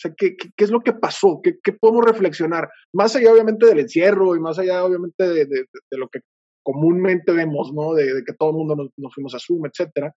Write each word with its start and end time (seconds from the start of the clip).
sea, 0.00 0.14
¿qué, 0.16 0.36
qué, 0.36 0.64
es 0.64 0.70
lo 0.70 0.80
que 0.80 0.92
pasó? 0.92 1.40
¿Qué, 1.42 1.58
¿Qué, 1.62 1.72
podemos 1.72 2.04
reflexionar? 2.04 2.68
Más 2.92 3.14
allá, 3.16 3.32
obviamente, 3.32 3.66
del 3.66 3.80
encierro 3.80 4.34
y 4.34 4.40
más 4.40 4.58
allá, 4.58 4.84
obviamente, 4.84 5.28
de, 5.28 5.44
de, 5.46 5.66
de 5.90 5.98
lo 5.98 6.08
que 6.08 6.20
comúnmente 6.62 7.32
vemos, 7.32 7.72
¿no? 7.72 7.94
De, 7.94 8.22
que 8.26 8.34
todo 8.34 8.50
el 8.50 8.56
mundo 8.56 8.76
nos, 8.76 8.88
nos, 8.96 9.14
fuimos 9.14 9.34
a 9.34 9.38
Zoom, 9.38 9.66
etcétera. 9.66 10.14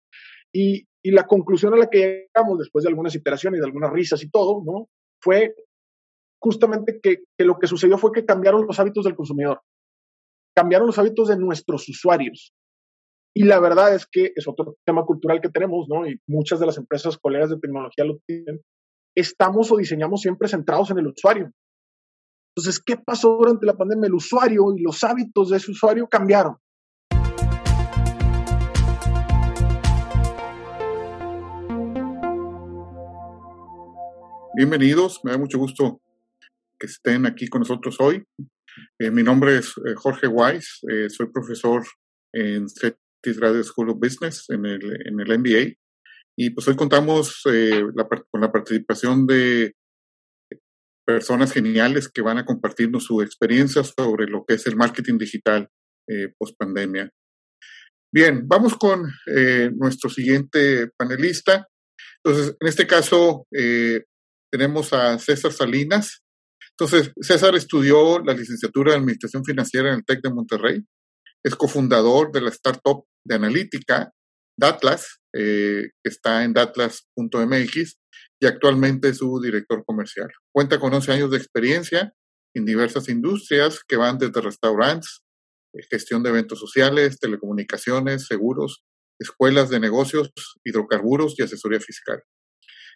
Y, 0.53 0.85
y 1.03 1.11
la 1.11 1.25
conclusión 1.25 1.73
a 1.73 1.77
la 1.77 1.89
que 1.89 2.29
llegamos 2.33 2.59
después 2.59 2.83
de 2.83 2.89
algunas 2.89 3.15
iteraciones 3.15 3.57
y 3.57 3.61
de 3.61 3.67
algunas 3.67 3.91
risas 3.91 4.23
y 4.23 4.29
todo, 4.29 4.61
¿no? 4.65 4.87
Fue 5.21 5.55
justamente 6.41 6.99
que, 7.01 7.23
que 7.37 7.45
lo 7.45 7.57
que 7.59 7.67
sucedió 7.67 7.97
fue 7.97 8.11
que 8.11 8.25
cambiaron 8.25 8.65
los 8.65 8.79
hábitos 8.79 9.05
del 9.05 9.15
consumidor, 9.15 9.61
cambiaron 10.55 10.87
los 10.87 10.97
hábitos 10.97 11.27
de 11.27 11.37
nuestros 11.37 11.87
usuarios. 11.87 12.53
Y 13.33 13.43
la 13.43 13.59
verdad 13.59 13.95
es 13.95 14.05
que 14.05 14.33
es 14.35 14.47
otro 14.47 14.75
tema 14.85 15.05
cultural 15.05 15.39
que 15.39 15.49
tenemos, 15.49 15.87
¿no? 15.87 16.05
Y 16.05 16.19
muchas 16.27 16.59
de 16.59 16.65
las 16.65 16.77
empresas 16.77 17.17
colegas 17.17 17.49
de 17.49 17.59
tecnología 17.59 18.03
lo 18.03 18.19
tienen. 18.27 18.61
Estamos 19.13 19.69
o 19.71 19.77
diseñamos 19.77 20.21
siempre 20.21 20.47
centrados 20.47 20.89
en 20.91 20.99
el 20.99 21.07
usuario. 21.07 21.51
Entonces, 22.55 22.81
¿qué 22.81 22.95
pasó 22.95 23.35
durante 23.37 23.65
la 23.65 23.75
pandemia? 23.75 24.07
El 24.07 24.13
usuario 24.13 24.73
y 24.73 24.81
los 24.81 25.03
hábitos 25.03 25.49
de 25.49 25.57
ese 25.57 25.71
usuario 25.71 26.07
cambiaron. 26.07 26.55
Bienvenidos, 34.55 35.19
me 35.23 35.31
da 35.31 35.37
mucho 35.37 35.57
gusto 35.57 36.01
que 36.79 36.87
estén 36.87 37.25
aquí 37.25 37.47
con 37.47 37.59
nosotros 37.59 37.97
hoy. 37.99 38.23
Eh, 38.97 39.11
mi 39.11 39.23
nombre 39.23 39.57
es 39.57 39.73
eh, 39.85 39.93
Jorge 39.95 40.27
Weiss, 40.27 40.79
eh, 40.89 41.09
soy 41.09 41.27
profesor 41.31 41.83
en 42.33 42.69
CETIS 42.69 43.39
Graduate 43.39 43.65
School 43.65 43.89
of 43.89 43.99
Business 43.99 44.45
en 44.49 44.65
el, 44.65 44.81
en 45.05 45.19
el 45.19 45.39
MBA. 45.39 45.75
Y 46.37 46.51
pues 46.51 46.67
hoy 46.67 46.75
contamos 46.75 47.41
eh, 47.51 47.83
la, 47.95 48.07
con 48.07 48.41
la 48.41 48.51
participación 48.51 49.27
de 49.27 49.73
personas 51.05 51.51
geniales 51.51 52.09
que 52.09 52.21
van 52.21 52.37
a 52.37 52.45
compartirnos 52.45 53.03
su 53.03 53.21
experiencia 53.21 53.83
sobre 53.83 54.27
lo 54.27 54.45
que 54.45 54.55
es 54.55 54.65
el 54.67 54.75
marketing 54.75 55.17
digital 55.17 55.67
eh, 56.07 56.33
post 56.37 56.55
pandemia. 56.57 57.09
Bien, 58.13 58.45
vamos 58.45 58.75
con 58.75 59.09
eh, 59.33 59.71
nuestro 59.73 60.09
siguiente 60.09 60.89
panelista. 60.97 61.67
Entonces, 62.23 62.55
en 62.59 62.67
este 62.67 62.85
caso, 62.85 63.47
eh, 63.55 64.03
tenemos 64.51 64.91
a 64.93 65.17
César 65.17 65.53
Salinas. 65.53 66.21
Entonces, 66.77 67.13
César 67.21 67.55
estudió 67.55 68.19
la 68.19 68.33
licenciatura 68.33 68.91
de 68.91 68.97
Administración 68.97 69.45
Financiera 69.45 69.89
en 69.89 69.95
el 69.95 70.05
TEC 70.05 70.21
de 70.23 70.33
Monterrey. 70.33 70.81
Es 71.43 71.55
cofundador 71.55 72.31
de 72.31 72.41
la 72.41 72.49
startup 72.49 73.05
de 73.25 73.35
analítica, 73.35 74.11
Datlas, 74.61 75.19
eh, 75.33 75.89
está 76.03 76.43
en 76.43 76.53
datlas.mx, 76.53 77.97
y 78.39 78.45
actualmente 78.45 79.09
es 79.09 79.17
su 79.17 79.41
director 79.41 79.83
comercial. 79.85 80.29
Cuenta 80.53 80.79
con 80.79 80.93
11 80.93 81.11
años 81.11 81.31
de 81.31 81.37
experiencia 81.37 82.13
en 82.55 82.65
diversas 82.65 83.09
industrias 83.09 83.81
que 83.87 83.97
van 83.97 84.19
desde 84.19 84.39
restaurantes, 84.39 85.21
eh, 85.73 85.81
gestión 85.89 86.21
de 86.21 86.29
eventos 86.29 86.59
sociales, 86.59 87.19
telecomunicaciones, 87.19 88.27
seguros, 88.27 88.83
escuelas 89.19 89.69
de 89.69 89.79
negocios, 89.79 90.31
hidrocarburos 90.63 91.35
y 91.37 91.43
asesoría 91.43 91.79
fiscal. 91.79 92.21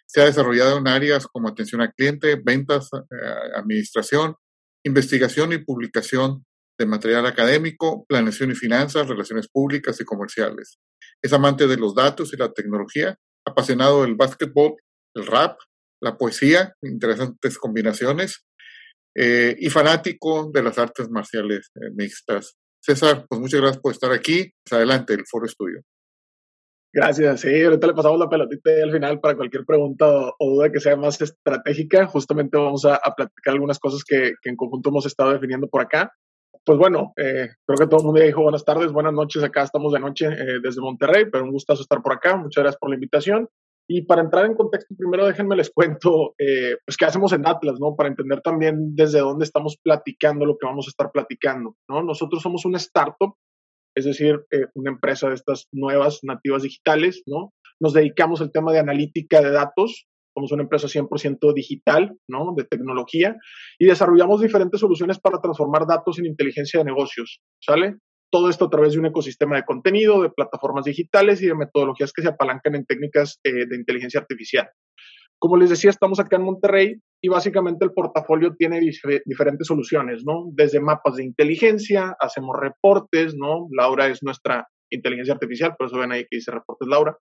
Se 0.06 0.20
ha 0.20 0.26
desarrollado 0.26 0.78
en 0.78 0.86
áreas 0.86 1.26
como 1.26 1.48
atención 1.48 1.80
al 1.80 1.92
cliente, 1.94 2.40
ventas, 2.44 2.90
eh, 2.92 3.56
administración, 3.56 4.36
investigación 4.84 5.52
y 5.52 5.58
publicación 5.58 6.44
de 6.78 6.86
material 6.86 7.26
académico, 7.26 8.04
planeación 8.06 8.50
y 8.50 8.54
finanzas, 8.54 9.08
relaciones 9.08 9.48
públicas 9.48 10.00
y 10.00 10.04
comerciales. 10.04 10.78
Es 11.22 11.32
amante 11.32 11.66
de 11.66 11.76
los 11.76 11.94
datos 11.94 12.32
y 12.32 12.36
la 12.36 12.52
tecnología, 12.52 13.16
apasionado 13.44 14.02
del 14.02 14.14
básquetbol 14.14 14.76
el 15.16 15.26
rap, 15.26 15.58
la 16.00 16.16
poesía, 16.16 16.74
interesantes 16.82 17.58
combinaciones, 17.58 18.44
eh, 19.14 19.56
y 19.58 19.70
fanático 19.70 20.50
de 20.52 20.62
las 20.62 20.78
artes 20.78 21.08
marciales 21.08 21.70
eh, 21.74 21.90
mixtas. 21.94 22.54
César, 22.80 23.24
pues 23.28 23.40
muchas 23.40 23.60
gracias 23.60 23.80
por 23.80 23.92
estar 23.92 24.12
aquí. 24.12 24.52
Pues 24.62 24.74
adelante, 24.74 25.14
el 25.14 25.24
foro 25.26 25.46
es 25.46 25.56
tuyo. 25.56 25.80
Gracias, 26.92 27.40
sí, 27.40 27.62
ahorita 27.62 27.88
le 27.88 27.94
pasamos 27.94 28.18
la 28.18 28.28
pelotita 28.28 28.70
al 28.82 28.92
final 28.92 29.20
para 29.20 29.36
cualquier 29.36 29.66
pregunta 29.66 30.06
o, 30.38 30.50
duda 30.54 30.70
que 30.70 30.80
sea 30.80 30.96
más 30.96 31.20
estratégica. 31.20 32.06
Justamente 32.06 32.56
vamos 32.56 32.84
a, 32.84 32.96
a 32.96 33.14
platicar 33.14 33.54
algunas 33.54 33.78
cosas 33.78 34.02
que, 34.04 34.34
que, 34.40 34.48
en 34.48 34.56
conjunto 34.56 34.90
hemos 34.90 35.04
estado 35.04 35.32
definiendo 35.32 35.68
por 35.68 35.82
acá. 35.82 36.12
Pues 36.66 36.80
bueno, 36.80 37.12
eh, 37.16 37.50
creo 37.64 37.78
que 37.78 37.86
todo 37.86 38.00
el 38.00 38.06
mundo 38.06 38.18
ya 38.18 38.26
dijo 38.26 38.42
buenas 38.42 38.64
tardes, 38.64 38.90
buenas 38.90 39.12
noches. 39.12 39.40
Acá 39.44 39.62
estamos 39.62 39.92
de 39.92 40.00
noche 40.00 40.26
eh, 40.26 40.58
desde 40.60 40.80
Monterrey, 40.80 41.26
pero 41.30 41.44
un 41.44 41.52
gustazo 41.52 41.82
estar 41.82 42.02
por 42.02 42.12
acá. 42.12 42.36
Muchas 42.36 42.64
gracias 42.64 42.80
por 42.80 42.90
la 42.90 42.96
invitación. 42.96 43.48
Y 43.88 44.02
para 44.02 44.22
entrar 44.22 44.46
en 44.46 44.56
contexto, 44.56 44.92
primero 44.98 45.28
déjenme 45.28 45.54
les 45.54 45.70
cuento, 45.70 46.34
eh, 46.38 46.76
pues, 46.84 46.96
qué 46.96 47.04
hacemos 47.04 47.32
en 47.32 47.46
Atlas, 47.46 47.78
¿no? 47.78 47.94
Para 47.94 48.08
entender 48.08 48.40
también 48.40 48.96
desde 48.96 49.20
dónde 49.20 49.44
estamos 49.44 49.76
platicando 49.80 50.44
lo 50.44 50.58
que 50.58 50.66
vamos 50.66 50.88
a 50.88 50.90
estar 50.90 51.12
platicando, 51.12 51.76
¿no? 51.88 52.02
Nosotros 52.02 52.42
somos 52.42 52.64
una 52.64 52.78
startup, 52.78 53.36
es 53.96 54.04
decir, 54.04 54.44
eh, 54.50 54.66
una 54.74 54.90
empresa 54.90 55.28
de 55.28 55.36
estas 55.36 55.68
nuevas 55.70 56.18
nativas 56.24 56.64
digitales, 56.64 57.22
¿no? 57.26 57.52
Nos 57.80 57.92
dedicamos 57.92 58.40
al 58.40 58.50
tema 58.50 58.72
de 58.72 58.80
analítica 58.80 59.40
de 59.40 59.52
datos, 59.52 60.08
somos 60.36 60.52
una 60.52 60.64
empresa 60.64 60.86
100% 60.86 61.54
digital, 61.54 62.14
¿no? 62.28 62.52
De 62.54 62.64
tecnología, 62.64 63.36
y 63.78 63.86
desarrollamos 63.86 64.42
diferentes 64.42 64.80
soluciones 64.80 65.18
para 65.18 65.40
transformar 65.40 65.86
datos 65.86 66.18
en 66.18 66.26
inteligencia 66.26 66.80
de 66.80 66.84
negocios, 66.84 67.40
¿sale? 67.58 67.96
todo 68.30 68.50
esto 68.50 68.66
a 68.66 68.70
través 68.70 68.92
de 68.92 68.98
un 68.98 69.06
ecosistema 69.06 69.56
de 69.56 69.64
contenido, 69.64 70.22
de 70.22 70.30
plataformas 70.30 70.84
digitales 70.84 71.40
y 71.40 71.46
de 71.46 71.54
metodologías 71.54 72.12
que 72.12 72.22
se 72.22 72.28
apalancan 72.28 72.74
en 72.74 72.84
técnicas 72.84 73.38
eh, 73.44 73.66
de 73.66 73.76
inteligencia 73.76 74.20
artificial. 74.20 74.68
Como 75.38 75.56
les 75.56 75.70
decía, 75.70 75.90
estamos 75.90 76.18
acá 76.18 76.36
en 76.36 76.42
Monterrey 76.42 76.94
y 77.22 77.28
básicamente 77.28 77.84
el 77.84 77.92
portafolio 77.92 78.54
tiene 78.56 78.80
dif 78.80 79.00
diferentes 79.26 79.66
soluciones, 79.66 80.22
¿no? 80.24 80.48
Desde 80.52 80.80
mapas 80.80 81.16
de 81.16 81.24
inteligencia, 81.24 82.16
hacemos 82.18 82.56
reportes, 82.58 83.34
¿no? 83.36 83.68
Laura 83.70 84.06
es 84.08 84.22
nuestra 84.22 84.66
inteligencia 84.90 85.34
artificial, 85.34 85.74
por 85.76 85.88
eso 85.88 85.98
ven 85.98 86.12
ahí 86.12 86.22
que 86.22 86.36
dice 86.36 86.50
reportes 86.50 86.88
Laura. 86.88 87.16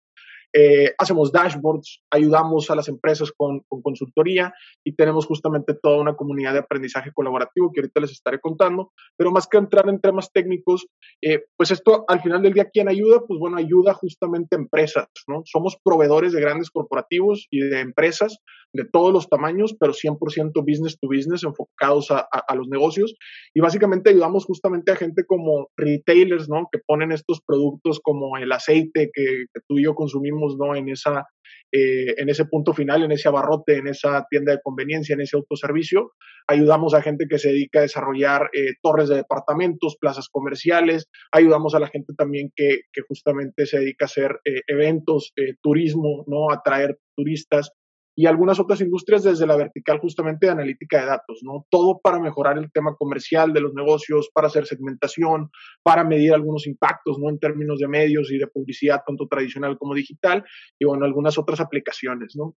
Eh, 0.56 0.94
hacemos 0.98 1.32
dashboards, 1.32 2.02
ayudamos 2.12 2.70
a 2.70 2.76
las 2.76 2.86
empresas 2.88 3.32
con, 3.36 3.60
con, 3.68 3.82
consultoría 3.82 4.54
y 4.84 4.94
tenemos 4.94 5.26
justamente 5.26 5.74
toda 5.74 6.00
una 6.00 6.14
comunidad 6.14 6.52
de 6.52 6.60
aprendizaje 6.60 7.10
colaborativo 7.12 7.72
que 7.72 7.80
ahorita 7.80 8.00
les 8.00 8.12
estaré 8.12 8.38
contando, 8.40 8.92
pero 9.16 9.32
más 9.32 9.48
que 9.48 9.58
entrar 9.58 9.88
en 9.88 10.00
temas 10.00 10.30
técnicos, 10.32 10.86
eh, 11.20 11.44
pues 11.56 11.72
esto 11.72 12.04
al 12.06 12.20
final 12.20 12.40
del 12.40 12.52
día, 12.52 12.70
¿quién 12.72 12.88
ayuda? 12.88 13.22
Pues 13.26 13.40
bueno, 13.40 13.56
ayuda 13.56 13.94
justamente 13.94 14.54
a 14.54 14.60
empresas, 14.60 15.08
¿no? 15.26 15.42
Somos 15.44 15.76
proveedores 15.82 16.32
de 16.32 16.40
grandes 16.40 16.70
corporativos 16.70 17.48
y 17.50 17.58
de 17.60 17.80
empresas 17.80 18.38
de 18.74 18.84
todos 18.84 19.12
los 19.12 19.28
tamaños, 19.28 19.74
pero 19.78 19.92
100% 19.92 20.18
business 20.66 20.98
to 21.00 21.08
business, 21.08 21.44
enfocados 21.44 22.10
a, 22.10 22.26
a, 22.30 22.54
los 22.56 22.66
negocios. 22.68 23.14
Y 23.54 23.60
básicamente 23.60 24.10
ayudamos 24.10 24.44
justamente 24.44 24.90
a 24.90 24.96
gente 24.96 25.24
como 25.24 25.68
retailers, 25.76 26.48
¿no? 26.48 26.68
Que 26.72 26.80
ponen 26.84 27.12
estos 27.12 27.40
productos 27.46 28.00
como 28.00 28.36
el 28.36 28.50
aceite 28.50 29.10
que, 29.14 29.46
que 29.52 29.60
tú 29.68 29.78
y 29.78 29.84
yo 29.84 29.94
consumimos, 29.94 30.56
¿no? 30.58 30.74
En, 30.74 30.88
esa, 30.88 31.24
eh, 31.72 32.14
en 32.18 32.28
ese 32.28 32.46
punto 32.46 32.72
final, 32.74 33.04
en 33.04 33.12
ese 33.12 33.28
abarrote, 33.28 33.76
en 33.76 33.86
esa 33.86 34.26
tienda 34.28 34.52
de 34.52 34.60
conveniencia, 34.60 35.14
en 35.14 35.20
ese 35.20 35.36
autoservicio. 35.36 36.10
Ayudamos 36.48 36.94
a 36.94 37.02
gente 37.02 37.26
que 37.28 37.38
se 37.38 37.50
dedica 37.50 37.78
a 37.78 37.82
desarrollar 37.82 38.50
eh, 38.52 38.74
torres 38.82 39.08
de 39.08 39.16
departamentos, 39.16 39.96
plazas 40.00 40.28
comerciales. 40.28 41.06
Ayudamos 41.30 41.76
a 41.76 41.78
la 41.78 41.86
gente 41.86 42.12
también 42.18 42.50
que, 42.56 42.80
que 42.92 43.02
justamente 43.06 43.66
se 43.66 43.78
dedica 43.78 44.06
a 44.06 44.06
hacer 44.06 44.40
eh, 44.44 44.62
eventos, 44.66 45.32
turismo, 45.62 46.24
¿no? 46.26 46.50
Atraer 46.50 46.98
turistas 47.16 47.70
y 48.16 48.26
algunas 48.26 48.60
otras 48.60 48.80
industrias 48.80 49.24
desde 49.24 49.46
la 49.46 49.56
vertical 49.56 49.98
justamente 49.98 50.46
de 50.46 50.52
analítica 50.52 51.00
de 51.00 51.06
datos, 51.06 51.40
¿no? 51.42 51.66
Todo 51.68 52.00
para 52.02 52.20
mejorar 52.20 52.58
el 52.58 52.70
tema 52.70 52.94
comercial 52.94 53.52
de 53.52 53.60
los 53.60 53.74
negocios, 53.74 54.30
para 54.32 54.46
hacer 54.46 54.66
segmentación, 54.66 55.50
para 55.82 56.04
medir 56.04 56.32
algunos 56.32 56.66
impactos, 56.66 57.18
¿no? 57.18 57.28
En 57.28 57.38
términos 57.38 57.78
de 57.78 57.88
medios 57.88 58.30
y 58.30 58.38
de 58.38 58.46
publicidad, 58.46 59.02
tanto 59.06 59.26
tradicional 59.26 59.76
como 59.78 59.94
digital, 59.94 60.44
y 60.78 60.84
bueno, 60.84 61.04
algunas 61.04 61.38
otras 61.38 61.60
aplicaciones, 61.60 62.34
¿no? 62.36 62.54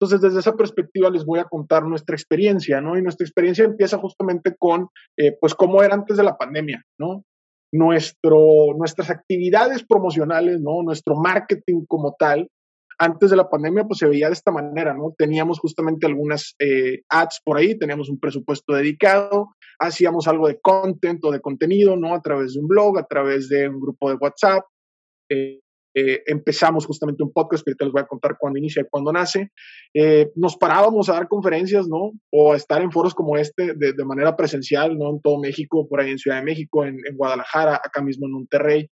Entonces, 0.00 0.22
desde 0.22 0.40
esa 0.40 0.56
perspectiva 0.56 1.10
les 1.10 1.26
voy 1.26 1.40
a 1.40 1.44
contar 1.44 1.84
nuestra 1.84 2.14
experiencia, 2.14 2.80
¿no? 2.80 2.96
Y 2.96 3.02
nuestra 3.02 3.26
experiencia 3.26 3.64
empieza 3.64 3.98
justamente 3.98 4.56
con, 4.58 4.88
eh, 5.18 5.36
pues, 5.38 5.54
cómo 5.54 5.82
era 5.82 5.94
antes 5.94 6.16
de 6.16 6.22
la 6.22 6.38
pandemia, 6.38 6.82
¿no? 6.98 7.24
Nuestro, 7.72 8.74
nuestras 8.78 9.10
actividades 9.10 9.84
promocionales, 9.84 10.60
¿no? 10.60 10.82
Nuestro 10.82 11.16
marketing 11.16 11.84
como 11.86 12.16
tal, 12.18 12.48
antes 13.00 13.30
de 13.30 13.36
la 13.36 13.48
pandemia 13.48 13.84
pues 13.84 13.98
se 13.98 14.06
veía 14.06 14.26
de 14.26 14.34
esta 14.34 14.52
manera, 14.52 14.92
¿no? 14.92 15.14
Teníamos 15.16 15.58
justamente 15.58 16.06
algunas 16.06 16.54
eh, 16.58 17.00
ads 17.08 17.40
por 17.42 17.56
ahí, 17.56 17.78
teníamos 17.78 18.10
un 18.10 18.20
presupuesto 18.20 18.74
dedicado, 18.74 19.56
hacíamos 19.78 20.28
algo 20.28 20.46
de 20.48 20.60
content 20.60 21.24
o 21.24 21.30
de 21.30 21.40
contenido, 21.40 21.96
¿no? 21.96 22.14
A 22.14 22.20
través 22.20 22.52
de 22.52 22.60
un 22.60 22.68
blog, 22.68 22.98
a 22.98 23.06
través 23.06 23.48
de 23.48 23.68
un 23.68 23.80
grupo 23.80 24.10
de 24.10 24.16
WhatsApp. 24.16 24.64
Eh, 25.30 25.60
eh, 25.96 26.22
empezamos 26.26 26.86
justamente 26.86 27.22
un 27.22 27.32
podcast 27.32 27.64
que 27.64 27.70
ahorita 27.70 27.86
les 27.86 27.92
voy 27.92 28.02
a 28.02 28.06
contar 28.06 28.36
cuándo 28.38 28.58
inicia 28.58 28.82
y 28.82 28.88
cuándo 28.90 29.12
nace. 29.12 29.50
Eh, 29.94 30.30
nos 30.36 30.58
parábamos 30.58 31.08
a 31.08 31.14
dar 31.14 31.26
conferencias, 31.26 31.88
¿no? 31.88 32.12
O 32.30 32.52
a 32.52 32.56
estar 32.56 32.82
en 32.82 32.92
foros 32.92 33.14
como 33.14 33.38
este 33.38 33.72
de, 33.74 33.94
de, 33.94 34.04
manera 34.04 34.36
presencial, 34.36 34.98
¿no? 34.98 35.08
En 35.08 35.22
todo 35.22 35.40
México, 35.40 35.88
por 35.88 36.00
ahí 36.00 36.10
en 36.10 36.18
Ciudad 36.18 36.36
de 36.36 36.44
México, 36.44 36.84
en, 36.84 36.98
en 37.08 37.16
Guadalajara, 37.16 37.76
acá 37.76 38.02
mismo 38.02 38.26
en 38.26 38.32
Monterrey, 38.32 38.90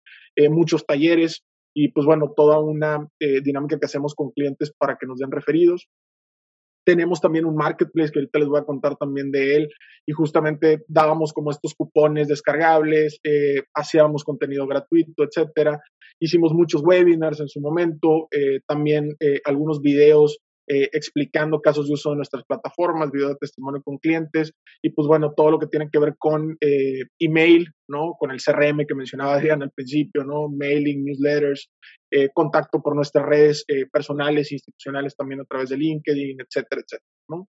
muchos 0.51 0.87
talleres 0.87 1.43
y 1.79 1.89
pues 1.89 2.07
bueno, 2.07 2.33
toda 2.35 2.59
una 2.59 3.07
eh, 3.21 3.43
dinámica 3.43 3.79
que 3.79 3.85
hacemos 3.85 4.15
con 4.15 4.31
clientes 4.31 4.73
para 4.79 4.97
que 4.99 5.07
nos 5.07 5.19
den 5.19 5.31
referidos. 5.31 5.89
Tenemos 6.87 7.21
también 7.21 7.45
un 7.45 7.55
marketplace 7.55 8.11
que 8.11 8.21
ahorita 8.21 8.39
les 8.39 8.49
voy 8.49 8.61
a 8.61 8.65
contar 8.65 8.97
también 8.97 9.31
de 9.31 9.57
él 9.57 9.69
y 10.07 10.13
justamente 10.13 10.85
dábamos 10.89 11.35
como 11.35 11.51
estos 11.51 11.75
cupones 11.75 12.29
descargables, 12.29 13.19
eh, 13.25 13.65
hacíamos 13.75 14.25
contenido 14.25 14.67
gratuito, 14.67 15.23
etcétera. 15.23 15.79
Hicimos 16.19 16.55
muchos 16.55 16.83
webinars 16.83 17.41
en 17.41 17.49
su 17.49 17.61
momento, 17.61 18.29
eh, 18.31 18.61
también 18.67 19.15
eh, 19.21 19.41
algunos 19.45 19.83
videos 19.83 20.39
eh, 20.69 20.89
explicando 20.93 21.61
casos 21.61 21.87
de 21.87 21.95
uso 21.95 22.11
de 22.11 22.17
nuestras 22.17 22.45
plataformas, 22.45 23.13
video 23.13 23.29
de 23.29 23.37
testimonio 23.37 23.83
con 23.83 23.99
clientes 23.99 24.53
y 24.83 24.91
pues 24.91 25.07
bueno, 25.07 25.33
todo 25.37 25.53
lo 25.53 25.59
que 25.59 25.69
tiene 25.69 25.89
que 25.91 25.99
ver 25.99 26.17
con 26.19 26.57
eh, 26.61 27.05
email, 27.21 27.69
¿no? 27.89 28.15
Con 28.19 28.33
el 28.33 28.43
CRM 28.43 28.85
que 28.87 28.95
mencionaba 28.95 29.35
Adrián 29.35 29.63
al 29.63 29.71
principio, 29.71 30.25
¿no? 30.25 30.49
Mailing, 30.49 31.05
newsletters, 31.05 31.71
eh, 32.11 32.31
contacto 32.35 32.83
por 32.83 32.97
nuestras 32.97 33.25
redes 33.25 33.65
personales, 33.93 34.51
institucionales 34.51 35.15
también 35.15 35.41
a 35.41 35.45
través 35.45 35.69
de 35.69 35.77
LinkedIn, 35.77 36.39
etcétera, 36.41 36.83
etcétera, 36.83 37.11
¿no? 37.29 37.49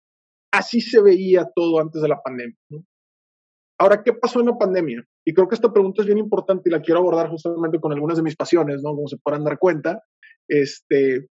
Así 0.53 0.79
se 0.79 1.01
veía 1.01 1.47
todo 1.53 1.79
antes 1.79 2.01
de 2.01 2.07
la 2.07 2.21
pandemia, 2.21 2.57
¿no? 2.69 2.85
Ahora, 3.77 4.03
¿qué 4.03 4.13
pasó 4.13 4.39
en 4.39 4.45
la 4.45 4.57
pandemia? 4.57 5.03
Y 5.25 5.33
creo 5.33 5.47
que 5.47 5.55
esta 5.55 5.73
pregunta 5.73 6.01
es 6.01 6.05
bien 6.05 6.19
importante 6.19 6.69
y 6.69 6.71
la 6.71 6.81
quiero 6.81 6.99
abordar 6.99 7.29
justamente 7.29 7.79
con 7.79 7.91
algunas 7.91 8.15
de 8.15 8.23
mis 8.23 8.35
pasiones, 8.35 8.81
¿no? 8.83 8.95
Como 8.95 9.07
se 9.07 9.17
podrán 9.17 9.43
dar 9.43 9.57
cuenta. 9.57 10.03
Este, 10.47 11.27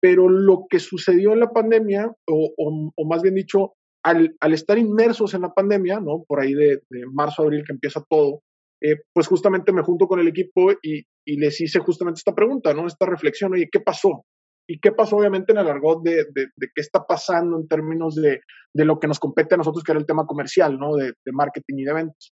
pero 0.00 0.28
lo 0.28 0.66
que 0.68 0.80
sucedió 0.80 1.32
en 1.32 1.40
la 1.40 1.50
pandemia, 1.50 2.10
o, 2.26 3.04
más 3.06 3.22
bien 3.22 3.34
dicho, 3.34 3.74
al, 4.02 4.34
estar 4.52 4.78
inmersos 4.78 5.34
en 5.34 5.42
la 5.42 5.52
pandemia, 5.52 6.00
¿no? 6.00 6.24
Por 6.26 6.40
ahí 6.40 6.54
de, 6.54 6.80
marzo, 7.12 7.42
abril 7.42 7.64
que 7.66 7.72
empieza 7.72 8.02
todo, 8.08 8.42
eh, 8.82 8.96
pues 9.12 9.26
justamente 9.26 9.72
me 9.72 9.82
junto 9.82 10.06
con 10.06 10.20
el 10.20 10.28
equipo 10.28 10.72
y, 10.82 11.04
les 11.26 11.60
hice 11.60 11.78
justamente 11.78 12.18
esta 12.18 12.34
pregunta, 12.34 12.74
¿no? 12.74 12.86
Esta 12.86 13.06
reflexión, 13.06 13.52
oye, 13.52 13.68
¿qué 13.70 13.78
pasó? 13.78 14.24
¿Y 14.66 14.80
qué 14.80 14.90
pasó 14.90 15.16
obviamente 15.16 15.52
en 15.52 15.58
el 15.58 15.68
argot 15.68 16.02
de, 16.02 16.24
de, 16.34 16.48
qué 16.74 16.80
está 16.80 17.06
pasando 17.06 17.56
en 17.58 17.68
términos 17.68 18.16
de, 18.16 18.40
lo 18.74 18.98
que 18.98 19.06
nos 19.06 19.20
compete 19.20 19.54
a 19.54 19.58
nosotros, 19.58 19.84
que 19.84 19.92
era 19.92 20.00
el 20.00 20.06
tema 20.06 20.26
comercial, 20.26 20.78
¿no? 20.78 20.96
De, 20.96 21.12
marketing 21.32 21.74
y 21.78 21.84
de 21.84 21.92
ventas. 21.92 22.32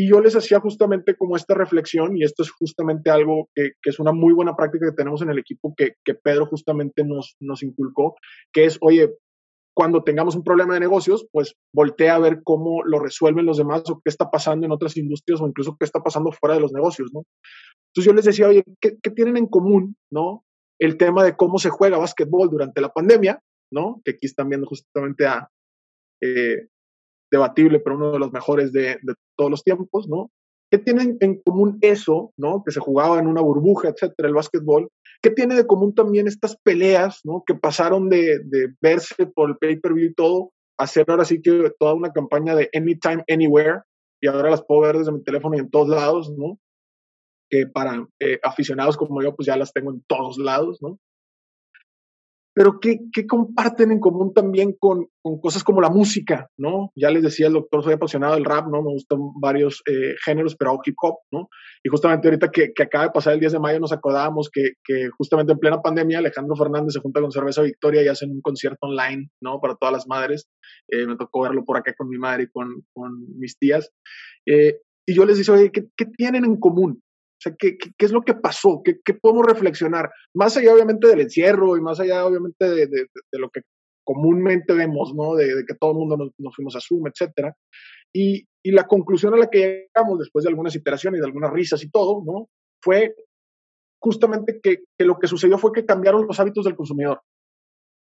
Y 0.00 0.08
yo 0.08 0.22
les 0.22 0.34
hacía 0.34 0.60
justamente 0.60 1.14
como 1.14 1.36
esta 1.36 1.52
reflexión, 1.52 2.16
y 2.16 2.24
esto 2.24 2.42
es 2.42 2.50
justamente 2.50 3.10
algo 3.10 3.50
que, 3.54 3.72
es 3.84 3.98
una 3.98 4.12
muy 4.12 4.32
buena 4.32 4.56
práctica 4.56 4.86
que 4.86 4.96
tenemos 4.96 5.20
en 5.20 5.28
el 5.28 5.38
equipo 5.38 5.74
que, 5.76 5.94
Pedro 6.14 6.46
justamente 6.46 7.04
nos, 7.04 7.36
nos 7.38 7.62
inculcó, 7.62 8.14
que 8.50 8.64
es, 8.64 8.78
oye, 8.80 9.10
cuando 9.74 10.02
tengamos 10.02 10.36
un 10.36 10.42
problema 10.42 10.72
de 10.72 10.80
negocios, 10.80 11.26
pues 11.30 11.54
voltea 11.74 12.14
a 12.14 12.18
ver 12.18 12.40
cómo 12.42 12.82
lo 12.82 12.98
resuelven 12.98 13.44
los 13.44 13.58
demás 13.58 13.82
o 13.90 14.00
qué 14.02 14.08
está 14.08 14.30
pasando 14.30 14.64
en 14.64 14.72
otras 14.72 14.96
industrias 14.96 15.42
o 15.42 15.46
incluso 15.46 15.76
qué 15.78 15.84
está 15.84 16.00
pasando 16.00 16.32
fuera 16.32 16.54
de 16.54 16.62
los 16.62 16.72
negocios, 16.72 17.10
¿no? 17.12 17.24
Entonces 17.88 18.06
yo 18.06 18.14
les 18.14 18.24
decía, 18.24 18.48
oye, 18.48 18.64
¿qué, 18.80 19.10
tienen 19.14 19.36
en 19.36 19.48
común, 19.48 19.96
no? 20.10 20.46
El 20.78 20.96
tema 20.96 21.24
de 21.24 21.36
cómo 21.36 21.58
se 21.58 21.68
juega 21.68 21.98
básquetbol 21.98 22.48
durante 22.48 22.80
la 22.80 22.88
pandemia, 22.88 23.38
¿no? 23.70 24.00
Que 24.02 24.12
aquí 24.12 24.26
están 24.26 24.48
viendo 24.48 24.66
justamente 24.66 25.26
a, 25.26 25.50
eh, 26.22 26.68
debatible, 27.30 27.80
pero 27.80 27.96
uno 27.96 28.12
de 28.12 28.18
los 28.18 28.32
mejores 28.32 28.72
de, 28.72 28.98
todos 29.36 29.50
los 29.50 29.62
tiempos, 29.62 30.08
¿no? 30.08 30.30
¿Qué 30.70 30.78
tienen 30.78 31.16
en 31.20 31.40
común 31.42 31.78
eso, 31.80 32.32
¿no? 32.36 32.62
Que 32.64 32.72
se 32.72 32.80
jugaba 32.80 33.18
en 33.18 33.26
una 33.26 33.40
burbuja, 33.40 33.88
etcétera, 33.88 34.28
el 34.28 34.34
básquetbol. 34.34 34.88
¿Qué 35.22 35.30
tiene 35.30 35.54
de 35.54 35.66
común 35.66 35.94
también 35.94 36.28
estas 36.28 36.56
peleas, 36.62 37.20
¿no? 37.24 37.42
Que 37.44 37.54
pasaron 37.54 38.08
de, 38.08 38.40
verse 38.80 39.26
por 39.26 39.50
el 39.50 39.56
pay-per-view 39.56 40.10
y 40.10 40.14
todo, 40.14 40.52
a 40.78 40.84
hacer 40.84 41.06
ahora 41.08 41.24
sí 41.24 41.42
que 41.42 41.72
toda 41.78 41.94
una 41.94 42.12
campaña 42.12 42.54
de 42.54 42.70
anytime, 42.74 43.24
anywhere, 43.28 43.80
y 44.20 44.28
ahora 44.28 44.50
las 44.50 44.62
puedo 44.62 44.82
ver 44.82 44.98
desde 44.98 45.12
mi 45.12 45.22
teléfono 45.22 45.56
y 45.56 45.60
en 45.60 45.70
todos 45.70 45.88
lados, 45.88 46.32
¿no? 46.36 46.58
Que 47.50 47.66
para 47.66 48.06
eh, 48.20 48.38
aficionados 48.42 48.96
como 48.96 49.22
yo, 49.22 49.34
pues 49.34 49.46
ya 49.46 49.56
las 49.56 49.72
tengo 49.72 49.90
en 49.90 50.02
todos 50.06 50.38
lados, 50.38 50.78
¿no? 50.80 50.98
Pero 52.52 52.80
¿qué, 52.80 52.98
comparten 53.28 53.92
en 53.92 54.00
común 54.00 54.34
también 54.34 54.74
con, 54.78 55.06
cosas 55.40 55.62
como 55.62 55.80
la 55.80 55.90
música, 55.90 56.48
¿no? 56.58 56.90
Ya 56.96 57.10
les 57.10 57.22
decía 57.22 57.46
el 57.46 57.52
doctor, 57.52 57.84
soy 57.84 57.92
apasionado 57.92 58.34
del 58.34 58.44
rap, 58.44 58.66
¿no? 58.66 58.82
Me 58.82 58.92
gustan 58.92 59.18
varios 59.40 59.82
eh, 59.86 60.14
géneros, 60.24 60.56
pero 60.56 60.78
hip 60.84 60.96
hop, 61.00 61.18
¿no? 61.30 61.48
Y 61.84 61.88
justamente 61.88 62.28
ahorita 62.28 62.50
que, 62.50 62.72
acaba 62.82 63.04
de 63.04 63.10
pasar 63.10 63.34
el 63.34 63.40
10 63.40 63.52
de 63.52 63.58
mayo 63.60 63.78
nos 63.78 63.92
acordábamos 63.92 64.50
que, 64.52 64.72
justamente 65.16 65.52
en 65.52 65.58
plena 65.58 65.80
pandemia 65.80 66.18
Alejandro 66.18 66.56
Fernández 66.56 66.94
se 66.94 67.00
junta 67.00 67.20
con 67.20 67.30
Cerveza 67.30 67.62
Victoria 67.62 68.02
y 68.02 68.08
hacen 68.08 68.30
un 68.30 68.40
concierto 68.40 68.86
online, 68.86 69.30
¿no? 69.40 69.60
Para 69.60 69.76
todas 69.76 69.92
las 69.92 70.06
madres. 70.08 70.48
Eh, 70.88 71.06
me 71.06 71.16
tocó 71.16 71.42
verlo 71.42 71.64
por 71.64 71.76
acá 71.76 71.94
con 71.96 72.08
mi 72.08 72.18
madre 72.18 72.44
y 72.44 72.48
con, 72.48 72.84
mis 73.38 73.56
tías. 73.58 73.90
Eh, 74.46 74.80
y 75.06 75.14
yo 75.14 75.24
les 75.24 75.38
decía, 75.38 75.54
oye, 75.54 75.70
¿qué, 75.72 75.86
¿qué, 75.96 76.06
tienen 76.06 76.44
en 76.44 76.56
común? 76.58 77.00
O 77.40 77.42
sea, 77.42 77.54
¿qué, 77.58 77.78
qué, 77.78 78.04
es 78.04 78.12
lo 78.12 78.20
que 78.20 78.34
pasó? 78.34 78.82
¿Qué, 78.84 78.98
¿Qué, 79.02 79.14
podemos 79.14 79.46
reflexionar? 79.46 80.10
Más 80.34 80.58
allá, 80.58 80.74
obviamente, 80.74 81.08
del 81.08 81.22
encierro 81.22 81.74
y 81.74 81.80
más 81.80 81.98
allá, 81.98 82.26
obviamente, 82.26 82.68
de, 82.68 82.86
de, 82.86 83.06
de 83.32 83.38
lo 83.38 83.48
que 83.48 83.62
comúnmente 84.04 84.74
vemos, 84.74 85.14
¿no? 85.14 85.34
De, 85.34 85.64
que 85.66 85.74
todo 85.74 85.92
el 85.92 85.96
mundo 85.96 86.16
nos, 86.16 86.54
fuimos 86.54 86.76
a 86.76 86.80
Zoom, 86.80 87.06
etcétera. 87.06 87.56
Y, 88.14 88.44
y, 88.62 88.72
la 88.72 88.86
conclusión 88.86 89.32
a 89.32 89.38
la 89.38 89.48
que 89.48 89.88
llegamos 89.94 90.18
después 90.18 90.44
de 90.44 90.50
algunas 90.50 90.74
iteraciones 90.74 91.18
y 91.18 91.20
de 91.22 91.26
algunas 91.26 91.52
risas 91.52 91.82
y 91.82 91.90
todo, 91.90 92.22
¿no? 92.24 92.48
Fue 92.82 93.14
justamente 94.02 94.60
que, 94.62 94.82
que 94.98 95.04
lo 95.06 95.18
que 95.18 95.28
sucedió 95.28 95.56
fue 95.56 95.72
que 95.72 95.86
cambiaron 95.86 96.26
los 96.26 96.40
hábitos 96.40 96.64
del 96.66 96.76
consumidor. 96.76 97.22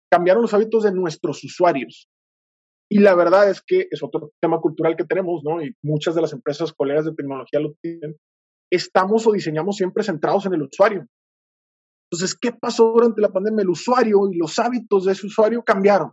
Cambiaron 0.10 0.44
los 0.44 0.54
hábitos 0.54 0.84
de 0.84 0.94
nuestros 0.94 1.44
usuarios. 1.44 2.08
Y 2.90 3.00
la 3.00 3.16
verdad 3.16 3.50
es 3.50 3.62
que 3.62 3.88
es 3.90 4.04
otro 4.04 4.32
tema 4.40 4.62
cultural 4.62 4.96
que 4.96 5.06
tenemos, 5.06 5.44
¿no? 5.44 5.62
Y 5.62 5.74
muchas 5.82 6.14
de 6.14 6.22
las 6.22 6.34
empresas 6.34 6.72
colegas 6.72 7.06
de 7.06 7.16
tecnología 7.16 7.60
lo 7.60 7.74
tienen, 7.82 8.16
estamos 8.72 9.26
o 9.28 9.32
diseñamos 9.32 9.76
siempre 9.78 10.04
centrados 10.04 10.46
en 10.46 10.54
el 10.54 10.64
usuario. 10.64 11.08
Entonces, 12.12 12.38
¿qué 12.40 12.52
pasó 12.54 12.92
durante 12.92 13.22
la 13.22 13.30
pandemia? 13.30 13.64
El 13.64 13.70
usuario 13.70 14.30
y 14.32 14.38
los 14.38 14.58
hábitos 14.60 15.06
de 15.06 15.14
ese 15.14 15.28
usuario 15.28 15.64
cambiaron. 15.64 16.12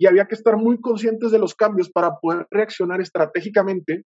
Y 0.00 0.06
había 0.06 0.26
que 0.26 0.34
estar 0.34 0.56
muy 0.56 0.80
conscientes 0.80 1.30
de 1.30 1.38
los 1.38 1.54
cambios 1.54 1.90
para 1.90 2.16
poder 2.20 2.46
reaccionar 2.50 3.00
estratégicamente 3.00 4.04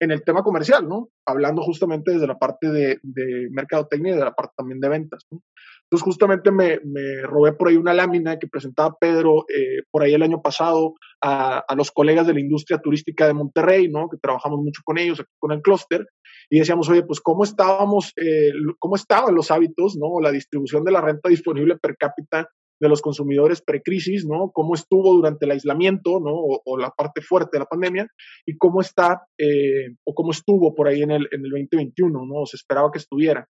en 0.00 0.10
el 0.10 0.24
tema 0.24 0.42
comercial, 0.42 0.88
¿no? 0.88 1.10
Hablando 1.26 1.62
justamente 1.62 2.12
desde 2.12 2.26
la 2.26 2.38
parte 2.38 2.70
de, 2.70 2.98
de 3.02 3.48
mercadotecnia 3.50 4.14
y 4.14 4.16
de 4.16 4.24
la 4.24 4.34
parte 4.34 4.54
también 4.56 4.80
de 4.80 4.88
ventas, 4.88 5.26
¿no? 5.30 5.42
Entonces, 5.84 6.04
justamente 6.04 6.50
me, 6.52 6.78
me, 6.84 7.22
robé 7.22 7.52
por 7.52 7.68
ahí 7.68 7.76
una 7.76 7.92
lámina 7.92 8.38
que 8.38 8.46
presentaba 8.46 8.96
Pedro 8.98 9.44
eh, 9.48 9.82
por 9.90 10.02
ahí 10.02 10.14
el 10.14 10.22
año 10.22 10.40
pasado 10.40 10.94
a, 11.20 11.58
a, 11.58 11.74
los 11.74 11.90
colegas 11.90 12.26
de 12.28 12.34
la 12.34 12.40
industria 12.40 12.78
turística 12.78 13.26
de 13.26 13.34
Monterrey, 13.34 13.88
¿no? 13.88 14.08
Que 14.08 14.16
trabajamos 14.16 14.60
mucho 14.60 14.82
con 14.84 14.98
ellos, 14.98 15.22
con 15.38 15.52
el 15.52 15.60
clúster, 15.60 16.06
y 16.50 16.58
decíamos, 16.58 16.88
oye, 16.88 17.04
pues 17.04 17.20
cómo 17.20 17.44
estábamos, 17.44 18.12
eh, 18.16 18.52
cómo 18.78 18.96
estaban 18.96 19.34
los 19.34 19.52
hábitos, 19.52 19.96
¿no? 19.96 20.20
La 20.20 20.32
distribución 20.32 20.84
de 20.84 20.90
la 20.90 21.00
renta 21.00 21.28
disponible 21.28 21.78
per 21.78 21.96
cápita 21.96 22.48
de 22.80 22.88
los 22.88 23.02
consumidores 23.02 23.62
precrisis, 23.62 24.26
¿no? 24.26 24.50
Cómo 24.52 24.74
estuvo 24.74 25.14
durante 25.14 25.44
el 25.44 25.52
aislamiento, 25.52 26.18
¿no? 26.18 26.32
O, 26.32 26.76
la 26.76 26.90
parte 26.90 27.20
fuerte 27.20 27.50
de 27.52 27.60
la 27.60 27.66
pandemia, 27.66 28.08
y 28.46 28.56
cómo 28.56 28.80
está, 28.80 29.22
eh, 29.38 29.94
o 30.04 30.14
cómo 30.14 30.32
estuvo 30.32 30.74
por 30.74 30.88
ahí 30.88 31.02
en 31.02 31.12
el, 31.12 31.28
en 31.30 31.44
el 31.44 31.50
2021, 31.50 32.26
¿no? 32.26 32.46
Se 32.46 32.56
esperaba 32.56 32.90
que 32.90 32.98
estuviera. 32.98 33.46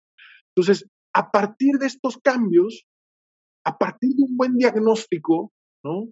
Entonces, 0.56 0.88
a 1.14 1.32
partir 1.32 1.78
de 1.80 1.88
estos 1.88 2.18
cambios, 2.18 2.86
a 3.66 3.78
partir 3.78 4.12
de 4.12 4.24
un 4.24 4.38
buen 4.38 4.56
diagnóstico, 4.56 5.52
¿no? 5.84 6.08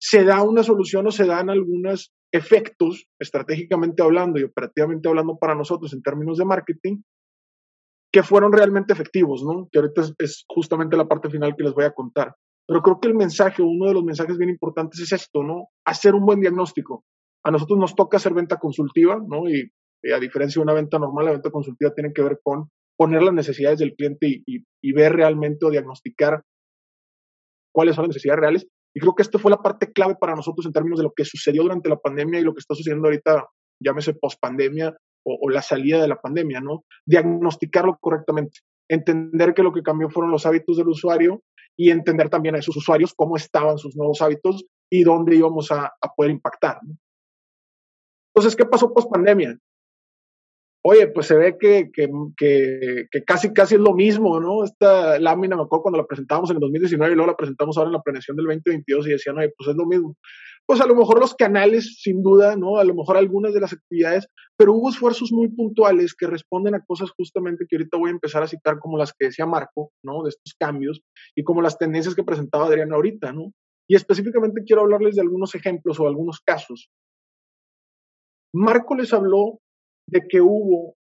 Se 0.00 0.24
da 0.24 0.42
una 0.42 0.62
solución 0.62 1.06
o 1.08 1.10
se 1.10 1.26
dan 1.26 1.50
algunos 1.50 2.10
efectos, 2.32 3.06
estratégicamente 3.18 4.02
hablando 4.02 4.38
y 4.38 4.44
operativamente 4.44 5.08
hablando 5.08 5.38
para 5.38 5.54
nosotros 5.54 5.92
en 5.92 6.02
términos 6.02 6.38
de 6.38 6.44
marketing, 6.44 7.02
que 8.12 8.22
fueron 8.22 8.52
realmente 8.52 8.92
efectivos, 8.92 9.42
¿no? 9.44 9.68
Que 9.70 9.78
ahorita 9.78 10.02
es, 10.18 10.44
justamente 10.48 10.96
la 10.96 11.08
parte 11.08 11.30
final 11.30 11.54
que 11.56 11.64
les 11.64 11.74
voy 11.74 11.84
a 11.84 11.92
contar. 11.92 12.34
Pero 12.66 12.82
creo 12.82 13.00
que 13.00 13.08
el 13.08 13.14
mensaje, 13.14 13.62
uno 13.62 13.86
de 13.86 13.94
los 13.94 14.04
mensajes 14.04 14.36
bien 14.36 14.50
importantes 14.50 15.00
es 15.00 15.12
esto, 15.12 15.42
¿no? 15.42 15.68
Hacer 15.84 16.14
un 16.14 16.24
buen 16.24 16.40
diagnóstico. 16.40 17.04
A 17.44 17.50
nosotros 17.50 17.78
nos 17.78 17.94
toca 17.94 18.16
hacer 18.16 18.34
venta 18.34 18.58
consultiva, 18.58 19.20
¿no? 19.26 19.48
Y, 19.48 19.70
y 20.02 20.12
a 20.12 20.18
diferencia 20.18 20.60
de 20.60 20.64
una 20.64 20.74
venta 20.74 20.98
normal, 20.98 21.26
la 21.26 21.32
venta 21.32 21.50
consultiva 21.50 21.92
tiene 21.94 22.12
que 22.12 22.22
ver 22.22 22.40
con 22.42 22.68
poner 23.00 23.22
las 23.22 23.32
necesidades 23.32 23.78
del 23.78 23.94
cliente 23.94 24.26
y, 24.44 24.92
ver 24.92 25.14
realmente 25.14 25.64
o 25.64 25.70
diagnosticar 25.70 26.44
cuáles 27.72 27.94
son 27.94 28.02
las 28.02 28.08
necesidades 28.10 28.40
reales. 28.40 28.68
Y 28.94 29.00
creo 29.00 29.14
que 29.14 29.22
esto 29.22 29.38
fue 29.38 29.50
la 29.50 29.62
parte 29.62 29.92
clave 29.92 30.16
para 30.16 30.34
nosotros 30.34 30.66
en 30.66 30.72
términos 30.72 30.98
de 30.98 31.04
lo 31.04 31.12
que 31.12 31.24
sucedió 31.24 31.62
durante 31.62 31.88
la 31.88 31.98
pandemia 31.98 32.40
y 32.40 32.44
lo 32.44 32.54
que 32.54 32.60
está 32.60 32.74
sucediendo 32.74 33.06
ahorita, 33.06 33.46
llámese 33.80 34.14
post-pandemia 34.14 34.96
o, 35.24 35.50
la 35.50 35.62
salida 35.62 36.00
de 36.00 36.08
la 36.08 36.20
pandemia, 36.20 36.60
¿no? 36.60 36.84
Diagnosticarlo 37.06 37.98
correctamente, 38.00 38.60
entender 38.88 39.54
que 39.54 39.62
lo 39.62 39.72
que 39.72 39.82
cambió 39.82 40.08
fueron 40.08 40.32
los 40.32 40.46
hábitos 40.46 40.76
del 40.76 40.88
usuario 40.88 41.42
y 41.76 41.90
entender 41.90 42.28
también 42.28 42.56
a 42.56 42.58
esos 42.58 42.76
usuarios 42.76 43.14
cómo 43.14 43.36
estaban 43.36 43.78
sus 43.78 43.96
nuevos 43.96 44.22
hábitos 44.22 44.64
y 44.90 45.04
dónde 45.04 45.36
íbamos 45.36 45.70
a, 45.70 45.92
poder 46.16 46.32
impactar. 46.32 46.78
Entonces, 48.34 48.56
¿qué 48.56 48.64
pasó 48.64 48.92
post-pandemia? 48.92 49.56
Oye, 50.82 51.08
pues 51.08 51.26
se 51.26 51.34
ve 51.34 51.58
que, 51.58 51.90
que, 51.92 52.08
que, 52.38 53.24
casi, 53.24 53.52
casi 53.52 53.74
es 53.74 53.80
lo 53.80 53.92
mismo, 53.92 54.40
¿no? 54.40 54.64
Esta 54.64 55.18
lámina, 55.18 55.54
me 55.54 55.62
acuerdo 55.62 55.82
cuando 55.82 55.98
la 55.98 56.06
presentamos 56.06 56.48
en 56.48 56.56
el 56.56 56.60
2019 56.60 57.12
y 57.12 57.16
luego 57.16 57.30
la 57.30 57.36
presentamos 57.36 57.76
ahora 57.76 57.88
en 57.88 57.94
la 57.94 58.02
planeación 58.02 58.36
del 58.38 58.46
2022 58.46 59.06
y 59.06 59.10
decían, 59.10 59.36
oye, 59.36 59.52
pues 59.58 59.68
es 59.68 59.76
lo 59.76 59.84
mismo. 59.84 60.16
Pues 60.64 60.80
a 60.80 60.86
lo 60.86 60.94
mejor 60.94 61.18
los 61.20 61.34
canales, 61.34 61.98
sin 62.00 62.22
duda, 62.22 62.56
¿no? 62.56 62.78
A 62.78 62.84
lo 62.84 62.94
mejor 62.94 63.18
algunas 63.18 63.52
de 63.52 63.60
las 63.60 63.74
actividades, 63.74 64.26
pero 64.56 64.72
hubo 64.72 64.88
esfuerzos 64.88 65.32
muy 65.32 65.48
puntuales 65.48 66.14
que 66.14 66.26
responden 66.26 66.74
a 66.74 66.84
cosas 66.84 67.10
justamente 67.10 67.66
que 67.68 67.76
ahorita 67.76 67.98
voy 67.98 68.08
a 68.08 68.14
empezar 68.14 68.42
a 68.42 68.48
citar 68.48 68.78
como 68.78 68.96
las 68.96 69.12
que 69.12 69.26
decía 69.26 69.44
Marco, 69.44 69.92
¿no? 70.02 70.22
De 70.22 70.30
estos 70.30 70.54
cambios 70.58 71.02
y 71.34 71.44
como 71.44 71.60
las 71.60 71.76
tendencias 71.76 72.14
que 72.14 72.24
presentaba 72.24 72.66
Adriana 72.66 72.94
ahorita, 72.94 73.32
¿no? 73.34 73.52
Y 73.86 73.96
específicamente 73.96 74.62
quiero 74.64 74.82
hablarles 74.82 75.16
de 75.16 75.22
algunos 75.22 75.54
ejemplos 75.54 76.00
o 76.00 76.06
algunos 76.06 76.40
casos. 76.40 76.88
Marco 78.54 78.94
les 78.94 79.12
habló 79.12 79.60
de 80.10 80.22
que 80.28 80.40
hubo 80.40 80.96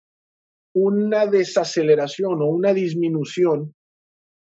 una 0.75 1.27
desaceleración 1.27 2.43
o 2.43 2.47
una 2.47 2.73
disminución 2.73 3.75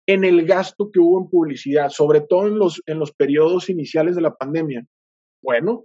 en 0.06 0.24
el 0.24 0.46
gasto 0.46 0.90
que 0.92 1.00
hubo 1.00 1.20
en 1.20 1.28
publicidad, 1.28 1.90
sobre 1.90 2.20
todo 2.20 2.46
en 2.46 2.58
los, 2.58 2.82
en 2.86 2.98
los 2.98 3.12
periodos 3.12 3.68
iniciales 3.70 4.16
de 4.16 4.22
la 4.22 4.34
pandemia. 4.34 4.84
Bueno, 5.42 5.84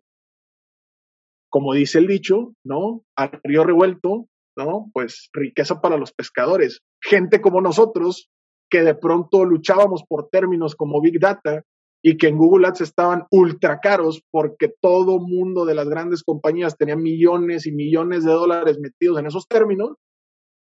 como 1.50 1.74
dice 1.74 2.00
el 2.00 2.08
dicho, 2.08 2.54
¿no? 2.66 3.04
Al 3.16 3.40
río 3.44 3.64
revuelto, 3.64 4.28
¿no? 4.58 4.90
Pues 4.94 5.30
riqueza 5.34 5.82
para 5.82 5.98
los 5.98 6.14
pescadores. 6.14 6.80
Gente 7.02 7.42
como 7.42 7.62
nosotros, 7.62 8.30
que 8.70 8.82
de 8.82 8.96
pronto 8.96 9.46
luchábamos 9.46 10.04
por 10.08 10.30
términos 10.30 10.76
como 10.76 11.02
Big 11.02 11.20
Data 11.20 11.64
y 12.06 12.18
que 12.18 12.28
en 12.28 12.38
Google 12.38 12.68
Ads 12.68 12.82
estaban 12.82 13.26
ultra 13.32 13.80
caros 13.80 14.22
porque 14.30 14.68
todo 14.82 15.20
mundo 15.20 15.64
de 15.64 15.74
las 15.74 15.88
grandes 15.88 16.22
compañías 16.22 16.78
tenía 16.78 16.98
millones 16.98 17.66
y 17.66 17.72
millones 17.72 18.26
de 18.26 18.32
dólares 18.32 18.78
metidos 18.80 19.20
en 19.20 19.26
esos 19.26 19.48
términos, 19.48 19.96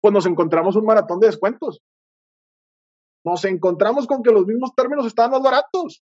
pues 0.03 0.13
nos 0.13 0.27
encontramos 0.27 0.77
un 0.77 0.85
maratón 0.85 1.19
de 1.19 1.29
descuentos. 1.29 1.81
Nos 3.25 3.45
encontramos 3.47 4.07
con 4.07 4.23
que 4.23 4.31
los 4.31 4.47
mismos 4.47 4.75
términos 4.75 5.07
estaban 5.07 5.31
más 5.31 5.43
baratos. 5.43 6.03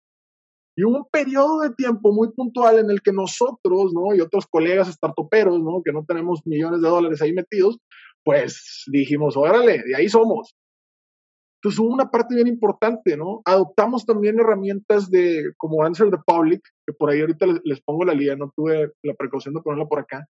Y 0.77 0.85
hubo 0.85 0.97
un 0.97 1.05
periodo 1.09 1.61
de 1.61 1.71
tiempo 1.71 2.13
muy 2.13 2.31
puntual 2.31 2.79
en 2.79 2.89
el 2.89 3.01
que 3.01 3.11
nosotros, 3.11 3.93
¿no? 3.93 4.15
Y 4.15 4.21
otros 4.21 4.45
colegas 4.45 4.87
startuperos, 4.87 5.61
¿no? 5.61 5.81
Que 5.83 5.91
no 5.91 6.05
tenemos 6.05 6.45
millones 6.45 6.81
de 6.81 6.89
dólares 6.89 7.21
ahí 7.21 7.33
metidos, 7.33 7.77
pues 8.23 8.83
dijimos, 8.87 9.35
órale, 9.35 9.83
de 9.83 9.95
ahí 9.95 10.07
somos. 10.07 10.55
Entonces 11.65 11.79
hubo 11.79 11.95
una 11.95 12.11
parte 12.11 12.35
bien 12.35 12.45
importante, 12.45 13.17
¿no? 13.17 13.41
Adoptamos 13.43 14.05
también 14.05 14.39
herramientas 14.39 15.09
de, 15.09 15.51
como 15.57 15.83
Answer 15.83 16.11
the 16.11 16.19
Public, 16.23 16.61
que 16.85 16.93
por 16.93 17.09
ahí 17.09 17.21
ahorita 17.21 17.47
les, 17.63 17.81
pongo 17.81 18.05
la 18.05 18.13
liga, 18.13 18.35
no 18.35 18.53
tuve 18.55 18.91
la 19.01 19.15
precaución 19.15 19.55
de 19.55 19.61
ponerla 19.61 19.87
por 19.87 19.97
acá, 19.97 20.27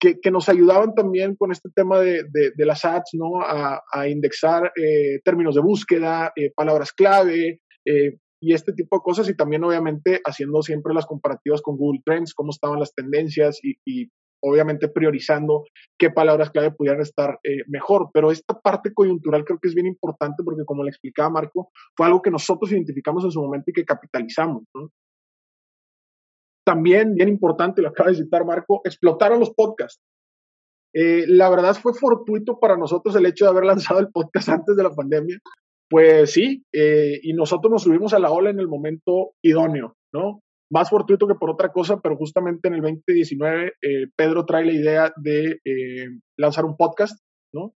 que, 0.00 0.18
que 0.20 0.30
nos 0.30 0.48
ayudaban 0.48 0.94
también 0.94 1.36
con 1.36 1.52
este 1.52 1.68
tema 1.74 2.00
de, 2.00 2.24
de, 2.32 2.64
las 2.64 2.82
ads, 2.86 3.10
¿no? 3.12 3.42
A, 3.42 3.82
a 3.92 4.08
indexar 4.08 4.72
eh, 4.74 5.20
términos 5.22 5.54
de 5.54 5.60
búsqueda, 5.60 6.32
eh, 6.34 6.50
palabras 6.56 6.94
clave, 6.94 7.60
eh, 7.84 8.16
y 8.42 8.54
este 8.54 8.72
tipo 8.72 8.96
de 8.96 9.02
cosas 9.02 9.28
y 9.28 9.36
también 9.36 9.62
obviamente 9.64 10.22
haciendo 10.24 10.62
siempre 10.62 10.94
las 10.94 11.04
comparativas 11.04 11.60
con 11.60 11.76
Google 11.76 12.00
Trends, 12.06 12.32
cómo 12.32 12.52
estaban 12.52 12.80
las 12.80 12.94
tendencias 12.94 13.60
y, 13.62 14.08
obviamente 14.42 14.88
priorizando 14.88 15.64
qué 15.98 16.10
palabras 16.10 16.50
clave 16.50 16.72
pudieran 16.72 17.00
estar 17.00 17.38
eh, 17.44 17.62
mejor. 17.66 18.10
Pero 18.12 18.30
esta 18.30 18.58
parte 18.58 18.92
coyuntural 18.92 19.44
creo 19.44 19.58
que 19.58 19.68
es 19.68 19.74
bien 19.74 19.86
importante 19.86 20.42
porque 20.44 20.64
como 20.64 20.82
le 20.82 20.90
explicaba 20.90 21.30
Marco, 21.30 21.70
fue 21.96 22.06
algo 22.06 22.22
que 22.22 22.30
nosotros 22.30 22.72
identificamos 22.72 23.24
en 23.24 23.30
su 23.30 23.40
momento 23.40 23.70
y 23.70 23.74
que 23.74 23.84
capitalizamos. 23.84 24.64
También, 26.64 27.14
bien 27.14 27.28
importante, 27.28 27.82
lo 27.82 27.88
acaba 27.88 28.10
de 28.10 28.16
citar 28.16 28.44
Marco, 28.44 28.80
explotaron 28.84 29.40
los 29.40 29.50
podcasts. 29.50 30.00
Eh, 30.92 31.24
la 31.28 31.48
verdad 31.48 31.76
fue 31.76 31.94
fortuito 31.94 32.58
para 32.58 32.76
nosotros 32.76 33.14
el 33.14 33.26
hecho 33.26 33.44
de 33.44 33.50
haber 33.52 33.64
lanzado 33.64 34.00
el 34.00 34.10
podcast 34.10 34.48
antes 34.48 34.76
de 34.76 34.82
la 34.82 34.90
pandemia, 34.90 35.38
pues 35.88 36.32
sí, 36.32 36.64
eh, 36.72 37.18
y 37.22 37.32
nosotros 37.32 37.70
nos 37.70 37.82
subimos 37.82 38.12
a 38.12 38.18
la 38.18 38.30
ola 38.30 38.50
en 38.50 38.60
el 38.60 38.68
momento 38.68 39.32
idóneo, 39.42 39.96
¿no? 40.12 40.40
Más 40.70 40.88
fortuito 40.90 41.26
que 41.26 41.34
por 41.34 41.50
otra 41.50 41.72
cosa, 41.72 42.00
pero 42.00 42.16
justamente 42.16 42.68
en 42.68 42.74
el 42.74 42.80
2019 42.80 43.72
eh, 43.82 44.06
Pedro 44.14 44.46
trae 44.46 44.64
la 44.64 44.72
idea 44.72 45.12
de 45.16 45.60
eh, 45.64 46.08
lanzar 46.36 46.64
un 46.64 46.76
podcast, 46.76 47.20
¿no? 47.52 47.74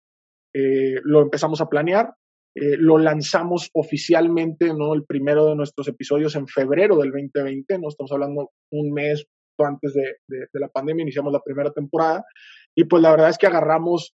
lo 1.03 1.21
empezamos 1.21 1.59
a 1.59 1.67
planear, 1.67 2.13
lo 2.55 2.97
lanzamos 2.97 3.69
oficialmente, 3.73 4.73
¿no? 4.73 4.93
El 4.93 5.03
primero 5.03 5.47
de 5.47 5.55
nuestros 5.57 5.89
episodios 5.89 6.33
en 6.37 6.47
febrero 6.47 6.95
del 6.95 7.11
2020, 7.11 7.77
¿no? 7.77 7.89
Estamos 7.89 8.09
hablando 8.13 8.51
un 8.71 8.93
mes 8.93 9.25
antes 9.59 9.93
de, 9.93 10.15
de, 10.29 10.47
de 10.53 10.59
la 10.61 10.69
pandemia, 10.69 11.03
iniciamos 11.03 11.33
la 11.33 11.41
primera 11.41 11.71
temporada, 11.71 12.23
y 12.73 12.85
pues 12.85 13.03
la 13.03 13.11
verdad 13.11 13.31
es 13.31 13.37
que 13.37 13.47
agarramos 13.47 14.13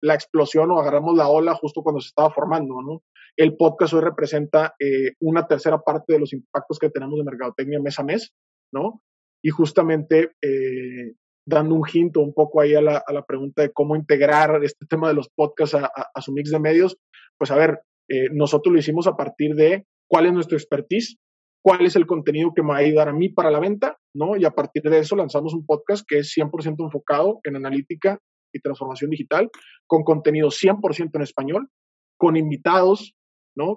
la 0.00 0.14
explosión 0.14 0.70
o 0.70 0.78
agarramos 0.78 1.16
la 1.16 1.28
ola 1.28 1.54
justo 1.54 1.82
cuando 1.82 2.00
se 2.00 2.08
estaba 2.08 2.30
formando, 2.30 2.80
¿no? 2.82 3.02
El 3.38 3.56
podcast 3.56 3.94
hoy 3.94 4.00
representa 4.00 4.74
eh, 4.80 5.12
una 5.20 5.46
tercera 5.46 5.78
parte 5.78 6.14
de 6.14 6.18
los 6.18 6.32
impactos 6.32 6.76
que 6.76 6.90
tenemos 6.90 7.16
de 7.18 7.24
mercadotecnia 7.24 7.80
mes 7.80 7.96
a 8.00 8.02
mes, 8.02 8.32
¿no? 8.74 9.00
Y 9.44 9.50
justamente 9.50 10.32
eh, 10.42 11.12
dando 11.46 11.76
un 11.76 11.86
hint 11.86 12.16
un 12.16 12.34
poco 12.34 12.60
ahí 12.60 12.74
a 12.74 12.82
la, 12.82 13.00
a 13.06 13.12
la, 13.12 13.22
pregunta 13.24 13.62
de 13.62 13.72
cómo 13.72 13.94
integrar 13.94 14.64
este 14.64 14.86
tema 14.86 15.06
de 15.06 15.14
los 15.14 15.28
podcasts 15.28 15.76
a, 15.76 15.88
a, 16.12 16.20
su 16.20 16.32
mix 16.32 16.50
de 16.50 16.58
medios, 16.58 16.96
pues 17.38 17.52
a 17.52 17.54
ver, 17.54 17.78
eh, 18.10 18.28
nosotros 18.32 18.72
lo 18.72 18.80
hicimos 18.80 19.06
a 19.06 19.16
partir 19.16 19.54
de 19.54 19.86
cuál 20.08 20.26
es 20.26 20.32
nuestro 20.32 20.56
expertise, 20.56 21.16
cuál 21.62 21.86
es 21.86 21.94
el 21.94 22.06
contenido 22.06 22.52
que 22.56 22.62
me 22.62 22.70
va 22.70 22.76
a 22.78 22.80
ayudar 22.80 23.08
a 23.08 23.12
mí 23.12 23.28
para 23.28 23.52
la 23.52 23.60
venta, 23.60 23.98
¿no? 24.16 24.36
Y 24.36 24.46
a 24.46 24.50
partir 24.50 24.82
de 24.82 24.98
eso 24.98 25.14
lanzamos 25.14 25.54
un 25.54 25.64
podcast 25.64 26.04
que 26.08 26.18
es 26.18 26.34
100% 26.36 26.74
enfocado 26.80 27.38
en 27.44 27.54
analítica 27.54 28.18
y 28.52 28.58
transformación 28.58 29.10
digital, 29.10 29.48
con 29.86 30.02
contenido 30.02 30.48
100% 30.48 31.10
en 31.14 31.22
español, 31.22 31.68
con 32.18 32.36
invitados, 32.36 33.14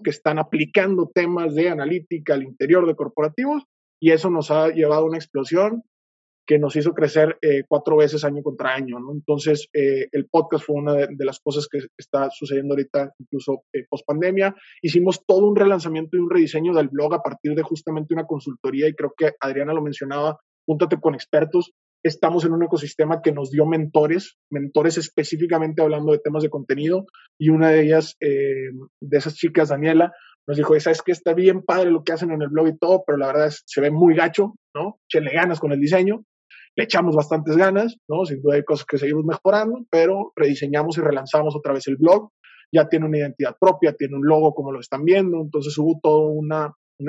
Que 0.04 0.12
están 0.12 0.40
aplicando 0.40 1.10
temas 1.14 1.56
de 1.56 1.70
analítica 1.70 2.34
al 2.34 2.44
interior 2.44 2.86
de 2.88 2.96
corporativos 2.96 3.64
y 4.00 4.12
eso 4.12 4.30
nos 4.30 4.52
ha 4.52 4.70
llevado 4.70 5.04
a 5.04 5.10
una 5.10 5.18
explosión 5.18 5.84
que 6.48 6.60
nos 6.60 6.76
hizo 6.76 6.94
crecer 6.94 7.38
eh, 7.42 7.64
cuatro 7.68 7.98
veces 7.98 8.24
año 8.24 8.42
contra 8.44 8.74
año. 8.74 8.98
Entonces, 9.12 9.70
eh, 9.74 10.08
el 10.12 10.28
podcast 10.28 10.66
fue 10.66 10.76
una 10.76 10.94
de, 10.94 11.26
las 11.26 11.40
cosas 11.40 11.68
que 11.72 11.80
está 11.98 12.30
sucediendo 12.32 12.74
ahorita, 12.74 13.14
incluso 13.20 13.64
eh, 13.74 13.86
post 13.90 14.06
pandemia. 14.06 14.56
Hicimos 14.82 15.24
todo 15.26 15.48
un 15.48 15.56
relanzamiento 15.56 16.18
y 16.18 16.20
un 16.20 16.30
rediseño 16.30 16.74
del 16.74 16.90
blog 16.90 17.14
a 17.14 17.22
partir 17.22 17.54
de 17.56 17.62
justamente 17.62 18.14
una 18.14 18.26
consultoría 18.26 18.88
y 18.88 18.94
creo 18.94 19.14
que 19.16 19.32
Adriana 19.40 19.74
lo 19.74 19.82
mencionaba, 19.82 20.40
júntate 20.66 21.00
con 21.00 21.14
expertos 21.14 21.72
estamos 22.04 22.46
en 22.46 22.54
un 22.54 22.64
ecosistema 22.64 23.22
que 23.22 23.32
nos 23.32 23.52
dio 23.52 23.66
mentores, 23.66 24.38
mentores 24.50 24.98
específicamente 24.98 25.82
hablando 25.82 26.12
de 26.12 26.20
temas 26.20 26.44
de 26.44 26.50
contenido, 26.50 27.06
y 27.40 27.50
una 27.50 27.70
de 27.70 27.84
ellas, 27.84 28.16
eh, 28.20 28.72
de 29.02 29.18
esas 29.18 29.36
chicas, 29.36 29.70
Daniela, 29.70 30.14
nos 30.48 30.58
dijo, 30.58 30.76
es 30.76 31.02
que 31.04 31.12
está 31.12 31.34
bien 31.34 31.62
padre 31.64 31.92
lo 31.92 32.04
que 32.04 32.14
hacen 32.14 32.32
en 32.32 32.42
el 32.42 32.50
blog 32.50 32.68
y 32.68 32.78
todo, 32.78 33.04
pero 33.06 33.18
la 33.18 33.28
verdad 33.28 33.48
es, 33.48 33.64
se 33.66 33.82
ve 33.82 33.92
muy 33.92 34.16
gacho, 34.16 34.56
¿no? 34.76 35.00
Echenle 35.08 35.32
ganas 35.32 35.60
con 35.60 35.72
el 35.72 35.80
diseño, 35.80 36.24
le 36.76 36.84
echamos 36.84 37.16
bastantes 37.16 37.56
ganas, 37.56 37.98
¿no? 38.10 38.26
Sin 38.26 38.42
duda 38.42 38.56
hay 38.56 38.64
cosas 38.64 38.86
que 38.86 38.98
seguimos 38.98 39.24
mejorando, 39.24 39.86
pero 39.90 40.34
rediseñamos 40.36 40.98
y 40.98 41.02
relanzamos 41.02 41.56
otra 41.56 41.74
vez 41.74 41.88
el 41.88 41.98
blog, 41.98 42.32
ya 42.74 42.90
tiene 42.90 43.06
una 43.06 43.20
identidad 43.20 43.56
propia, 43.60 43.94
tiene 43.94 44.16
un 44.16 44.26
logo 44.26 44.54
como 44.54 44.72
lo 44.72 44.80
están 44.80 45.04
viendo, 45.04 45.42
entonces 45.42 45.78
hubo 45.78 46.00
todo 46.02 46.30
un 46.30 46.50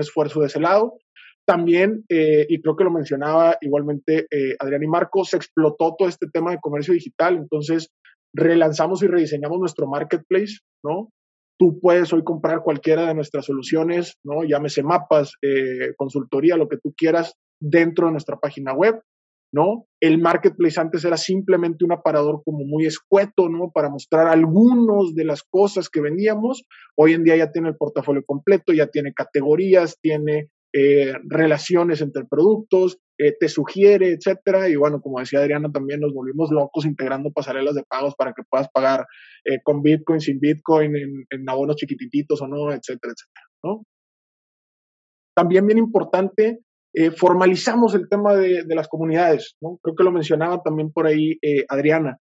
esfuerzo 0.01 0.41
de 0.41 0.47
ese 0.49 0.61
lado 0.61 0.99
también, 1.45 2.05
eh, 2.09 2.47
y 2.49 2.61
creo 2.61 2.77
que 2.77 2.85
lo 2.85 2.91
mencionaba 2.91 3.57
igualmente 3.61 4.27
eh, 4.31 4.55
Adrián 4.59 4.83
y 4.83 4.87
Marco, 4.87 5.25
se 5.25 5.37
explotó 5.37 5.95
todo 5.99 6.09
este 6.09 6.27
tema 6.33 6.53
de 6.53 6.61
comercio 6.61 6.95
digital, 6.95 7.37
entonces 7.37 7.91
relanzamos 8.35 9.03
y 9.03 9.09
rediseñamos 9.09 9.59
nuestro 9.59 9.89
marketplace, 9.89 10.59
¿no? 10.85 11.11
Tú 11.59 11.79
puedes 11.81 12.13
hoy 12.13 12.25
comprar 12.25 12.63
cualquiera 12.63 13.07
de 13.07 13.15
nuestras 13.15 13.45
soluciones, 13.45 14.17
¿no? 14.25 14.45
Llámese 14.45 14.83
mapas, 14.83 15.35
eh, 15.43 15.95
consultoría, 15.97 16.57
lo 16.57 16.69
que 16.69 16.79
tú 16.79 16.95
quieras, 16.97 17.35
dentro 17.61 18.07
de 18.07 18.13
nuestra 18.13 18.37
página 18.37 18.73
web, 18.73 19.01
¿no? 19.53 19.87
El 20.01 20.19
marketplace 20.19 20.81
antes 20.81 21.05
era 21.05 21.17
simplemente 21.17 21.85
un 21.85 21.93
aparador 21.93 22.43
como 22.45 22.65
muy 22.65 22.87
escueto, 22.87 23.49
¿no? 23.49 23.71
Para 23.71 23.91
mostrar 23.91 24.29
algunas 24.29 25.15
de 25.15 25.25
las 25.25 25.43
cosas 25.43 25.91
que 25.91 26.01
vendíamos. 26.01 26.65
Hoy 26.97 27.13
en 27.13 27.23
día 27.23 27.37
ya 27.37 27.53
tiene 27.53 27.69
el 27.69 27.77
portafolio 27.77 28.23
completo, 28.25 28.73
ya 28.73 28.87
tiene 28.87 29.13
categorías, 29.13 29.99
tiene 30.01 30.49
eh, 30.75 31.13
relaciones 31.25 32.01
entre 32.01 32.25
productos, 32.25 32.99
eh, 33.19 33.37
te 33.39 33.51
sugiere, 33.51 34.09
etcétera. 34.09 34.71
Y 34.71 34.77
bueno, 34.77 35.03
como 35.03 35.21
decía 35.21 35.41
Adriana, 35.41 35.71
también 35.71 36.01
nos 36.01 36.15
volvimos 36.15 36.51
locos 36.51 36.87
integrando 36.87 37.31
pasarelas 37.31 37.75
de 37.75 37.85
pagos 37.85 38.15
para 38.17 38.33
que 38.33 38.43
puedas 38.49 38.71
pagar 38.73 39.07
eh, 39.45 39.59
con 39.63 39.83
Bitcoin, 39.83 40.21
sin 40.21 40.41
Bitcoin, 40.41 40.97
en, 40.97 41.49
abonos 41.49 41.77
chiquititos 41.77 42.41
o 42.41 42.49
no, 42.49 42.73
etcétera, 42.73 43.13
etcétera. 43.13 43.47
¿no? 43.63 43.85
También 45.37 45.67
bien 45.67 45.79
importante, 45.79 46.61
formalizamos 47.17 47.95
el 47.95 48.09
tema 48.09 48.35
de, 48.35 48.65
las 48.69 48.89
comunidades. 48.89 49.57
¿no? 49.61 49.79
Creo 49.83 49.95
que 49.95 50.05
lo 50.05 50.13
mencionaba 50.13 50.63
también 50.63 50.91
por 50.91 51.07
ahí 51.07 51.39
Adriana 51.69 52.19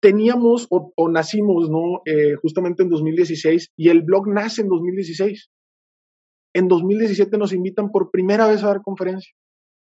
teníamos 0.00 0.66
o, 0.70 0.92
o 0.96 1.08
nacimos, 1.08 1.70
¿no? 1.70 2.02
justamente 2.42 2.82
en 2.82 2.90
2016 2.90 3.70
y 3.76 3.88
el 3.88 4.02
blog 4.02 4.28
nace 4.28 4.60
en 4.60 4.68
2016. 4.68 5.50
En 6.54 6.68
2017 6.68 7.36
nos 7.36 7.52
invitan 7.52 7.90
por 7.90 8.10
primera 8.10 8.46
vez 8.46 8.62
a 8.62 8.68
dar 8.68 8.82
conferencias. 8.82 9.34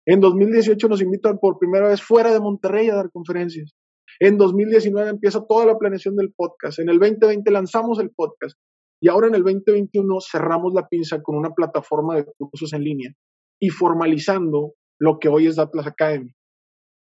En 0.06 0.20
2018 0.20 0.88
nos 0.88 1.02
invitan 1.02 1.40
por 1.40 1.58
primera 1.58 1.88
vez 1.88 2.02
fuera 2.02 2.32
de 2.32 2.40
Monterrey 2.40 2.90
a 2.90 2.96
dar 2.96 3.12
conferencias. 3.12 3.74
En 4.20 4.38
2019 4.38 5.10
empieza 5.10 5.46
toda 5.48 5.66
la 5.66 5.78
planeación 5.78 6.16
del 6.16 6.32
podcast. 6.36 6.80
En 6.80 6.90
el 6.90 7.00
2020 7.00 7.50
lanzamos 7.52 8.00
el 8.00 8.12
podcast. 8.12 8.58
Y 9.02 9.10
ahora 9.10 9.28
en 9.28 9.36
el 9.36 9.44
2021 9.44 10.20
cerramos 10.22 10.74
la 10.74 10.88
pinza 10.88 11.24
con 11.24 11.36
una 11.36 11.50
plataforma 11.50 12.16
de 12.16 12.26
cursos 12.38 12.72
en 12.74 12.84
línea 12.84 13.12
y 13.60 13.70
formalizando 13.70 14.74
lo 15.00 15.18
que 15.18 15.30
hoy 15.30 15.48
es 15.48 15.56
Datlas 15.56 15.88
Academy, 15.88 16.32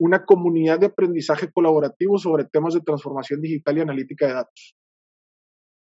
una 0.01 0.25
comunidad 0.25 0.81
de 0.81 0.87
aprendizaje 0.87 1.53
colaborativo 1.53 2.19
sobre 2.19 2.47
temas 2.47 2.75
de 2.75 2.81
transformación 2.81 3.41
digital 3.41 3.79
y 3.79 3.81
analítica 3.83 4.27
de 4.27 4.35
datos. 4.35 4.75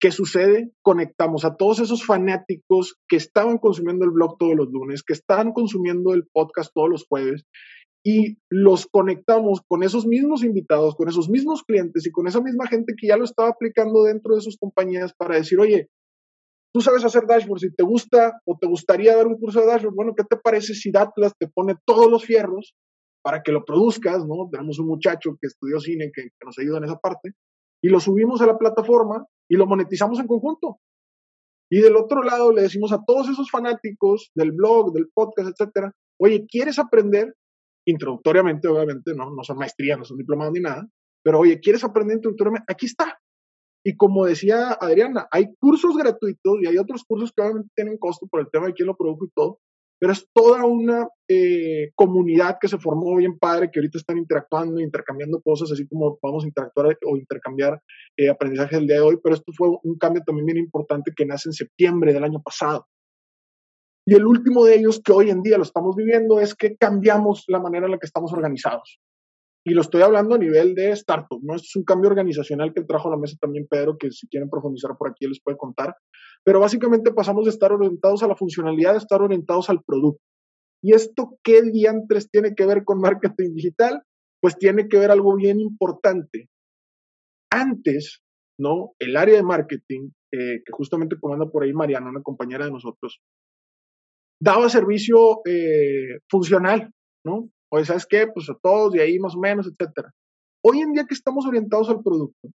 ¿Qué 0.01 0.13
sucede? 0.13 0.71
Conectamos 0.83 1.45
a 1.45 1.57
todos 1.57 1.81
esos 1.81 2.07
fanáticos 2.07 2.97
que 3.09 3.17
estaban 3.17 3.59
consumiendo 3.59 4.05
el 4.05 4.13
blog 4.13 4.39
todos 4.39 4.55
los 4.55 4.69
lunes, 4.69 5.03
que 5.03 5.13
estaban 5.13 5.53
consumiendo 5.53 6.15
el 6.15 6.25
podcast 6.33 6.71
todos 6.73 6.89
los 6.89 7.05
jueves, 7.09 7.45
y 8.05 8.39
los 8.49 8.87
conectamos 8.87 9.61
con 9.67 9.83
esos 9.83 10.07
mismos 10.07 10.45
invitados, 10.45 10.95
con 10.95 11.09
esos 11.09 11.29
mismos 11.29 11.65
clientes 11.65 12.07
y 12.07 12.13
con 12.13 12.29
esa 12.29 12.41
misma 12.41 12.69
gente 12.69 12.95
que 12.97 13.09
ya 13.09 13.17
lo 13.17 13.25
estaba 13.25 13.49
aplicando 13.49 14.05
dentro 14.05 14.37
de 14.37 14.41
sus 14.41 14.57
compañías 14.57 15.13
para 15.15 15.35
decir, 15.35 15.59
oye, 15.59 15.89
tú 16.73 16.81
sabes 16.81 17.05
hacer 17.05 17.25
dashboards 17.27 17.65
y 17.65 17.75
te 17.75 17.83
gusta 17.83 18.41
o 18.47 18.57
te 18.57 18.69
gustaría 18.69 19.17
dar 19.17 19.27
un 19.27 19.37
curso 19.37 19.61
de 19.61 19.67
dashboard, 19.67 19.95
bueno, 19.97 20.15
¿qué 20.17 20.23
te 20.23 20.37
parece 20.37 20.75
si 20.75 20.93
Datlas 20.93 21.33
te 21.39 21.49
pone 21.49 21.75
todos 21.85 22.09
los 22.09 22.25
fierros 22.25 22.75
para 23.21 23.43
que 23.43 23.51
lo 23.51 23.65
produzcas, 23.65 24.25
¿no? 24.25 24.49
Tenemos 24.51 24.79
un 24.79 24.87
muchacho 24.87 25.37
que 25.41 25.49
estudió 25.49 25.81
cine 25.81 26.13
que, 26.15 26.23
que 26.23 26.47
nos 26.47 26.57
ayuda 26.57 26.79
en 26.79 26.85
esa 26.85 26.99
parte 26.99 27.33
y 27.83 27.89
lo 27.89 28.01
subimos 28.01 28.41
a 28.41 28.47
la 28.47 28.59
plataforma 28.59 29.27
y 29.49 29.57
lo 29.57 29.67
monetizamos 29.67 30.19
en 30.19 30.27
conjunto. 30.27 30.79
Y 31.71 31.81
del 31.81 31.97
otro 31.97 32.23
lado 32.23 32.53
le 32.53 32.63
decimos 32.63 32.93
a 32.93 33.05
todos 33.05 33.29
esos 33.29 33.51
fanáticos 33.51 34.31
del 34.35 34.53
blog, 34.53 34.93
del 34.93 35.09
podcast, 35.13 35.51
etcétera, 35.51 35.93
oye, 36.21 36.47
¿quieres 36.47 36.79
aprender? 36.79 37.35
Introductoriamente, 37.87 38.69
obviamente, 38.69 39.15
no, 39.15 39.31
no 39.35 39.43
son 39.45 39.59
maestrías, 39.59 39.99
no 39.99 40.05
son 40.05 40.17
diplomados 40.17 40.53
ni 40.55 40.61
nada, 40.61 40.89
pero 41.23 41.41
oye, 41.41 41.61
¿quieres 41.61 41.85
aprender 41.85 42.17
introductoriamente? 42.17 42.73
Aquí 42.73 42.87
está. 42.87 43.19
Y 43.85 43.97
como 43.97 44.27
decía 44.27 44.73
Adriana, 44.73 45.29
hay 45.31 45.55
cursos 45.59 45.97
gratuitos 45.97 46.59
y 46.63 46.67
hay 46.67 46.79
otros 46.79 47.05
cursos 47.05 47.33
que 47.33 47.43
obviamente 47.43 47.71
tienen 47.75 47.99
costo 47.99 48.27
por 48.27 48.41
el 48.41 48.51
tema 48.51 48.67
de 48.67 48.75
quién 48.75 48.87
lo 48.87 48.97
produjo 48.97 49.25
y 49.25 49.31
todo, 49.35 49.61
pero 49.99 50.13
es 50.13 50.27
toda 50.33 50.65
una 50.65 51.09
eh, 51.29 51.91
comunidad 51.95 52.59
que 52.61 52.69
se 52.69 52.79
formó 52.79 53.17
bien 53.17 53.39
padre, 53.39 53.71
que 53.71 53.81
ahorita 53.81 53.99
están 53.99 54.19
interactuando, 54.19 54.81
intercambiando 54.81 55.41
cosas, 55.43 55.73
así 55.73 55.87
como 55.89 56.19
vamos 56.23 56.45
a 56.45 56.47
interactuar 56.47 56.97
o 57.05 57.17
intercambiar 57.17 57.81
eh, 58.17 58.29
aprendizaje 58.29 58.77
del 58.77 58.87
día 58.87 58.97
de 58.97 59.03
hoy, 59.03 59.19
pero 59.23 59.35
esto 59.35 59.53
fue 59.57 59.69
un 59.83 59.99
cambio 59.99 60.23
también 60.25 60.47
bien 60.47 60.59
importante 60.59 61.13
que 61.15 61.27
nace 61.27 61.49
en 61.49 61.53
septiembre 61.53 62.13
del 62.13 62.25
año 62.25 62.41
pasado. 62.43 62.87
Y 64.07 64.15
el 64.15 64.27
último 64.27 64.65
de 64.65 64.77
ellos, 64.77 65.03
que 65.05 65.13
hoy 65.13 65.29
en 65.29 65.43
día 65.43 65.59
lo 65.59 65.65
estamos 65.65 65.95
viviendo, 65.95 66.41
es 66.41 66.55
que 66.55 66.77
cambiamos 66.77 67.45
la 67.47 67.61
manera 67.61 67.87
en 67.87 67.93
la 67.93 67.99
que 67.99 68.07
estamos 68.07 68.33
organizados. 68.33 68.99
Y 69.67 69.75
lo 69.75 69.83
estoy 69.83 70.01
hablando 70.01 70.35
a 70.35 70.39
nivel 70.39 70.75
de 70.75 70.93
startup, 70.93 71.41
¿no? 71.43 71.55
es 71.55 71.77
un 71.77 71.85
cambio 71.85 72.09
organizacional 72.09 72.73
que 72.73 72.85
trajo 72.85 73.09
a 73.09 73.11
la 73.11 73.19
mesa 73.19 73.37
también 73.39 73.67
Pedro, 73.69 73.99
que 73.99 74.11
si 74.11 74.27
quieren 74.29 74.49
profundizar 74.49 74.93
por 74.97 75.11
aquí 75.11 75.27
les 75.27 75.43
puede 75.43 75.59
contar. 75.59 75.95
Pero 76.49 76.61
básicamente 76.61 77.13
pasamos 77.13 77.45
de 77.45 77.51
estar 77.51 77.73
orientados 77.73 78.23
a 78.23 78.27
la 78.27 78.35
funcionalidad 78.35 78.95
a 78.95 78.97
estar 78.97 79.21
orientados 79.21 79.69
al 79.69 79.83
producto. 79.83 80.23
¿Y 80.83 80.95
esto 80.95 81.37
qué 81.45 81.61
diantres 81.61 82.31
tiene 82.31 82.55
que 82.55 82.65
ver 82.65 82.85
con 82.85 83.03
marketing 83.03 83.53
digital? 83.53 84.03
Pues 84.41 84.57
tiene 84.57 84.89
que 84.89 84.99
ver 84.99 85.11
algo 85.11 85.37
bien 85.37 85.61
importante. 85.61 86.49
Antes, 87.53 88.23
¿no? 88.59 88.93
El 88.99 89.19
área 89.19 89.37
de 89.37 89.43
marketing, 89.43 90.09
eh, 90.33 90.63
que 90.65 90.73
justamente 90.73 91.21
comanda 91.21 91.45
por 91.51 91.65
ahí 91.65 91.75
Mariana, 91.75 92.09
una 92.09 92.23
compañera 92.23 92.65
de 92.65 92.71
nosotros, 92.71 93.21
daba 94.41 94.71
servicio 94.71 95.43
eh, 95.47 96.21
funcional, 96.31 96.91
¿no? 97.27 97.51
O 97.71 97.85
¿sabes 97.85 98.07
qué? 98.07 98.27
Pues 98.27 98.49
a 98.49 98.55
todos 98.55 98.95
y 98.95 99.01
ahí 99.01 99.19
más 99.19 99.37
o 99.37 99.39
menos, 99.39 99.67
etcétera. 99.67 100.11
Hoy 100.65 100.81
en 100.81 100.93
día 100.95 101.05
que 101.05 101.15
estamos 101.15 101.45
orientados 101.45 101.91
al 101.91 102.03
producto, 102.03 102.49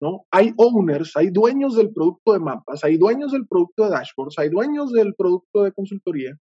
¿no? 0.00 0.26
Hay 0.30 0.52
owners, 0.56 1.16
hay 1.16 1.30
dueños 1.30 1.76
del 1.76 1.92
producto 1.92 2.32
de 2.32 2.40
mapas, 2.40 2.84
hay 2.84 2.96
dueños 2.96 3.32
del 3.32 3.46
producto 3.46 3.84
de 3.84 3.90
dashboards, 3.90 4.38
hay 4.38 4.48
dueños 4.48 4.92
del 4.92 5.14
producto 5.14 5.64
de 5.64 5.72
consultoría 5.72 6.38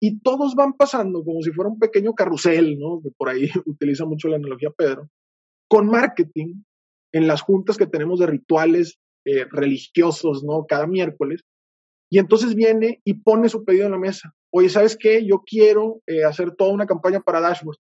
y 0.00 0.20
todos 0.20 0.54
van 0.54 0.74
pasando 0.74 1.24
como 1.24 1.42
si 1.42 1.52
fuera 1.52 1.70
un 1.70 1.78
pequeño 1.78 2.14
carrusel, 2.14 2.78
¿no? 2.78 3.00
Que 3.02 3.10
por 3.16 3.28
ahí 3.28 3.50
utiliza 3.66 4.04
mucho 4.04 4.28
la 4.28 4.36
analogía 4.36 4.70
Pedro, 4.70 5.08
con 5.68 5.88
marketing 5.88 6.62
en 7.12 7.26
las 7.26 7.42
juntas 7.42 7.76
que 7.76 7.86
tenemos 7.86 8.20
de 8.20 8.26
rituales 8.26 8.98
eh, 9.26 9.44
religiosos, 9.50 10.44
¿no? 10.44 10.64
Cada 10.66 10.86
miércoles. 10.86 11.42
Y 12.12 12.18
entonces 12.18 12.54
viene 12.54 13.00
y 13.04 13.14
pone 13.14 13.48
su 13.48 13.64
pedido 13.64 13.86
en 13.86 13.92
la 13.92 13.98
mesa. 13.98 14.32
Oye, 14.52 14.68
¿sabes 14.68 14.96
qué? 14.96 15.24
Yo 15.24 15.42
quiero 15.44 16.00
eh, 16.06 16.24
hacer 16.24 16.56
toda 16.56 16.72
una 16.72 16.86
campaña 16.86 17.20
para 17.20 17.40
dashboards. 17.40 17.80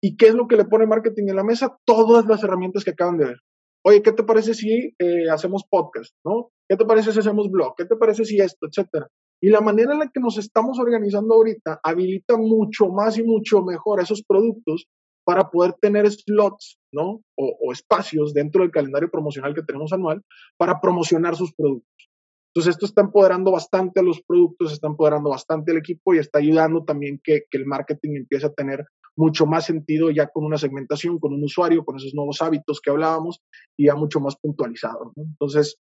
¿Y 0.00 0.16
qué 0.16 0.28
es 0.28 0.34
lo 0.34 0.46
que 0.48 0.56
le 0.56 0.64
pone 0.64 0.86
marketing 0.86 1.28
en 1.28 1.36
la 1.36 1.44
mesa? 1.44 1.76
Todas 1.84 2.26
las 2.26 2.42
herramientas 2.44 2.84
que 2.84 2.90
acaban 2.90 3.18
de 3.18 3.26
ver 3.26 3.38
oye, 3.84 4.02
¿qué 4.02 4.12
te 4.12 4.22
parece 4.22 4.54
si 4.54 4.94
eh, 4.98 5.30
hacemos 5.30 5.64
podcast? 5.68 6.14
¿no? 6.24 6.50
¿Qué 6.68 6.76
te 6.76 6.84
parece 6.84 7.12
si 7.12 7.18
hacemos 7.18 7.50
blog? 7.50 7.74
¿Qué 7.76 7.84
te 7.84 7.96
parece 7.96 8.24
si 8.24 8.38
esto, 8.40 8.66
etcétera? 8.66 9.08
Y 9.42 9.50
la 9.50 9.60
manera 9.60 9.92
en 9.92 9.98
la 9.98 10.08
que 10.08 10.20
nos 10.20 10.38
estamos 10.38 10.78
organizando 10.78 11.34
ahorita 11.34 11.80
habilita 11.82 12.36
mucho 12.36 12.88
más 12.88 13.18
y 13.18 13.24
mucho 13.24 13.62
mejor 13.62 14.00
esos 14.00 14.22
productos 14.22 14.86
para 15.24 15.50
poder 15.50 15.74
tener 15.80 16.10
slots, 16.10 16.78
¿no? 16.92 17.22
O, 17.36 17.58
o, 17.60 17.72
espacios 17.72 18.34
dentro 18.34 18.62
del 18.62 18.72
calendario 18.72 19.10
promocional 19.10 19.54
que 19.54 19.62
tenemos 19.62 19.92
anual 19.92 20.22
para 20.56 20.80
promocionar 20.80 21.36
sus 21.36 21.54
productos. 21.54 22.10
Entonces, 22.54 22.74
esto 22.74 22.86
está 22.86 23.02
empoderando 23.02 23.50
bastante 23.50 24.00
a 24.00 24.02
los 24.02 24.20
productos, 24.22 24.72
está 24.72 24.88
empoderando 24.88 25.30
bastante 25.30 25.72
al 25.72 25.78
equipo 25.78 26.12
y 26.12 26.18
está 26.18 26.38
ayudando 26.38 26.84
también 26.84 27.20
que, 27.22 27.44
que 27.50 27.58
el 27.58 27.66
marketing 27.66 28.16
empiece 28.16 28.46
a 28.46 28.52
tener 28.52 28.84
mucho 29.16 29.46
más 29.46 29.66
sentido 29.66 30.10
ya 30.10 30.28
con 30.28 30.44
una 30.44 30.58
segmentación, 30.58 31.18
con 31.18 31.32
un 31.32 31.44
usuario, 31.44 31.84
con 31.84 31.96
esos 31.96 32.14
nuevos 32.14 32.40
hábitos 32.42 32.80
que 32.80 32.90
hablábamos 32.90 33.40
y 33.76 33.86
ya 33.86 33.94
mucho 33.94 34.20
más 34.20 34.36
puntualizado. 34.36 35.12
Entonces, 35.16 35.78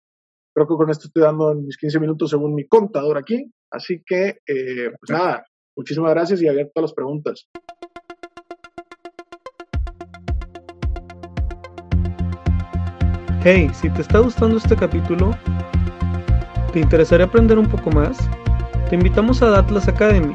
creo 0.55 0.67
que 0.67 0.75
con 0.75 0.91
esto 0.91 1.07
estoy 1.07 1.23
dando 1.23 1.55
mis 1.55 1.77
15 1.77 2.01
minutos 2.01 2.31
según 2.31 2.55
mi 2.55 2.67
contador 2.67 3.19
aquí. 3.19 3.51
Así 3.71 4.03
que, 4.05 4.41
eh, 4.47 4.91
pues 4.99 5.11
nada, 5.11 5.45
muchísimas 5.77 6.11
gracias 6.11 6.43
y 6.43 6.49
abierto 6.49 6.73
a 6.77 6.83
las 6.83 6.93
preguntas. 6.93 7.49
Hey, 13.43 13.71
si 13.73 13.89
te 13.89 14.03
está 14.03 14.19
gustando 14.19 14.59
este 14.59 14.77
capítulo, 14.77 15.35
¿te 16.75 16.81
interesaría 16.81 17.25
aprender 17.25 17.59
un 17.59 17.67
poco 17.67 17.91
más? 17.91 18.19
Te 18.91 18.97
invitamos 18.97 19.41
a 19.41 19.49
Datlas 19.49 19.89
Academy 19.89 20.35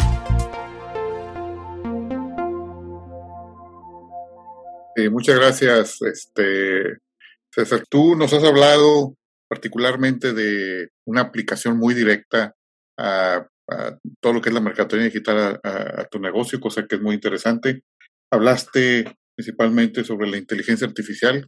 muchas 5.09 5.35
gracias, 5.35 6.01
este, 6.01 6.97
César. 7.53 7.83
Tú 7.89 8.15
nos 8.15 8.33
has 8.33 8.43
hablado 8.43 9.15
particularmente 9.49 10.33
de 10.33 10.89
una 11.05 11.21
aplicación 11.21 11.77
muy 11.77 11.93
directa 11.93 12.55
a, 12.97 13.47
todo 14.19 14.33
lo 14.33 14.41
que 14.41 14.49
es 14.49 14.55
la 14.55 14.59
mercadotecnia 14.59 15.05
digital 15.05 15.59
a, 15.63 16.03
tu 16.11 16.19
negocio, 16.19 16.59
cosa 16.59 16.85
que 16.85 16.95
es 16.95 17.01
muy 17.01 17.15
interesante. 17.15 17.83
Hablaste 18.29 19.15
principalmente 19.35 20.03
sobre 20.03 20.29
la 20.29 20.37
inteligencia 20.37 20.85
artificial, 20.85 21.47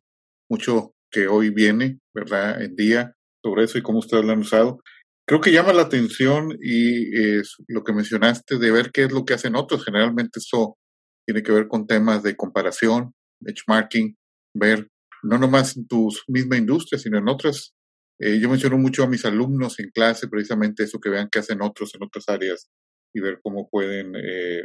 mucho 0.49 0.93
que 1.11 1.27
hoy 1.27 1.49
viene, 1.49 1.99
¿verdad? 2.13 2.61
En 2.61 2.75
día, 2.75 3.13
sobre 3.43 3.65
eso 3.65 3.77
y 3.77 3.81
cómo 3.81 3.99
ustedes 3.99 4.23
lo 4.23 4.31
han 4.31 4.39
usado. 4.39 4.81
Creo 5.27 5.41
que 5.41 5.51
llama 5.51 5.73
la 5.73 5.83
atención 5.83 6.57
y 6.61 7.37
es 7.37 7.55
lo 7.67 7.83
que 7.83 7.93
mencionaste 7.93 8.57
de 8.57 8.71
ver 8.71 8.91
qué 8.91 9.03
es 9.03 9.11
lo 9.11 9.25
que 9.25 9.33
hacen 9.33 9.55
otros. 9.55 9.83
Generalmente 9.83 10.39
eso 10.39 10.77
tiene 11.25 11.43
que 11.43 11.51
ver 11.51 11.67
con 11.67 11.87
temas 11.87 12.23
de 12.23 12.35
comparación, 12.35 13.13
benchmarking, 13.43 14.15
ver 14.55 14.87
no 15.23 15.37
nomás 15.37 15.77
en 15.77 15.87
tu 15.87 16.09
misma 16.27 16.57
industria, 16.57 16.99
sino 16.99 17.17
en 17.17 17.27
otras. 17.27 17.73
Eh, 18.19 18.39
yo 18.39 18.49
menciono 18.49 18.77
mucho 18.77 19.03
a 19.03 19.07
mis 19.07 19.25
alumnos 19.25 19.79
en 19.79 19.89
clase 19.89 20.27
precisamente 20.27 20.83
eso, 20.83 20.99
que 20.99 21.09
vean 21.09 21.29
qué 21.31 21.39
hacen 21.39 21.61
otros 21.61 21.95
en 21.95 22.03
otras 22.03 22.27
áreas 22.27 22.69
y 23.13 23.21
ver 23.21 23.39
cómo 23.41 23.69
pueden 23.69 24.15
eh, 24.15 24.63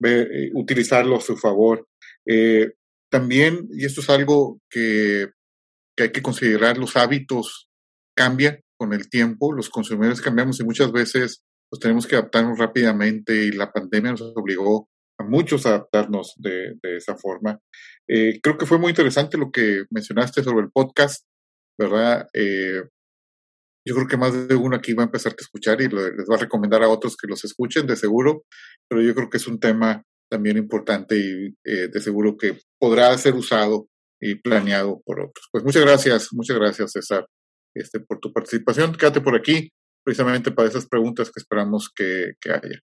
ver, 0.00 0.30
eh, 0.32 0.50
utilizarlo 0.54 1.16
a 1.16 1.20
su 1.20 1.36
favor. 1.36 1.86
también, 3.10 3.68
y 3.72 3.84
esto 3.84 4.02
es 4.02 4.10
algo 4.10 4.60
que, 4.70 5.30
que 5.96 6.04
hay 6.04 6.12
que 6.12 6.22
considerar, 6.22 6.78
los 6.78 6.96
hábitos 6.96 7.68
cambian 8.16 8.60
con 8.78 8.92
el 8.92 9.08
tiempo, 9.08 9.52
los 9.52 9.68
consumidores 9.68 10.20
cambiamos 10.20 10.60
y 10.60 10.64
muchas 10.64 10.92
veces 10.92 11.42
pues 11.68 11.80
tenemos 11.80 12.06
que 12.06 12.16
adaptarnos 12.16 12.58
rápidamente 12.58 13.44
y 13.44 13.52
la 13.52 13.72
pandemia 13.72 14.12
nos 14.12 14.32
obligó 14.34 14.88
a 15.20 15.24
muchos 15.24 15.66
adaptarnos 15.66 16.34
de, 16.36 16.74
de 16.82 16.96
esa 16.96 17.16
forma. 17.16 17.60
Eh, 18.08 18.40
creo 18.42 18.56
que 18.58 18.66
fue 18.66 18.78
muy 18.78 18.90
interesante 18.90 19.38
lo 19.38 19.50
que 19.50 19.84
mencionaste 19.90 20.42
sobre 20.42 20.64
el 20.64 20.72
podcast, 20.72 21.26
¿verdad? 21.78 22.28
Eh, 22.32 22.82
yo 23.86 23.94
creo 23.94 24.06
que 24.08 24.16
más 24.16 24.48
de 24.48 24.54
uno 24.54 24.76
aquí 24.76 24.92
va 24.94 25.04
a 25.04 25.06
empezar 25.06 25.32
a 25.32 25.40
escuchar 25.40 25.80
y 25.80 25.88
les 25.88 26.28
va 26.30 26.36
a 26.36 26.40
recomendar 26.40 26.82
a 26.82 26.88
otros 26.88 27.16
que 27.16 27.28
los 27.28 27.44
escuchen, 27.44 27.86
de 27.86 27.96
seguro, 27.96 28.44
pero 28.88 29.02
yo 29.02 29.14
creo 29.14 29.30
que 29.30 29.38
es 29.38 29.46
un 29.46 29.58
tema 29.58 30.02
también 30.30 30.56
importante 30.56 31.16
y 31.16 31.54
eh, 31.64 31.88
de 31.88 32.00
seguro 32.00 32.36
que 32.36 32.58
podrá 32.78 33.16
ser 33.18 33.34
usado 33.34 33.88
y 34.20 34.36
planeado 34.36 35.00
por 35.04 35.20
otros. 35.20 35.48
Pues 35.50 35.64
muchas 35.64 35.82
gracias, 35.82 36.28
muchas 36.32 36.56
gracias 36.56 36.92
César 36.92 37.26
este, 37.74 38.00
por 38.00 38.20
tu 38.20 38.32
participación. 38.32 38.94
Quédate 38.94 39.20
por 39.20 39.34
aquí. 39.34 39.70
precisamente 40.04 40.50
para 40.50 40.68
esas 40.68 40.86
preguntas 40.86 41.30
que 41.30 41.40
esperamos 41.40 41.90
que, 41.94 42.32
haya. 42.46 42.80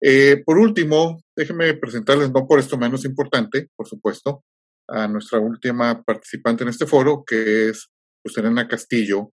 Eh, 0.00 0.42
por 0.44 0.58
último, 0.58 1.20
déjenme 1.36 1.74
presentarles, 1.74 2.30
no 2.30 2.46
por 2.46 2.58
esto 2.58 2.76
menos 2.76 3.04
importante, 3.04 3.68
por 3.76 3.88
supuesto, 3.88 4.44
a 4.88 5.06
nuestra 5.06 5.38
última 5.38 6.02
participante 6.02 6.64
en 6.64 6.70
este 6.70 6.86
foro, 6.86 7.24
que 7.26 7.68
es 7.68 7.88
Elena 8.36 8.68
Castillo. 8.68 9.32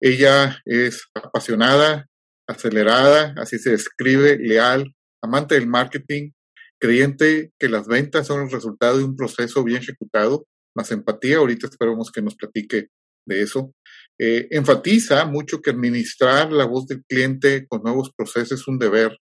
Ella 0.00 0.60
es 0.64 1.08
apasionada, 1.14 2.08
acelerada, 2.48 3.34
así 3.36 3.58
se 3.58 3.70
describe, 3.70 4.38
leal, 4.38 4.94
amante 5.22 5.54
del 5.54 5.68
marketing, 5.68 6.30
creyente 6.80 7.52
que 7.58 7.68
las 7.68 7.86
ventas 7.86 8.26
son 8.26 8.42
el 8.42 8.50
resultado 8.50 8.98
de 8.98 9.04
un 9.04 9.16
proceso 9.16 9.62
bien 9.62 9.82
ejecutado, 9.82 10.46
más 10.74 10.90
empatía. 10.90 11.36
Ahorita 11.36 11.68
esperamos 11.68 12.10
que 12.10 12.22
nos 12.22 12.34
platique 12.34 12.88
de 13.26 13.42
eso. 13.42 13.72
Eh, 14.18 14.48
enfatiza 14.50 15.24
mucho 15.26 15.60
que 15.60 15.70
administrar 15.70 16.52
la 16.52 16.64
voz 16.64 16.86
del 16.86 17.04
cliente 17.04 17.66
con 17.68 17.82
nuevos 17.82 18.10
procesos 18.16 18.60
es 18.60 18.68
un 18.68 18.78
deber, 18.78 19.16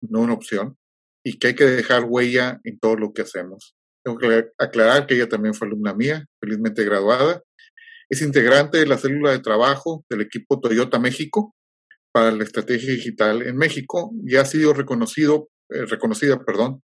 no 0.00 0.20
una 0.20 0.34
opción, 0.34 0.76
y 1.24 1.38
que 1.38 1.48
hay 1.48 1.54
que 1.54 1.64
dejar 1.64 2.04
huella 2.04 2.60
en 2.64 2.78
todo 2.78 2.96
lo 2.96 3.12
que 3.12 3.22
hacemos. 3.22 3.74
Tengo 4.04 4.18
que 4.18 4.48
aclarar 4.58 5.06
que 5.06 5.14
ella 5.14 5.28
también 5.28 5.54
fue 5.54 5.68
alumna 5.68 5.94
mía, 5.94 6.26
felizmente 6.40 6.84
graduada. 6.84 7.42
Es 8.08 8.22
integrante 8.22 8.78
de 8.78 8.86
la 8.86 8.98
célula 8.98 9.30
de 9.30 9.40
trabajo 9.40 10.04
del 10.08 10.22
equipo 10.22 10.58
Toyota 10.58 10.98
México 10.98 11.54
para 12.12 12.32
la 12.32 12.42
estrategia 12.42 12.92
digital 12.92 13.42
en 13.42 13.56
México 13.56 14.10
y 14.24 14.36
ha 14.36 14.44
sido 14.44 14.72
reconocido, 14.72 15.48
eh, 15.68 15.84
reconocida 15.84 16.42
perdón, 16.44 16.82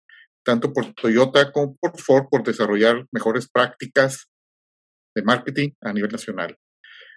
tanto 0.44 0.72
por 0.72 0.94
Toyota 0.94 1.52
como 1.52 1.76
por 1.76 1.98
Ford 2.00 2.26
por 2.30 2.42
desarrollar 2.42 3.06
mejores 3.12 3.48
prácticas 3.48 4.28
de 5.14 5.22
marketing 5.22 5.70
a 5.82 5.92
nivel 5.92 6.10
nacional. 6.10 6.56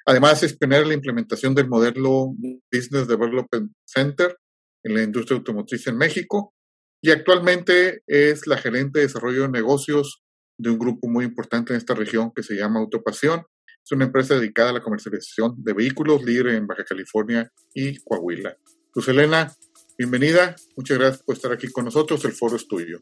Además, 0.05 0.43
es 0.43 0.57
pionerar 0.57 0.87
la 0.87 0.95
implementación 0.95 1.55
del 1.55 1.69
modelo 1.69 2.33
Business 2.71 3.07
Development 3.07 3.71
Center 3.87 4.35
en 4.83 4.95
la 4.95 5.03
industria 5.03 5.37
automotriz 5.37 5.87
en 5.87 5.97
México 5.97 6.53
y 7.01 7.11
actualmente 7.11 8.01
es 8.07 8.47
la 8.47 8.57
gerente 8.57 8.99
de 8.99 9.07
desarrollo 9.07 9.41
de 9.41 9.49
negocios 9.49 10.23
de 10.57 10.69
un 10.69 10.79
grupo 10.79 11.09
muy 11.09 11.25
importante 11.25 11.73
en 11.73 11.77
esta 11.77 11.93
región 11.93 12.31
que 12.33 12.43
se 12.43 12.55
llama 12.55 12.79
Autopasión. 12.79 13.43
Es 13.83 13.91
una 13.91 14.05
empresa 14.05 14.35
dedicada 14.35 14.69
a 14.69 14.73
la 14.73 14.81
comercialización 14.81 15.55
de 15.57 15.73
vehículos 15.73 16.23
libre 16.23 16.55
en 16.55 16.65
Baja 16.65 16.85
California 16.85 17.51
y 17.73 17.97
Coahuila. 18.03 18.55
Luz 18.95 19.07
Elena, 19.09 19.53
bienvenida. 19.97 20.55
Muchas 20.77 20.97
gracias 20.97 21.23
por 21.23 21.35
estar 21.35 21.51
aquí 21.51 21.67
con 21.67 21.83
nosotros. 21.83 22.23
El 22.23 22.31
foro 22.31 22.55
es 22.55 22.67
tuyo. 22.67 23.01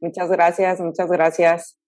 Muchas 0.00 0.30
gracias, 0.30 0.80
muchas 0.80 1.10
gracias. 1.10 1.78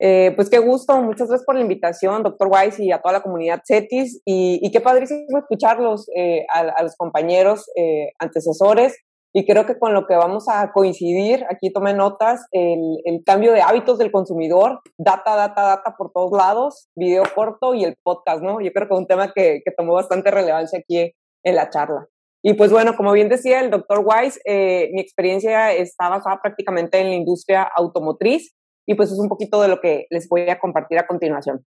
Eh, 0.00 0.32
pues 0.36 0.48
qué 0.48 0.58
gusto, 0.58 0.96
muchas 1.02 1.28
gracias 1.28 1.44
por 1.44 1.56
la 1.56 1.62
invitación, 1.62 2.22
doctor 2.22 2.48
Weiss, 2.48 2.78
y 2.78 2.92
a 2.92 3.00
toda 3.00 3.14
la 3.14 3.22
comunidad 3.22 3.60
CETIS. 3.66 4.22
Y, 4.24 4.70
qué 4.70 4.80
padrísimo 4.80 5.38
escucharlos 5.38 6.08
eh, 6.14 6.46
a, 6.52 6.82
los 6.82 6.96
compañeros 6.96 7.68
eh, 7.76 8.12
antecesores. 8.18 8.96
Y 9.34 9.46
creo 9.46 9.66
que 9.66 9.78
con 9.78 9.92
lo 9.92 10.06
que 10.06 10.16
vamos 10.16 10.48
a 10.48 10.72
coincidir, 10.72 11.44
aquí 11.50 11.70
tomé 11.70 11.92
notas, 11.92 12.46
el, 12.50 13.22
cambio 13.26 13.52
de 13.52 13.60
hábitos 13.60 13.98
del 13.98 14.10
consumidor, 14.10 14.80
data, 14.96 15.36
data, 15.36 15.62
data 15.62 15.94
por 15.98 16.12
todos 16.12 16.32
lados, 16.32 16.88
video 16.96 17.24
corto 17.34 17.74
y 17.74 17.84
el 17.84 17.96
podcast, 18.02 18.42
¿no? 18.42 18.60
Yo 18.60 18.72
creo 18.72 18.88
que 18.88 18.94
es 18.94 19.00
un 19.00 19.06
tema 19.06 19.32
que, 19.34 19.60
que 19.64 19.72
tomó 19.76 19.92
bastante 19.92 20.30
relevancia 20.30 20.78
aquí 20.78 21.12
en 21.44 21.54
la 21.54 21.68
charla. 21.68 22.08
Y 22.42 22.54
pues 22.54 22.70
bueno, 22.70 22.96
como 22.96 23.12
bien 23.12 23.28
decía 23.28 23.60
el 23.60 23.70
doctor 23.70 24.02
Weiss, 24.04 24.40
eh, 24.44 24.90
mi 24.92 25.00
experiencia 25.00 25.72
está 25.72 26.08
basada 26.08 26.40
prácticamente 26.40 26.98
en 26.98 27.08
la 27.08 27.14
industria 27.14 27.62
automotriz 27.62 28.54
y 28.86 28.94
pues 28.94 29.10
es 29.10 29.18
un 29.18 29.28
poquito 29.28 29.60
de 29.60 29.68
lo 29.68 29.80
que 29.80 30.06
les 30.10 30.28
voy 30.28 30.48
a 30.48 30.58
compartir 30.58 30.98
a 30.98 31.06
continuación. 31.06 31.64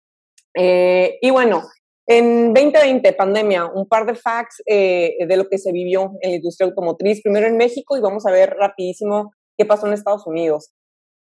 Eh, 0.56 1.18
y 1.22 1.30
bueno, 1.30 1.64
en 2.08 2.54
2020, 2.54 3.14
pandemia, 3.14 3.66
un 3.66 3.88
par 3.88 4.06
de 4.06 4.16
facts 4.16 4.62
eh, 4.66 5.16
de 5.28 5.38
lo 5.38 5.48
que 5.48 5.58
se 5.58 5.72
vivió 5.72 6.14
en 6.22 6.32
la 6.32 6.38
industria 6.38 6.68
automotriz, 6.68 7.22
primero 7.22 7.48
en 7.48 7.58
México 7.58 7.96
y 7.96 8.02
vamos 8.02 8.26
a 8.26 8.32
ver 8.32 8.56
rapidísimo 8.58 9.34
qué 9.58 9.66
pasó 9.66 9.86
en 9.86 9.94
Estados 9.94 10.26
Unidos. 10.26 10.74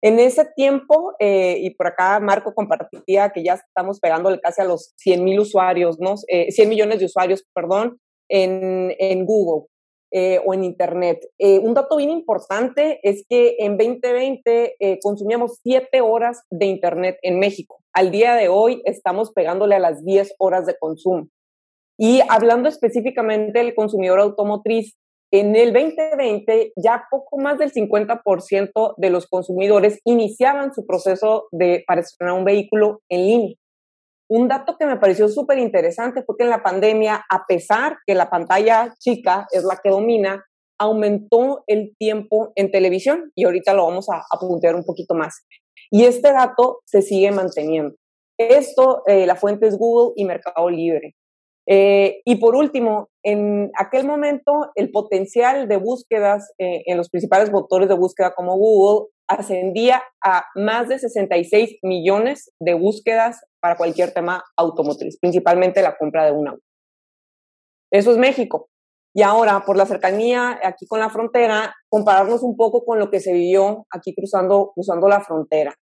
En 0.01 0.19
ese 0.19 0.43
tiempo, 0.57 1.13
y 1.17 1.69
por 1.75 1.87
acá 1.87 2.19
Marco 2.19 2.53
compartía 2.53 3.29
que 3.29 3.41
ya 3.41 3.53
estamos 3.53 4.01
pegándole 4.01 4.41
casi 4.41 4.59
a 4.59 4.65
los 4.65 4.93
100 4.97 5.23
mil 5.23 5.39
usuarios, 5.39 5.97
¿no? 5.97 6.17
100 6.17 6.67
millones 6.67 6.99
de 6.99 7.05
usuarios, 7.05 7.45
perdón, 7.55 8.01
en, 8.33 9.25
Google 9.25 9.67
eh, 10.11 10.39
o 10.45 10.53
en 10.53 10.63
Internet. 10.63 11.19
Eh, 11.37 11.59
un 11.59 11.73
dato 11.73 11.97
bien 11.97 12.09
importante 12.09 12.99
es 13.03 13.25
que 13.29 13.55
en 13.59 13.77
2020 13.77 14.75
eh, 14.79 14.99
consumíamos 15.01 15.59
7 15.63 16.01
horas 16.01 16.43
de 16.49 16.65
Internet 16.65 17.17
en 17.21 17.39
México. 17.39 17.79
Al 17.93 18.11
día 18.11 18.35
de 18.35 18.49
hoy 18.49 18.81
estamos 18.85 19.31
pegándole 19.31 19.75
a 19.75 19.79
las 19.79 20.03
10 20.03 20.35
horas 20.39 20.65
de 20.65 20.75
consumo. 20.79 21.27
Y 21.97 22.21
hablando 22.27 22.69
específicamente 22.69 23.59
del 23.59 23.75
consumidor 23.75 24.19
automotriz, 24.19 24.95
en 25.31 25.55
el 25.55 25.73
2020 25.73 26.73
ya 26.75 27.05
poco 27.09 27.37
más 27.37 27.57
del 27.57 27.71
50% 27.71 28.93
de 28.97 29.09
los 29.09 29.27
consumidores 29.27 29.99
iniciaban 30.05 30.73
su 30.73 30.85
proceso 30.85 31.47
de 31.51 31.83
para 31.87 32.01
estrenar 32.01 32.35
un 32.35 32.45
vehículo 32.45 33.01
en 33.09 33.27
línea. 33.27 33.55
Un 34.29 34.47
dato 34.47 34.77
que 34.77 34.85
me 34.85 34.97
pareció 34.97 35.27
súper 35.27 35.59
interesante 35.59 36.23
fue 36.23 36.35
que 36.37 36.43
en 36.43 36.49
la 36.49 36.63
pandemia, 36.63 37.25
a 37.29 37.45
pesar 37.45 37.97
que 38.05 38.15
la 38.15 38.29
pantalla 38.29 38.93
chica 38.99 39.47
es 39.51 39.63
la 39.63 39.79
que 39.83 39.89
domina, 39.89 40.45
aumentó 40.79 41.63
el 41.67 41.95
tiempo 41.97 42.51
en 42.55 42.71
televisión 42.71 43.31
y 43.35 43.45
ahorita 43.45 43.73
lo 43.73 43.85
vamos 43.85 44.07
a 44.09 44.23
apuntar 44.31 44.75
un 44.75 44.83
poquito 44.83 45.13
más. 45.13 45.45
Y 45.91 46.05
este 46.05 46.31
dato 46.31 46.79
se 46.85 47.01
sigue 47.01 47.31
manteniendo. 47.31 47.95
Esto, 48.37 49.03
eh, 49.05 49.25
la 49.25 49.35
fuente 49.35 49.67
es 49.67 49.77
Google 49.77 50.13
y 50.15 50.25
Mercado 50.25 50.69
Libre. 50.69 51.15
Eh, 51.65 52.21
y 52.25 52.35
por 52.37 52.55
último, 52.55 53.09
en 53.23 53.71
aquel 53.77 54.05
momento 54.05 54.71
el 54.75 54.91
potencial 54.91 55.67
de 55.67 55.77
búsquedas 55.77 56.51
eh, 56.57 56.83
en 56.87 56.97
los 56.97 57.09
principales 57.09 57.51
motores 57.51 57.87
de 57.87 57.95
búsqueda 57.95 58.33
como 58.35 58.57
Google 58.57 59.09
ascendía 59.27 60.03
a 60.23 60.45
más 60.55 60.89
de 60.89 60.99
66 60.99 61.79
millones 61.81 62.51
de 62.59 62.73
búsquedas 62.73 63.41
para 63.59 63.77
cualquier 63.77 64.11
tema 64.11 64.43
automotriz, 64.57 65.17
principalmente 65.19 65.81
la 65.81 65.97
compra 65.97 66.25
de 66.25 66.31
un 66.31 66.49
auto. 66.49 66.63
Eso 67.91 68.11
es 68.11 68.17
México. 68.17 68.69
Y 69.15 69.21
ahora, 69.21 69.63
por 69.65 69.77
la 69.77 69.85
cercanía 69.85 70.59
aquí 70.63 70.87
con 70.87 70.99
la 70.99 71.09
frontera, 71.09 71.75
compararnos 71.89 72.41
un 72.41 72.57
poco 72.57 72.83
con 72.83 72.97
lo 72.97 73.11
que 73.11 73.19
se 73.19 73.31
vivió 73.31 73.85
aquí 73.91 74.15
cruzando, 74.15 74.71
cruzando 74.73 75.07
la 75.07 75.21
frontera. 75.21 75.75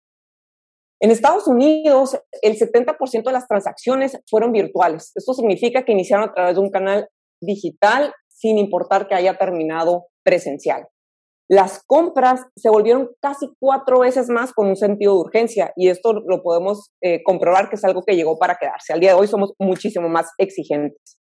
En 1.01 1.11
Estados 1.11 1.47
Unidos, 1.47 2.21
el 2.43 2.59
70% 2.59 3.23
de 3.23 3.33
las 3.33 3.47
transacciones 3.47 4.19
fueron 4.29 4.53
virtuales. 4.53 5.13
Esto 5.15 5.33
significa 5.33 5.85
que 5.85 5.93
iniciaron 5.93 6.29
a 6.29 6.33
través 6.33 6.57
de 6.57 6.61
un 6.61 6.71
canal 6.71 7.09
digital 7.41 8.13
sin 8.29 8.59
importar 8.59 9.07
que 9.07 9.15
haya 9.15 9.39
terminado 9.39 10.09
presencial. 10.25 10.89
Las 11.53 11.83
compras 11.85 12.47
se 12.55 12.71
volvieron 12.71 13.11
casi 13.21 13.51
cuatro 13.59 13.99
veces 13.99 14.29
más 14.29 14.53
con 14.53 14.69
un 14.69 14.77
sentido 14.77 15.15
de 15.15 15.21
urgencia 15.23 15.73
y 15.75 15.89
esto 15.89 16.13
lo 16.13 16.45
podemos 16.45 16.93
eh, 17.03 17.25
comprobar 17.25 17.69
que 17.69 17.75
es 17.75 17.83
algo 17.83 18.05
que 18.05 18.15
llegó 18.15 18.39
para 18.39 18.55
quedarse. 18.55 18.93
Al 18.93 19.01
día 19.01 19.15
de 19.15 19.19
hoy 19.19 19.27
somos 19.27 19.53
muchísimo 19.59 20.09
más 20.09 20.31
exigentes. 20.39 21.19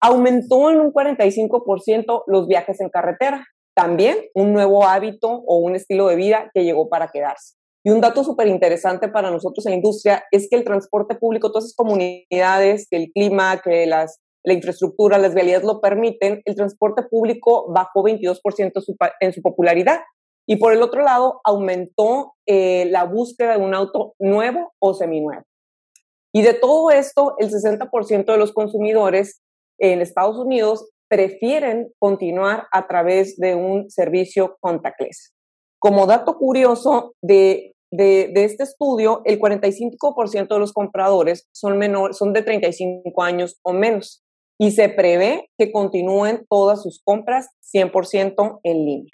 Aumentó 0.00 0.70
en 0.70 0.78
un 0.78 0.92
45% 0.92 2.22
los 2.28 2.46
viajes 2.46 2.80
en 2.80 2.88
carretera, 2.88 3.44
también 3.74 4.16
un 4.32 4.52
nuevo 4.52 4.84
hábito 4.84 5.28
o 5.28 5.56
un 5.56 5.74
estilo 5.74 6.06
de 6.06 6.14
vida 6.14 6.52
que 6.54 6.62
llegó 6.62 6.88
para 6.88 7.08
quedarse. 7.08 7.56
Y 7.84 7.90
un 7.90 8.00
dato 8.00 8.22
súper 8.22 8.46
interesante 8.46 9.08
para 9.08 9.32
nosotros 9.32 9.66
en 9.66 9.72
la 9.72 9.76
industria 9.76 10.24
es 10.30 10.46
que 10.48 10.54
el 10.54 10.62
transporte 10.62 11.16
público, 11.16 11.50
todas 11.50 11.64
esas 11.64 11.76
comunidades, 11.76 12.86
que 12.88 12.96
el 12.96 13.10
clima, 13.12 13.60
que 13.60 13.86
las, 13.86 14.20
la 14.44 14.52
infraestructura, 14.52 15.18
las 15.18 15.34
vialidades 15.34 15.64
lo 15.64 15.80
permiten, 15.80 16.42
el 16.44 16.54
transporte 16.54 17.02
público 17.02 17.72
bajó 17.72 18.04
22% 18.04 18.72
en 19.20 19.32
su 19.32 19.42
popularidad. 19.42 20.00
Y 20.46 20.56
por 20.56 20.74
el 20.74 20.82
otro 20.82 21.02
lado, 21.02 21.40
aumentó 21.44 22.34
eh, 22.46 22.86
la 22.90 23.04
búsqueda 23.04 23.56
de 23.56 23.64
un 23.64 23.74
auto 23.74 24.14
nuevo 24.18 24.74
o 24.78 24.92
seminuevo. 24.92 25.42
Y 26.34 26.42
de 26.42 26.52
todo 26.52 26.90
esto, 26.90 27.36
el 27.38 27.50
60% 27.50 28.24
de 28.26 28.36
los 28.36 28.52
consumidores 28.52 29.40
en 29.78 30.02
Estados 30.02 30.36
Unidos 30.36 30.90
prefieren 31.08 31.92
continuar 31.98 32.66
a 32.72 32.86
través 32.86 33.36
de 33.38 33.54
un 33.54 33.88
servicio 33.90 34.58
contactless. 34.60 35.32
Como 35.78 36.06
dato 36.06 36.36
curioso 36.36 37.14
de, 37.22 37.74
de, 37.90 38.32
este 38.44 38.64
estudio, 38.64 39.22
el 39.24 39.38
45% 39.38 40.48
de 40.48 40.58
los 40.58 40.72
compradores 40.72 41.46
son, 41.52 41.78
menor, 41.78 42.14
son 42.14 42.32
de 42.32 42.42
35 42.42 43.22
años 43.22 43.58
o 43.62 43.72
menos 43.72 44.23
y 44.58 44.70
se 44.70 44.88
prevé 44.88 45.50
que 45.58 45.72
continúen 45.72 46.46
todas 46.48 46.82
sus 46.82 47.02
compras 47.02 47.48
100% 47.74 48.60
en 48.62 48.84
línea. 48.84 49.12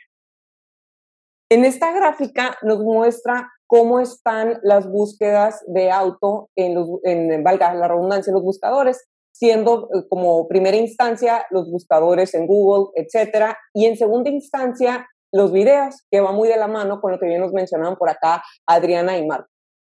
En 1.51 1.65
esta 1.65 1.93
gráfica 1.93 2.57
nos 2.63 2.79
muestra 2.81 3.51
cómo 3.67 4.01
están 4.01 4.61
las 4.63 4.89
búsquedas 4.89 5.65
de 5.67 5.91
auto 5.91 6.51
en, 6.57 6.75
los, 6.75 6.89
en 7.05 7.43
valga 7.43 7.75
la 7.75 7.89
redundancia, 7.89 8.33
los 8.33 8.43
buscadores, 8.43 9.09
siendo 9.33 9.89
eh, 9.95 10.07
como 10.09 10.47
primera 10.49 10.77
instancia 10.77 11.47
los 11.51 11.71
buscadores 11.71 12.35
en 12.35 12.47
Google, 12.47 12.93
etcétera, 12.95 13.59
y 13.75 13.87
en 13.87 13.97
segunda 13.97 14.31
instancia 14.31 15.09
los 15.33 15.53
videos, 15.53 16.05
que 16.11 16.21
va 16.21 16.33
muy 16.33 16.49
de 16.49 16.57
la 16.57 16.67
mano 16.67 17.01
con 17.01 17.13
lo 17.13 17.19
que 17.19 17.27
bien 17.27 17.41
nos 17.41 17.53
mencionaban 17.53 17.97
por 17.97 18.11
acá 18.11 18.43
Adriana 18.67 19.17
y 19.19 19.27
Marco. 19.27 19.50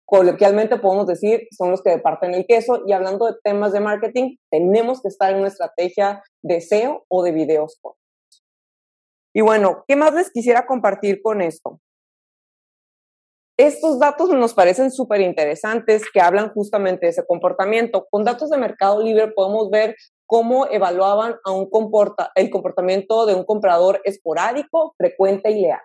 Coloquialmente 0.09 0.79
podemos 0.79 1.07
decir, 1.07 1.49
son 1.51 1.71
los 1.71 1.83
que 1.83 1.90
departen 1.90 2.35
el 2.35 2.47
queso, 2.47 2.83
y 2.87 2.92
hablando 2.92 3.27
de 3.27 3.35
temas 3.44 3.73
de 3.73 3.81
marketing, 3.81 4.37
tenemos 4.51 5.03
que 5.03 5.09
estar 5.09 5.33
en 5.33 5.40
una 5.40 5.49
estrategia 5.49 6.23
de 6.42 6.62
SEO 6.62 7.05
o 7.09 7.23
de 7.23 7.33
videos 7.33 7.79
y 9.35 9.40
bueno, 9.40 9.85
¿qué 9.87 9.94
más 9.94 10.14
les 10.14 10.31
quisiera 10.31 10.66
compartir 10.66 11.23
con 11.23 11.40
esto? 11.40 11.81
Estos 13.57 13.99
datos 13.99 14.31
nos 14.31 14.55
parecen 14.55 14.90
súper 14.90 15.21
interesantes 15.21 16.11
que 16.12 16.21
hablan 16.21 16.53
justamente 16.53 17.07
de 17.07 17.11
ese 17.11 17.27
comportamiento. 17.27 18.07
Con 18.11 18.25
datos 18.25 18.51
de 18.51 18.57
Mercado 18.57 19.03
Libre 19.03 19.29
podemos 19.29 19.71
ver 19.71 19.97
cómo 20.27 20.66
evaluaban 20.66 21.37
a 21.44 21.53
un 21.53 21.68
comporta, 21.68 22.33
el 22.35 22.51
comportamiento 22.51 23.27
de 23.27 23.35
un 23.35 23.44
comprador 23.44 24.01
esporádico, 24.05 24.94
frecuente 24.97 25.51
y 25.51 25.62
leal. 25.62 25.83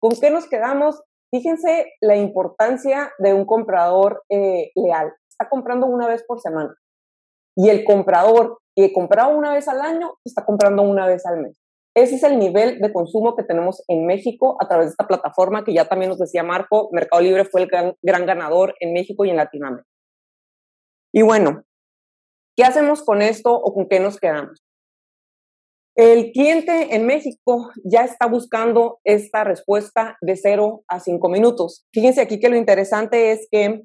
¿Con 0.00 0.12
qué 0.18 0.30
nos 0.30 0.48
quedamos? 0.48 1.00
Fíjense 1.30 1.92
la 2.00 2.16
importancia 2.16 3.12
de 3.18 3.34
un 3.34 3.44
comprador 3.44 4.22
eh, 4.30 4.70
leal. 4.74 5.12
Está 5.28 5.48
comprando 5.48 5.86
una 5.86 6.06
vez 6.06 6.24
por 6.26 6.40
semana. 6.40 6.74
Y 7.56 7.68
el 7.68 7.84
comprador 7.84 8.58
que 8.74 8.92
compraba 8.92 9.34
una 9.34 9.52
vez 9.52 9.68
al 9.68 9.80
año 9.80 10.14
está 10.24 10.44
comprando 10.44 10.82
una 10.82 11.06
vez 11.06 11.26
al 11.26 11.40
mes. 11.40 11.58
Ese 11.94 12.14
es 12.14 12.22
el 12.22 12.38
nivel 12.38 12.78
de 12.78 12.92
consumo 12.92 13.34
que 13.34 13.42
tenemos 13.42 13.82
en 13.88 14.06
México 14.06 14.56
a 14.60 14.68
través 14.68 14.86
de 14.86 14.90
esta 14.90 15.08
plataforma 15.08 15.64
que 15.64 15.74
ya 15.74 15.88
también 15.88 16.10
nos 16.10 16.18
decía 16.18 16.44
Marco, 16.44 16.88
Mercado 16.92 17.22
Libre 17.22 17.44
fue 17.44 17.62
el 17.62 17.68
gran, 17.68 17.96
ganador 18.02 18.74
en 18.78 18.92
México 18.92 19.24
y 19.24 19.30
en 19.30 19.36
Latinoamérica. 19.36 19.88
Y 21.12 21.22
bueno, 21.22 21.64
¿qué 22.56 22.64
hacemos 22.64 23.02
con 23.02 23.20
esto 23.20 23.52
o 23.52 23.74
con 23.74 23.88
qué 23.88 23.98
nos 23.98 24.18
quedamos? 24.18 24.62
El 25.98 26.30
cliente 26.30 26.94
en 26.94 27.06
México 27.06 27.72
ya 27.82 28.04
está 28.04 28.26
buscando 28.28 29.00
esta 29.02 29.42
respuesta 29.42 30.16
de 30.20 30.36
0 30.36 30.84
a 30.86 31.00
5 31.00 31.28
minutos. 31.28 31.88
Fíjense 31.92 32.20
aquí 32.20 32.38
que 32.38 32.48
lo 32.48 32.54
interesante 32.54 33.32
es 33.32 33.48
que 33.50 33.82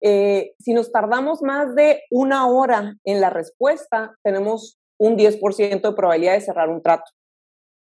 eh, 0.00 0.54
si 0.58 0.72
nos 0.72 0.90
tardamos 0.90 1.42
más 1.42 1.74
de 1.74 2.00
una 2.10 2.46
hora 2.46 2.94
en 3.04 3.20
la 3.20 3.28
respuesta, 3.28 4.16
tenemos 4.24 4.78
un 4.98 5.18
10% 5.18 5.82
de 5.82 5.92
probabilidad 5.92 6.32
de 6.32 6.40
cerrar 6.40 6.70
un 6.70 6.80
trato. 6.80 7.10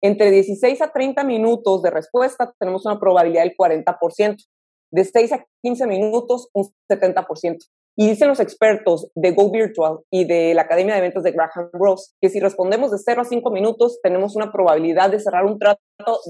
Entre 0.03 0.31
16 0.31 0.81
a 0.81 0.91
30 0.91 1.23
minutos 1.25 1.83
de 1.83 1.91
respuesta 1.91 2.51
tenemos 2.59 2.87
una 2.87 2.99
probabilidad 2.99 3.43
del 3.43 3.55
40%. 3.55 4.47
De 4.91 5.05
6 5.05 5.33
a 5.33 5.45
15 5.63 5.87
minutos, 5.87 6.49
un 6.55 6.73
70%. 6.91 7.59
Y 8.01 8.09
dicen 8.09 8.29
los 8.29 8.39
expertos 8.39 9.11
de 9.17 9.33
Go 9.33 9.51
Virtual 9.51 9.99
y 10.09 10.25
de 10.25 10.55
la 10.55 10.63
Academia 10.63 10.95
de 10.95 11.01
Ventas 11.01 11.25
de 11.25 11.33
Graham 11.33 11.71
Ross 11.73 12.15
que 12.21 12.29
si 12.29 12.39
respondemos 12.39 12.93
de 12.93 12.99
0 12.99 13.23
a 13.23 13.25
5 13.25 13.51
minutos, 13.51 13.99
tenemos 14.05 14.37
una 14.37 14.53
probabilidad 14.53 15.11
de 15.11 15.19
cerrar 15.19 15.45
un 15.45 15.59
trato 15.59 15.81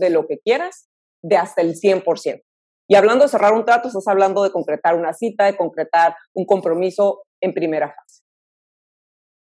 de 0.01 0.09
lo 0.09 0.27
que 0.27 0.39
quieras 0.39 0.89
de 1.23 1.37
hasta 1.37 1.61
el 1.61 1.75
100%. 1.75 2.43
Y 2.89 2.95
hablando 2.95 3.25
de 3.25 3.29
cerrar 3.29 3.53
un 3.53 3.67
trato, 3.67 3.89
estás 3.89 4.09
hablando 4.09 4.43
de 4.45 4.51
concretar 4.51 4.95
una 4.95 5.13
cita, 5.13 5.45
de 5.45 5.59
concretar 5.59 6.17
un 6.35 6.47
compromiso 6.47 7.25
en 7.43 7.53
primera 7.53 7.89
fase. 7.89 8.23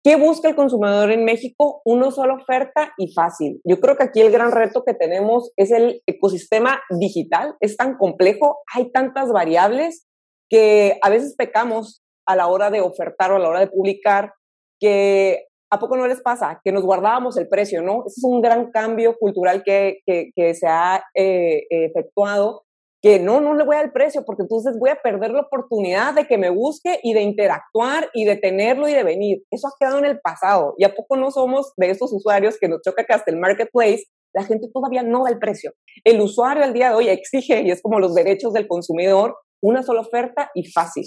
¿Qué 0.03 0.17
busca 0.17 0.49
el 0.49 0.57
consumidor 0.57 1.13
en 1.13 1.25
México? 1.25 1.83
Una 1.85 2.11
sola 2.11 2.35
oferta 2.35 2.95
y 2.99 3.13
fácil. 3.13 3.61
Yo 3.63 3.79
creo 3.79 3.97
que 3.97 4.03
aquí 4.03 4.21
el 4.23 4.33
gran 4.33 4.51
reto 4.51 4.83
que 4.85 4.95
tenemos 4.95 5.53
es 5.57 5.71
el 5.71 6.03
ecosistema 6.07 6.81
digital. 6.99 7.55
Es 7.61 7.77
tan 7.77 7.97
complejo, 7.97 8.59
hay 8.75 8.91
tantas 8.91 9.31
variables 9.31 10.09
que 10.51 10.99
a 11.03 11.11
veces 11.11 11.37
pecamos 11.37 12.03
a 12.29 12.37
la 12.37 12.47
hora 12.47 12.71
de 12.71 12.81
ofertar 12.81 13.33
o 13.33 13.37
a 13.37 13.39
la 13.39 13.49
hora 13.49 13.61
de 13.61 13.69
publicar 13.69 14.35
que 14.81 15.49
¿A 15.71 15.79
poco 15.79 15.99
no 15.99 16.07
les 16.07 16.23
pasa? 16.23 16.63
Que 16.65 16.73
nos 16.73 16.83
guardábamos 16.83 17.37
el 17.37 17.47
precio, 17.47 17.83
¿no? 17.83 18.05
Es 18.07 18.25
un 18.25 18.41
gran 18.41 18.71
cambio 18.71 19.19
cultural 19.19 19.63
que, 19.63 19.99
que, 20.07 20.55
se 20.55 20.67
ha 20.67 21.05
eh, 21.15 21.67
efectuado 21.69 22.65
que 23.01 23.21
no, 23.21 23.41
no 23.41 23.55
le 23.55 23.65
voy 23.65 23.77
al 23.77 23.93
precio, 23.93 24.25
porque 24.25 24.43
entonces 24.43 24.77
voy 24.79 24.91
a 24.91 25.01
perder 25.01 25.31
la 25.31 25.43
oportunidad 25.43 26.15
de 26.15 26.27
que 26.27 26.37
me 26.37 26.51
busque 26.51 26.99
y 27.03 27.15
de 27.15 27.23
interactuar 27.23 28.11
y 28.13 28.25
de 28.25 28.37
tenerlo 28.37 28.89
y 28.89 28.93
de 28.93 29.05
venir. 29.05 29.45
Eso 29.51 29.69
ha 29.69 29.73
quedado 29.79 29.99
en 29.99 30.05
el 30.05 30.21
pasado. 30.21 30.75
¿Y 30.79 30.85
a 30.85 30.95
poco 30.95 31.17
no 31.17 31.31
somos 31.31 31.73
de 31.77 31.91
esos 31.91 32.13
usuarios 32.13 32.59
que 32.59 32.69
nos 32.69 32.81
choca 32.83 33.05
que 33.05 33.13
hasta 33.13 33.31
el 33.31 33.39
marketplace 33.39 34.05
la 34.35 34.45
gente 34.45 34.69
todavía 34.73 35.03
no 35.03 35.25
da 35.25 35.31
el 35.31 35.39
precio? 35.39 35.73
El 36.03 36.21
usuario 36.21 36.65
al 36.65 36.73
día 36.73 36.89
de 36.89 36.97
hoy 36.97 37.09
exige, 37.09 37.63
y 37.63 37.71
es 37.71 37.83
como 37.83 38.01
los 38.01 38.15
derechos 38.15 38.53
del 38.53 38.67
consumidor, 38.67 39.37
una 39.63 39.83
sola 39.83 40.01
oferta 40.01 40.51
y 40.55 40.69
fácil. 40.69 41.05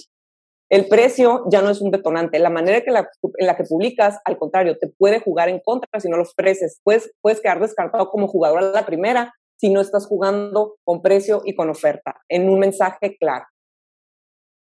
El 0.72 0.88
precio 0.88 1.44
ya 1.52 1.62
no 1.62 1.70
es 1.70 1.82
un 1.82 1.92
detonante. 1.92 2.40
La 2.40 2.50
manera 2.50 2.82
en 2.86 3.46
la 3.46 3.58
que 3.58 3.64
publicas, 3.66 4.20
al 4.24 4.38
contrario, 4.38 4.78
te 4.80 4.88
puede 4.88 5.20
jugar 5.20 5.50
en 5.50 5.60
contra 5.60 6.00
si 6.00 6.08
no 6.08 6.16
los 6.16 6.30
ofreces. 6.30 6.80
Puedes, 6.86 7.12
puedes 7.22 7.42
quedar 7.42 7.60
descartado 7.60 8.10
como 8.10 8.30
jugador 8.30 8.60
a 8.60 8.72
la 8.72 8.86
primera 8.86 9.34
si 9.58 9.70
no 9.70 9.82
estás 9.82 10.08
jugando 10.08 10.78
con 10.86 11.02
precio 11.02 11.42
y 11.44 11.56
con 11.56 11.70
oferta, 11.70 12.22
en 12.30 12.50
un 12.50 12.58
mensaje 12.58 13.18
claro. 13.20 13.46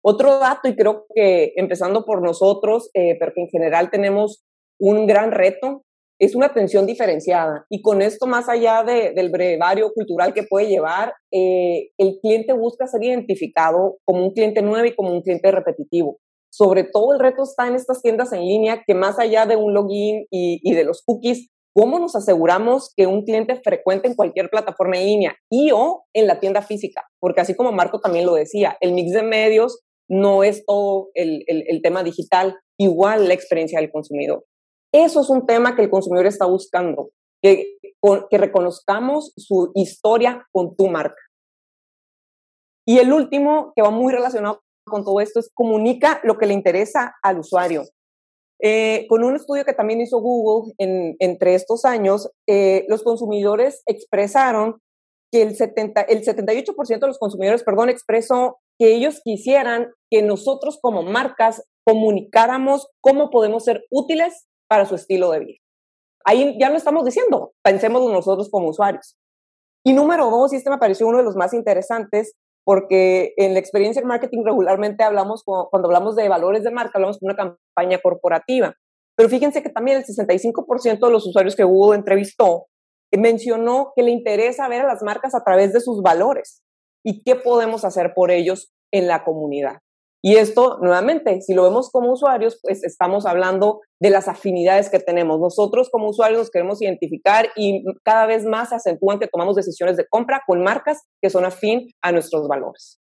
Otro 0.03 0.41
dato, 0.41 0.69
y 0.69 0.75
creo 0.75 1.07
que 1.15 1.53
empezando 1.55 2.05
por 2.05 2.23
nosotros, 2.23 2.91
eh, 2.93 3.17
pero 3.21 3.33
que 3.33 3.43
en 3.43 3.49
general 3.49 3.91
tenemos 3.91 4.45
un 4.81 5.07
gran 5.07 5.31
reto, 5.31 5.85
es 6.21 6.35
una 6.35 6.47
atención 6.47 6.87
diferenciada. 6.87 7.67
Y 7.69 7.83
con 7.83 8.03
esto, 8.03 8.27
más 8.27 8.49
allá 8.49 8.85
del 8.85 9.31
brevario 9.31 9.93
cultural 9.93 10.35
que 10.35 10.45
puede 10.45 10.69
llevar, 10.69 11.15
eh, 11.33 11.91
el 11.99 12.19
cliente 12.21 12.53
busca 12.53 12.87
ser 12.87 13.03
identificado 13.03 13.99
como 14.05 14.25
un 14.25 14.33
cliente 14.33 14.63
nuevo 14.63 14.87
y 14.87 14.95
como 14.95 15.13
un 15.13 15.23
cliente 15.23 15.51
repetitivo. 15.51 16.19
Sobre 16.53 16.85
todo 16.85 17.15
el 17.15 17.21
reto 17.21 17.43
está 17.43 17.67
en 17.69 17.75
estas 17.75 18.03
tiendas 18.03 18.33
en 18.33 18.41
línea 18.41 18.83
que 18.87 18.95
más 18.95 19.19
allá 19.19 19.47
de 19.47 19.57
un 19.57 19.73
login 19.73 20.27
y, 20.31 20.61
y 20.63 20.75
de 20.75 20.85
los 20.85 21.03
cookies, 21.05 21.49
¿Cómo 21.73 22.01
nos 22.01 22.17
aseguramos 22.17 22.93
que 22.97 23.07
un 23.07 23.25
cliente 23.25 23.55
frecuente 23.63 24.09
en 24.09 24.17
cualquier 24.17 24.51
plataforma 24.51 24.99
en 24.99 25.07
línea 25.07 25.37
y 25.49 25.71
o 25.71 26.03
en 26.13 26.27
la 26.27 26.41
tienda 26.41 26.63
física? 26.63 27.05
Porque 27.21 27.41
así 27.41 27.55
como 27.55 27.71
Marco 27.71 28.01
también 28.01 28.27
lo 28.27 28.35
decía, 28.35 28.77
el 28.81 28.93
mix 28.93 29.13
de 29.13 29.23
medios 29.23 29.81
no 30.09 30.43
es 30.43 30.65
todo 30.67 31.11
el, 31.15 31.45
tema 31.83 32.03
digital, 32.03 32.57
igual 32.77 33.29
la 33.29 33.35
experiencia 33.35 33.81
del 33.81 33.93
consumidor. 33.93 34.45
Eso 34.93 35.21
es 35.21 35.31
un 35.31 35.47
tema 35.47 35.77
que 35.77 35.83
el 35.83 35.91
consumidor 35.91 36.27
está 36.27 36.47
buscando, 36.47 37.11
que, 37.43 37.79
que 38.31 38.39
reconozcamos 38.39 39.33
su 39.37 39.71
historia 39.75 40.47
con 40.53 40.77
tu 40.77 40.89
marca. 40.89 41.23
Y 42.87 42.99
el 42.99 43.13
último, 43.13 43.73
que 43.77 43.83
va 43.83 43.91
muy 43.91 44.13
relacionado 44.13 44.63
con 44.85 45.05
todo 45.05 45.21
esto, 45.21 45.39
es 45.39 45.51
comunica 45.55 46.21
lo 46.25 46.39
que 46.39 46.47
le 46.47 46.55
interesa 46.55 47.15
al 47.23 47.39
usuario. 47.39 47.85
Eh, 48.63 49.07
con 49.09 49.25
un 49.25 49.37
estudio 49.37 49.65
que 49.65 49.73
también 49.73 50.01
hizo 50.01 50.21
Google 50.21 50.75
entre 50.79 51.55
estos 51.55 51.85
años, 51.85 52.31
eh, 52.47 52.85
los 52.89 53.03
consumidores 53.03 53.83
expresaron 53.87 54.81
que 55.33 55.43
el, 55.43 55.57
70, 55.57 56.03
el 56.03 56.25
78% 56.25 56.99
de 56.99 57.07
los 57.07 57.19
consumidores, 57.19 57.63
perdón, 57.63 57.89
expresó 57.89 58.59
que 58.79 58.95
ellos 58.95 59.21
quisieran 59.23 59.93
que 60.11 60.23
nosotros 60.23 60.79
como 60.83 61.03
marcas 61.03 61.63
comunicáramos 61.87 62.89
cómo 63.01 63.31
podemos 63.31 63.65
ser 63.65 63.85
útiles 63.91 64.47
para 64.71 64.87
su 64.87 64.95
estilo 64.95 65.33
de 65.33 65.41
vida. 65.41 65.59
Ahí 66.25 66.57
ya 66.61 66.71
lo 66.71 66.77
estamos 66.77 67.05
diciendo, 67.05 67.53
pensemos 67.63 68.09
nosotros 68.09 68.49
como 68.51 68.69
usuarios. 68.69 69.17
Y 69.85 69.95
número 69.95 70.31
dos, 70.31 70.53
y 70.53 70.57
este 70.57 70.71
me 70.71 70.79
pareció 70.79 71.09
uno 71.09 71.19
de 71.19 71.25
los 71.25 71.35
más 71.35 71.53
interesantes, 71.55 72.35
porque 72.65 73.35
en 73.37 73.55
la 73.55 73.59
experiencia 73.59 74.01
en 74.01 74.07
marketing 74.07 74.45
regularmente 74.45 75.03
hablamos, 75.03 75.43
cuando 75.43 75.89
hablamos 75.89 76.15
de 76.15 76.29
valores 76.29 76.63
de 76.63 76.71
marca, 76.71 76.93
hablamos 76.95 77.19
de 77.19 77.27
una 77.27 77.37
campaña 77.37 77.99
corporativa. 78.01 78.75
Pero 79.17 79.29
fíjense 79.29 79.63
que 79.63 79.71
también 79.71 79.97
el 79.97 80.05
65% 80.05 81.01
de 81.01 81.13
los 81.13 81.27
usuarios 81.27 81.57
que 81.57 81.65
Google 81.65 81.99
entrevistó 81.99 82.67
mencionó 83.13 83.93
que 83.97 84.05
le 84.05 84.13
interesa 84.13 84.69
ver 84.69 84.83
a 84.83 84.87
las 84.87 85.03
marcas 85.03 85.35
a 85.35 85.43
través 85.43 85.73
de 85.73 85.81
sus 85.81 86.01
valores. 86.01 86.63
y 87.03 87.23
qué 87.23 87.35
podemos 87.35 87.87
hacer 87.87 88.13
por 88.15 88.31
ellos 88.31 88.75
en 88.93 89.07
la 89.07 89.25
comunidad. 89.25 89.79
Y 90.23 90.37
esto, 90.37 90.79
nuevamente, 90.83 91.41
si 91.41 91.55
lo 91.55 91.63
vemos 91.63 91.91
como 91.91 92.13
usuarios, 92.13 92.59
pues 92.63 92.85
estamos 92.85 93.25
hablando 93.25 93.81
de 94.01 94.11
las 94.11 94.29
afinidades 94.29 94.91
que 94.91 94.99
tenemos. 94.99 95.41
Nosotros 95.41 95.89
como 95.91 96.11
usuarios 96.11 96.39
nos 96.39 96.51
queremos 96.51 96.83
identificar 96.83 97.49
y 97.57 97.85
cada 98.05 98.27
vez 98.27 98.45
más 98.45 98.69
se 98.69 98.75
acentúan 98.75 99.19
que 99.19 99.29
tomamos 99.29 99.57
decisiones 99.57 99.97
de 99.97 100.07
compra 100.09 100.43
con 100.47 100.63
marcas 100.63 101.03
que 101.23 101.31
son 101.31 101.47
afín 101.47 101.89
a 102.03 102.13
nuestros 102.13 102.49
valores. 102.49 103.01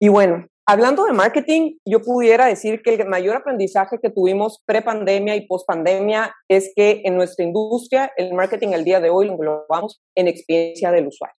Y 0.00 0.08
bueno, 0.08 0.46
hablando 0.66 1.04
de 1.04 1.12
marketing, 1.12 1.76
yo 1.84 2.00
pudiera 2.00 2.46
decir 2.46 2.80
que 2.82 2.94
el 2.94 3.08
mayor 3.08 3.36
aprendizaje 3.36 3.98
que 4.00 4.10
tuvimos 4.10 4.62
pre-pandemia 4.64 5.36
y 5.36 5.46
post-pandemia 5.46 6.34
es 6.48 6.72
que 6.74 7.02
en 7.04 7.16
nuestra 7.16 7.44
industria 7.44 8.10
el 8.16 8.32
marketing 8.32 8.74
al 8.74 8.84
día 8.84 9.00
de 9.00 9.10
hoy 9.10 9.26
lo 9.26 9.32
englobamos 9.32 10.00
en 10.16 10.28
experiencia 10.28 10.92
del 10.92 11.08
usuario. 11.08 11.37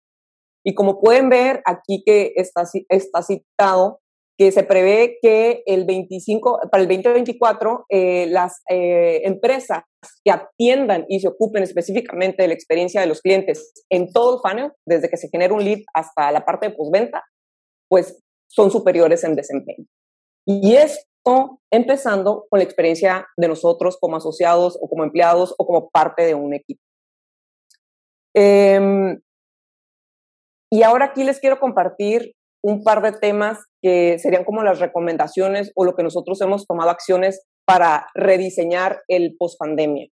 Y 0.69 0.75
como 0.75 1.01
pueden 1.01 1.31
ver 1.31 1.63
aquí 1.65 2.03
que 2.05 2.35
está, 2.37 2.65
está 2.91 3.23
citado, 3.23 4.01
que 4.37 4.53
se 4.53 4.65
prevé 4.65 5.17
que 5.23 5.63
el 5.65 5.87
25, 5.87 6.69
para 6.71 6.83
el 6.83 6.89
2024 6.89 7.87
eh, 7.89 8.27
las 8.27 8.61
eh, 8.69 9.23
empresas 9.25 9.85
que 10.23 10.31
atiendan 10.31 11.07
y 11.09 11.21
se 11.21 11.29
ocupen 11.29 11.63
específicamente 11.63 12.43
de 12.43 12.49
la 12.49 12.55
experiencia 12.55 13.01
de 13.01 13.07
los 13.07 13.23
clientes 13.23 13.73
en 13.89 14.13
todo 14.13 14.35
el 14.35 14.41
funnel, 14.43 14.73
desde 14.87 15.09
que 15.09 15.17
se 15.17 15.31
genera 15.31 15.55
un 15.55 15.65
lead 15.65 15.79
hasta 15.95 16.31
la 16.33 16.45
parte 16.45 16.69
de 16.69 16.75
postventa, 16.75 17.25
pues 17.89 18.23
son 18.47 18.71
superiores 18.71 19.25
en 19.25 19.37
desempeño. 19.37 19.87
Y 20.47 20.75
esto 20.75 21.63
empezando 21.73 22.45
con 22.51 22.59
la 22.59 22.65
experiencia 22.65 23.27
de 23.39 23.49
nosotros 23.49 23.97
como 23.99 24.17
asociados 24.17 24.79
o 24.83 24.87
como 24.87 25.05
empleados 25.05 25.55
o 25.57 25.65
como 25.65 25.89
parte 25.89 26.27
de 26.27 26.35
un 26.35 26.53
equipo. 26.53 26.83
Eh, 28.37 29.17
y 30.71 30.83
ahora 30.83 31.07
aquí 31.07 31.25
les 31.25 31.41
quiero 31.41 31.59
compartir 31.59 32.35
un 32.63 32.83
par 32.83 33.03
de 33.03 33.13
temas 33.13 33.59
que 33.83 34.19
serían 34.19 34.45
como 34.45 34.63
las 34.63 34.81
recomendaciones 34.81 35.73
o 35.75 35.85
lo 35.85 35.95
que 35.95 36.03
nosotros 36.03 36.41
hemos 36.41 36.67
tomado 36.67 36.91
acciones 36.91 37.47
para 37.67 38.07
rediseñar 38.15 39.03
el 39.09 39.37
post-pandemia. 39.39 40.09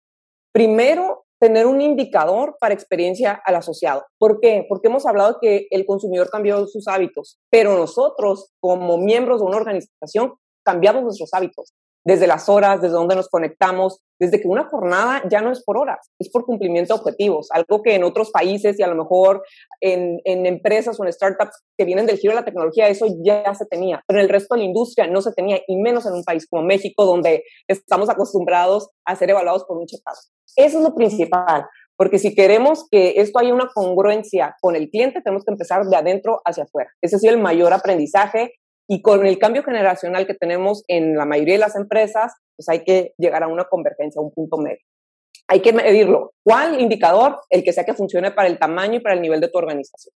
Primero, 0.52 1.24
tener 1.40 1.66
un 1.66 1.80
indicador 1.80 2.56
para 2.60 2.74
experiencia 2.74 3.40
al 3.44 3.56
asociado. 3.56 4.04
¿Por 4.18 4.40
qué? 4.40 4.64
Porque 4.68 4.88
hemos 4.88 5.06
hablado 5.06 5.38
que 5.40 5.66
el 5.70 5.86
consumidor 5.86 6.30
cambió 6.30 6.66
sus 6.66 6.86
hábitos, 6.88 7.38
pero 7.50 7.76
nosotros, 7.76 8.52
como 8.60 8.98
miembros 8.98 9.40
de 9.40 9.46
una 9.46 9.56
organización, 9.56 10.34
cambiamos 10.64 11.02
nuestros 11.02 11.30
hábitos 11.32 11.74
desde 12.04 12.26
las 12.26 12.48
horas, 12.48 12.80
desde 12.80 12.94
donde 12.94 13.16
nos 13.16 13.28
conectamos, 13.28 14.00
desde 14.18 14.40
que 14.40 14.48
una 14.48 14.64
jornada 14.68 15.22
ya 15.30 15.40
no 15.40 15.50
es 15.50 15.62
por 15.64 15.76
horas, 15.76 16.10
es 16.18 16.30
por 16.30 16.44
cumplimiento 16.44 16.94
de 16.94 17.00
objetivos, 17.00 17.48
algo 17.50 17.82
que 17.82 17.94
en 17.94 18.04
otros 18.04 18.30
países 18.30 18.78
y 18.78 18.82
a 18.82 18.88
lo 18.88 18.96
mejor 18.96 19.42
en, 19.80 20.20
empresas 20.24 20.98
o 20.98 21.04
en 21.04 21.12
startups 21.12 21.62
que 21.76 21.84
vienen 21.84 22.06
del 22.06 22.18
giro 22.18 22.32
de 22.32 22.40
la 22.40 22.44
tecnología, 22.44 22.88
eso 22.88 23.06
ya 23.24 23.54
se 23.54 23.66
tenía, 23.66 24.02
pero 24.06 24.20
en 24.20 24.24
el 24.24 24.30
resto 24.30 24.54
de 24.54 24.60
la 24.60 24.66
industria 24.66 25.06
no 25.06 25.22
se 25.22 25.32
tenía, 25.32 25.60
y 25.66 25.76
menos 25.76 26.06
en 26.06 26.14
un 26.14 26.24
país 26.24 26.46
como 26.48 26.62
México, 26.62 27.04
donde 27.04 27.44
estamos 27.68 28.08
acostumbrados 28.10 28.90
a 29.04 29.16
ser 29.16 29.30
evaluados 29.30 29.64
por 29.64 29.78
un 29.78 29.86
checado. 29.86 30.16
Eso 30.56 30.78
es 30.78 30.84
lo 30.84 30.94
principal, 30.94 31.66
porque 31.96 32.18
si 32.18 32.34
queremos 32.34 32.86
que 32.90 33.14
esto 33.16 33.38
haya 33.38 33.54
una 33.54 33.70
congruencia 33.72 34.56
con 34.60 34.76
el 34.76 34.90
cliente, 34.90 35.20
tenemos 35.22 35.44
que 35.44 35.52
empezar 35.52 35.84
de 35.84 35.96
adentro 35.96 36.40
hacia 36.44 36.64
afuera. 36.64 36.90
Ese 37.00 37.16
ha 37.16 37.18
sido 37.18 37.34
el 37.34 37.40
mayor 37.40 37.72
aprendizaje 37.72 38.52
y 38.92 39.00
con 39.00 39.24
el 39.26 39.38
cambio 39.38 39.62
generacional 39.62 40.26
que 40.26 40.34
tenemos 40.34 40.84
en 40.86 41.16
la 41.16 41.24
mayoría 41.24 41.54
de 41.54 41.60
las 41.60 41.76
empresas, 41.76 42.34
pues 42.54 42.68
hay 42.68 42.84
que 42.84 43.14
llegar 43.16 43.42
a 43.42 43.48
una 43.48 43.64
convergencia, 43.64 44.20
a 44.20 44.22
un 44.22 44.34
punto 44.34 44.58
medio. 44.58 44.84
Hay 45.48 45.60
que 45.60 45.72
medirlo. 45.72 46.34
¿Cuál 46.44 46.78
indicador? 46.78 47.40
El 47.48 47.64
que 47.64 47.72
sea 47.72 47.84
que 47.84 47.94
funcione 47.94 48.32
para 48.32 48.48
el 48.48 48.58
tamaño 48.58 48.96
y 48.96 49.00
para 49.00 49.14
el 49.14 49.22
nivel 49.22 49.40
de 49.40 49.48
tu 49.48 49.56
organización. 49.56 50.14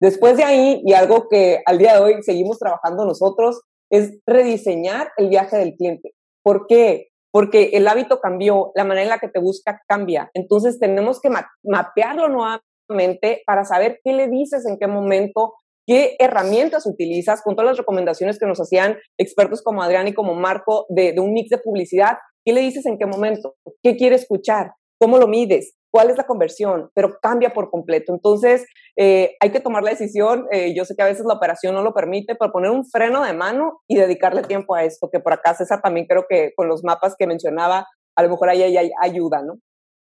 Después 0.00 0.36
de 0.36 0.42
ahí, 0.42 0.82
y 0.84 0.94
algo 0.94 1.28
que 1.28 1.62
al 1.64 1.78
día 1.78 1.94
de 1.94 2.00
hoy 2.00 2.22
seguimos 2.24 2.58
trabajando 2.58 3.04
nosotros, 3.04 3.60
es 3.88 4.18
rediseñar 4.26 5.12
el 5.16 5.28
viaje 5.28 5.56
del 5.56 5.76
cliente. 5.76 6.10
¿Por 6.42 6.66
qué? 6.66 7.10
Porque 7.30 7.70
el 7.74 7.86
hábito 7.86 8.18
cambió, 8.20 8.72
la 8.74 8.82
manera 8.82 9.04
en 9.04 9.10
la 9.10 9.18
que 9.20 9.28
te 9.28 9.38
busca 9.38 9.80
cambia. 9.86 10.28
Entonces 10.34 10.80
tenemos 10.80 11.20
que 11.20 11.30
mapearlo 11.62 12.26
nuevamente 12.28 13.42
para 13.46 13.64
saber 13.64 14.00
qué 14.02 14.12
le 14.12 14.26
dices 14.26 14.66
en 14.66 14.76
qué 14.76 14.88
momento, 14.88 15.54
qué 15.88 16.16
herramientas 16.18 16.86
utilizas 16.86 17.40
con 17.42 17.56
todas 17.56 17.70
las 17.70 17.78
recomendaciones 17.78 18.38
que 18.38 18.46
nos 18.46 18.60
hacían 18.60 18.98
expertos 19.16 19.62
como 19.62 19.82
Adrián 19.82 20.06
y 20.06 20.12
como 20.12 20.34
Marco 20.34 20.84
de, 20.90 21.14
un 21.18 21.32
mix 21.32 21.48
de 21.48 21.56
publicidad. 21.56 22.18
¿Qué 22.44 22.52
le 22.52 22.60
dices 22.60 22.84
en 22.84 22.98
qué 22.98 23.06
momento? 23.06 23.54
¿Qué 23.82 23.96
quiere 23.96 24.16
escuchar? 24.16 24.72
¿Cómo 25.00 25.16
lo 25.16 25.26
mides? 25.26 25.76
¿Cuál 25.90 26.10
es 26.10 26.18
la 26.18 26.26
conversión? 26.26 26.90
Pero 26.94 27.16
cambia 27.22 27.54
por 27.54 27.70
completo. 27.70 28.12
Entonces, 28.12 28.66
eh, 28.98 29.36
hay 29.40 29.50
que 29.50 29.60
tomar 29.60 29.82
la 29.82 29.90
decisión. 29.90 30.46
Eh, 30.52 30.74
yo 30.76 30.84
sé 30.84 30.94
que 30.94 31.02
a 31.02 31.06
veces 31.06 31.24
la 31.26 31.34
operación 31.34 31.74
no 31.74 31.82
lo 31.82 31.94
permite, 31.94 32.34
pero 32.34 32.52
poner 32.52 32.70
un 32.70 32.84
freno 32.84 33.24
de 33.24 33.32
mano 33.32 33.80
y 33.88 33.96
dedicarle 33.96 34.42
tiempo 34.42 34.74
a 34.74 34.84
esto, 34.84 35.08
que 35.10 35.20
por 35.20 35.32
acá 35.32 35.54
César 35.54 35.80
también 35.80 36.06
creo 36.06 36.26
que 36.28 36.52
con 36.54 36.68
los 36.68 36.84
mapas 36.84 37.14
que 37.18 37.26
mencionaba, 37.26 37.86
a 38.14 38.22
lo 38.22 38.28
mejor 38.28 38.50
ahí 38.50 38.62
hay, 38.62 38.90
ayuda, 39.00 39.42
¿no? 39.42 39.54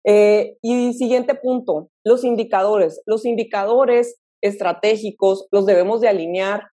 Eh, 0.06 0.56
y 0.62 0.92
siguiente 0.92 1.34
punto, 1.34 1.88
los 2.04 2.22
indicadores. 2.22 3.02
Los 3.06 3.24
indicadores 3.24 4.20
estratégicos 4.44 5.48
los 5.50 5.66
debemos 5.66 6.00
de 6.00 6.08
alinear 6.08 6.68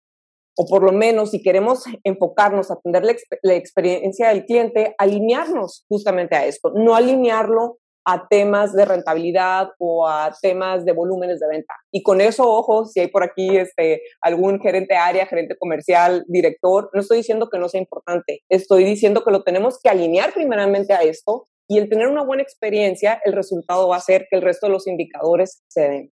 o 0.58 0.66
por 0.66 0.84
lo 0.84 0.92
menos 0.92 1.32
si 1.32 1.42
queremos 1.42 1.86
enfocarnos 2.04 2.70
a 2.70 2.74
atender 2.74 3.04
la, 3.44 3.54
experiencia 3.54 4.28
del 4.28 4.46
cliente, 4.46 4.94
alinearnos 4.98 5.86
justamente 5.88 6.36
a 6.36 6.46
esto, 6.46 6.74
no 6.76 6.96
alinearlo 6.96 7.78
a 8.06 8.28
temas 8.28 8.74
de 8.74 8.84
rentabilidad 8.84 9.70
o 9.78 10.06
a 10.06 10.36
temas 10.42 10.84
de 10.84 10.92
volúmenes 10.92 11.40
de 11.40 11.48
venta. 11.48 11.74
Y 11.94 12.04
con 12.04 12.20
eso, 12.20 12.50
ojo, 12.50 12.86
si 12.86 13.00
hay 13.00 13.08
por 13.08 13.24
aquí 13.24 13.56
este, 13.56 14.02
algún 14.20 14.60
gerente 14.60 14.96
área, 14.96 15.28
gerente 15.28 15.56
comercial, 15.58 16.26
director, 16.28 16.90
no 16.94 17.00
estoy 17.00 17.18
diciendo 17.18 17.50
que 17.50 17.60
no 17.60 17.70
sea 17.70 17.80
importante, 17.80 18.42
estoy 18.50 18.84
diciendo 18.84 19.24
que 19.24 19.32
lo 19.32 19.44
tenemos 19.44 19.80
que 19.82 19.90
alinear 19.90 20.34
primeramente 20.34 20.94
a 20.94 21.04
esto 21.04 21.48
y 21.70 21.78
el 21.78 21.88
tener 21.88 22.08
una 22.08 22.24
buena 22.26 22.44
experiencia, 22.44 23.22
el 23.24 23.32
resultado 23.32 23.88
va 23.88 23.96
a 23.96 24.02
ser 24.02 24.28
que 24.30 24.36
el 24.38 24.42
resto 24.42 24.66
de 24.68 24.74
los 24.74 24.88
indicadores 24.88 25.64
se 25.70 25.82
den. 25.82 26.12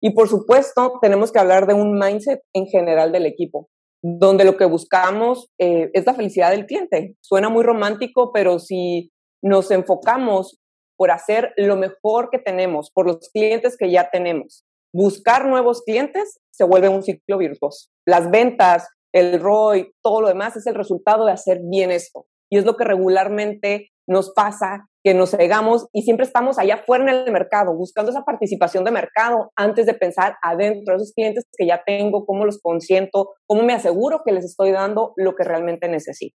Y 0.00 0.10
por 0.10 0.28
supuesto, 0.28 0.98
tenemos 1.02 1.32
que 1.32 1.38
hablar 1.38 1.66
de 1.66 1.74
un 1.74 1.98
mindset 1.98 2.40
en 2.54 2.66
general 2.66 3.12
del 3.12 3.26
equipo, 3.26 3.68
donde 4.02 4.44
lo 4.44 4.56
que 4.56 4.64
buscamos 4.64 5.50
eh, 5.58 5.90
es 5.92 6.06
la 6.06 6.14
felicidad 6.14 6.50
del 6.50 6.66
cliente. 6.66 7.16
Suena 7.20 7.48
muy 7.48 7.64
romántico, 7.64 8.30
pero 8.32 8.58
si 8.58 9.10
nos 9.42 9.70
enfocamos 9.70 10.58
por 10.96 11.10
hacer 11.10 11.52
lo 11.56 11.76
mejor 11.76 12.30
que 12.30 12.38
tenemos, 12.38 12.90
por 12.92 13.06
los 13.06 13.30
clientes 13.32 13.76
que 13.76 13.90
ya 13.90 14.10
tenemos, 14.10 14.64
buscar 14.92 15.46
nuevos 15.46 15.82
clientes, 15.82 16.38
se 16.52 16.64
vuelve 16.64 16.88
un 16.88 17.02
ciclo 17.02 17.38
virtuoso. 17.38 17.88
Las 18.06 18.30
ventas, 18.30 18.88
el 19.12 19.40
ROI, 19.40 19.92
todo 20.02 20.20
lo 20.20 20.28
demás 20.28 20.56
es 20.56 20.66
el 20.66 20.74
resultado 20.74 21.24
de 21.24 21.32
hacer 21.32 21.60
bien 21.64 21.90
esto. 21.90 22.26
Y 22.50 22.58
es 22.58 22.64
lo 22.64 22.76
que 22.76 22.84
regularmente 22.84 23.90
nos 24.08 24.32
pasa 24.32 24.88
que 25.08 25.14
nos 25.14 25.30
cegamos 25.30 25.86
y 25.94 26.02
siempre 26.02 26.26
estamos 26.26 26.58
allá 26.58 26.74
afuera 26.74 27.02
en 27.02 27.08
el 27.08 27.32
mercado, 27.32 27.74
buscando 27.74 28.10
esa 28.10 28.26
participación 28.26 28.84
de 28.84 28.90
mercado 28.90 29.50
antes 29.56 29.86
de 29.86 29.94
pensar 29.94 30.36
adentro 30.42 30.92
de 30.92 30.96
esos 30.96 31.14
clientes 31.14 31.46
que 31.56 31.66
ya 31.66 31.82
tengo, 31.82 32.26
cómo 32.26 32.44
los 32.44 32.60
consiento, 32.60 33.30
cómo 33.46 33.62
me 33.62 33.72
aseguro 33.72 34.20
que 34.22 34.32
les 34.32 34.44
estoy 34.44 34.70
dando 34.70 35.14
lo 35.16 35.34
que 35.34 35.44
realmente 35.44 35.88
necesito. 35.88 36.36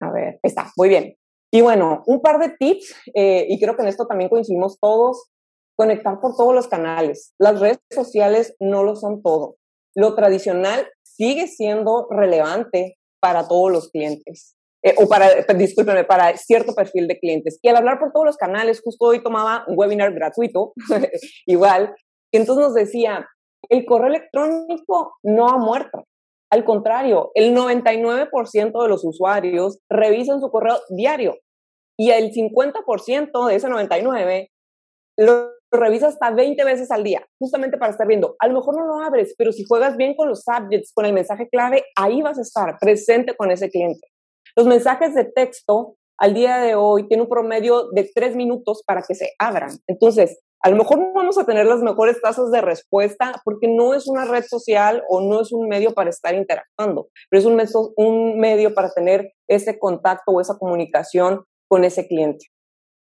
A 0.00 0.12
ver, 0.12 0.38
está, 0.42 0.72
muy 0.78 0.88
bien. 0.88 1.14
Y 1.52 1.60
bueno, 1.60 2.02
un 2.06 2.22
par 2.22 2.38
de 2.38 2.56
tips, 2.58 2.94
eh, 3.14 3.44
y 3.50 3.60
creo 3.60 3.76
que 3.76 3.82
en 3.82 3.88
esto 3.88 4.06
también 4.06 4.30
coincidimos 4.30 4.78
todos, 4.80 5.28
conectar 5.76 6.20
por 6.20 6.36
todos 6.36 6.54
los 6.54 6.68
canales. 6.68 7.34
Las 7.38 7.60
redes 7.60 7.80
sociales 7.90 8.56
no 8.60 8.82
lo 8.82 8.96
son 8.96 9.20
todo. 9.22 9.56
Lo 9.94 10.14
tradicional 10.14 10.88
sigue 11.02 11.48
siendo 11.48 12.06
relevante 12.10 12.97
para 13.20 13.46
todos 13.46 13.70
los 13.70 13.90
clientes. 13.90 14.54
Eh, 14.82 14.94
o 14.96 15.08
para, 15.08 15.28
discúlpenme, 15.54 16.04
para 16.04 16.36
cierto 16.36 16.74
perfil 16.74 17.08
de 17.08 17.18
clientes. 17.18 17.58
Y 17.62 17.68
al 17.68 17.76
hablar 17.76 17.98
por 17.98 18.12
todos 18.12 18.26
los 18.26 18.36
canales, 18.36 18.80
justo 18.80 19.06
hoy 19.06 19.22
tomaba 19.22 19.64
un 19.66 19.74
webinar 19.76 20.12
gratuito, 20.14 20.72
igual, 21.46 21.94
y 22.30 22.36
entonces 22.36 22.64
nos 22.64 22.74
decía, 22.74 23.26
el 23.68 23.84
correo 23.84 24.08
electrónico 24.08 25.16
no 25.22 25.48
ha 25.48 25.58
muerto. 25.58 26.04
Al 26.50 26.64
contrario, 26.64 27.30
el 27.34 27.54
99% 27.54 28.82
de 28.82 28.88
los 28.88 29.04
usuarios 29.04 29.80
revisan 29.90 30.40
su 30.40 30.50
correo 30.50 30.78
diario 30.88 31.36
y 31.98 32.10
el 32.10 32.32
50% 32.32 33.46
de 33.46 33.54
ese 33.54 33.68
99 33.68 34.50
lo 35.18 35.50
revisa 35.70 36.08
hasta 36.08 36.30
20 36.30 36.64
veces 36.64 36.90
al 36.90 37.04
día, 37.04 37.26
justamente 37.38 37.78
para 37.78 37.92
estar 37.92 38.06
viendo. 38.06 38.36
A 38.38 38.48
lo 38.48 38.54
mejor 38.54 38.76
no 38.76 38.86
lo 38.86 39.00
abres, 39.00 39.34
pero 39.36 39.52
si 39.52 39.64
juegas 39.64 39.96
bien 39.96 40.14
con 40.14 40.28
los 40.28 40.42
subjects, 40.42 40.92
con 40.92 41.04
el 41.04 41.12
mensaje 41.12 41.48
clave, 41.48 41.84
ahí 41.96 42.22
vas 42.22 42.38
a 42.38 42.42
estar 42.42 42.78
presente 42.78 43.36
con 43.36 43.50
ese 43.50 43.70
cliente. 43.70 44.08
Los 44.56 44.66
mensajes 44.66 45.14
de 45.14 45.24
texto 45.24 45.96
al 46.18 46.34
día 46.34 46.58
de 46.58 46.74
hoy 46.74 47.06
tienen 47.06 47.24
un 47.24 47.28
promedio 47.28 47.90
de 47.92 48.10
tres 48.14 48.34
minutos 48.34 48.82
para 48.86 49.02
que 49.02 49.14
se 49.14 49.32
abran. 49.38 49.78
Entonces, 49.86 50.40
a 50.60 50.70
lo 50.70 50.76
mejor 50.76 50.98
no 50.98 51.12
vamos 51.14 51.38
a 51.38 51.44
tener 51.44 51.66
las 51.66 51.80
mejores 51.80 52.20
tasas 52.20 52.50
de 52.50 52.60
respuesta 52.60 53.40
porque 53.44 53.68
no 53.68 53.94
es 53.94 54.08
una 54.08 54.24
red 54.24 54.44
social 54.44 55.04
o 55.08 55.20
no 55.20 55.40
es 55.40 55.52
un 55.52 55.68
medio 55.68 55.94
para 55.94 56.10
estar 56.10 56.34
interactuando, 56.34 57.08
pero 57.30 57.40
es 57.40 57.46
un, 57.46 57.94
un 57.96 58.40
medio 58.40 58.74
para 58.74 58.90
tener 58.90 59.32
ese 59.46 59.78
contacto 59.78 60.32
o 60.32 60.40
esa 60.40 60.58
comunicación 60.58 61.44
con 61.68 61.84
ese 61.84 62.08
cliente. 62.08 62.46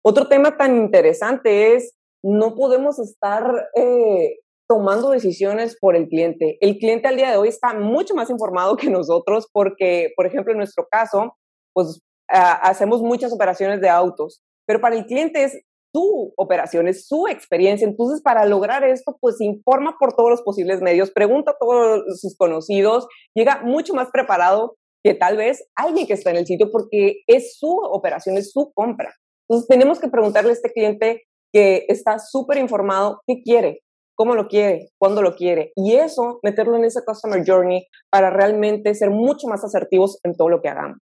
Otro 0.03 0.27
tema 0.27 0.57
tan 0.57 0.77
interesante 0.77 1.75
es 1.75 1.95
no 2.23 2.55
podemos 2.55 2.99
estar 2.99 3.69
eh, 3.75 4.37
tomando 4.67 5.09
decisiones 5.09 5.77
por 5.79 5.95
el 5.95 6.07
cliente. 6.07 6.57
El 6.61 6.77
cliente 6.77 7.07
al 7.07 7.17
día 7.17 7.31
de 7.31 7.37
hoy 7.37 7.49
está 7.49 7.73
mucho 7.73 8.15
más 8.15 8.29
informado 8.29 8.77
que 8.77 8.89
nosotros 8.89 9.47
porque, 9.51 10.11
por 10.15 10.25
ejemplo, 10.25 10.53
en 10.53 10.59
nuestro 10.59 10.87
caso, 10.89 11.35
pues 11.73 12.01
hacemos 12.27 13.01
muchas 13.01 13.33
operaciones 13.33 13.81
de 13.81 13.89
autos, 13.89 14.41
pero 14.65 14.79
para 14.79 14.95
el 14.95 15.05
cliente 15.05 15.43
es 15.43 15.61
su 15.93 16.33
operación, 16.37 16.87
es 16.87 17.05
su 17.05 17.27
experiencia. 17.27 17.85
Entonces, 17.85 18.21
para 18.21 18.45
lograr 18.45 18.83
esto, 18.85 19.17
pues 19.19 19.41
informa 19.41 19.97
por 19.99 20.13
todos 20.13 20.29
los 20.29 20.41
posibles 20.41 20.81
medios, 20.81 21.11
pregunta 21.11 21.51
a 21.51 21.57
todos 21.59 22.03
sus 22.21 22.37
conocidos, 22.37 23.07
llega 23.35 23.61
mucho 23.63 23.93
más 23.93 24.09
preparado 24.11 24.77
que 25.03 25.13
tal 25.13 25.35
vez 25.35 25.67
alguien 25.75 26.07
que 26.07 26.13
está 26.13 26.29
en 26.29 26.37
el 26.37 26.45
sitio 26.45 26.71
porque 26.71 27.23
es 27.27 27.57
su 27.57 27.75
operación, 27.91 28.37
es 28.37 28.51
su 28.51 28.71
compra. 28.73 29.13
Entonces, 29.49 29.67
tenemos 29.67 29.99
que 29.99 30.07
preguntarle 30.07 30.51
a 30.51 30.53
este 30.53 30.71
cliente 30.71 31.23
que 31.53 31.85
está 31.87 32.19
súper 32.19 32.57
informado 32.57 33.21
qué 33.27 33.41
quiere, 33.43 33.81
cómo 34.15 34.35
lo 34.35 34.47
quiere, 34.47 34.89
cuándo 34.97 35.21
lo 35.21 35.35
quiere. 35.35 35.71
Y 35.75 35.93
eso, 35.93 36.39
meterlo 36.43 36.75
en 36.75 36.85
ese 36.85 37.03
customer 37.05 37.43
journey 37.45 37.87
para 38.09 38.29
realmente 38.29 38.93
ser 38.95 39.09
mucho 39.09 39.47
más 39.47 39.63
asertivos 39.63 40.19
en 40.23 40.35
todo 40.35 40.49
lo 40.49 40.61
que 40.61 40.69
hagamos. 40.69 40.97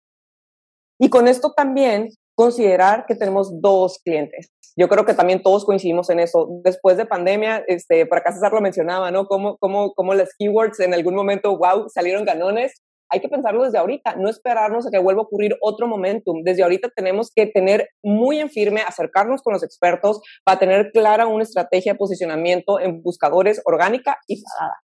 Y 0.98 1.10
con 1.10 1.28
esto 1.28 1.52
también 1.54 2.08
considerar 2.34 3.06
que 3.06 3.14
tenemos 3.14 3.60
dos 3.60 3.98
clientes. 4.04 4.50
Yo 4.78 4.88
creo 4.88 5.06
que 5.06 5.14
también 5.14 5.42
todos 5.42 5.64
coincidimos 5.64 6.10
en 6.10 6.20
eso. 6.20 6.48
Después 6.62 6.98
de 6.98 7.06
pandemia, 7.06 7.64
este, 7.66 8.04
por 8.04 8.18
acá 8.18 8.32
César 8.32 8.52
lo 8.52 8.60
mencionaba, 8.60 9.10
¿no? 9.10 9.26
Como, 9.26 9.56
como, 9.56 9.94
como 9.94 10.12
las 10.12 10.30
keywords 10.38 10.80
en 10.80 10.92
algún 10.92 11.14
momento, 11.14 11.56
wow, 11.56 11.88
salieron 11.88 12.26
ganones. 12.26 12.82
Hay 13.10 13.20
que 13.20 13.28
pensarlo 13.28 13.64
desde 13.64 13.78
ahorita, 13.78 14.16
no 14.16 14.28
esperarnos 14.28 14.86
a 14.86 14.90
que 14.90 14.98
vuelva 14.98 15.20
a 15.22 15.24
ocurrir 15.24 15.56
otro 15.60 15.86
momentum. 15.86 16.42
Desde 16.42 16.62
ahorita 16.62 16.90
tenemos 16.94 17.30
que 17.34 17.46
tener 17.46 17.88
muy 18.02 18.40
en 18.40 18.50
firme, 18.50 18.82
acercarnos 18.82 19.42
con 19.42 19.52
los 19.52 19.62
expertos 19.62 20.20
para 20.44 20.58
tener 20.58 20.90
clara 20.92 21.26
una 21.26 21.44
estrategia 21.44 21.92
de 21.92 21.98
posicionamiento 21.98 22.80
en 22.80 23.02
buscadores 23.02 23.60
orgánica 23.64 24.18
y 24.26 24.42
pagada 24.42 24.76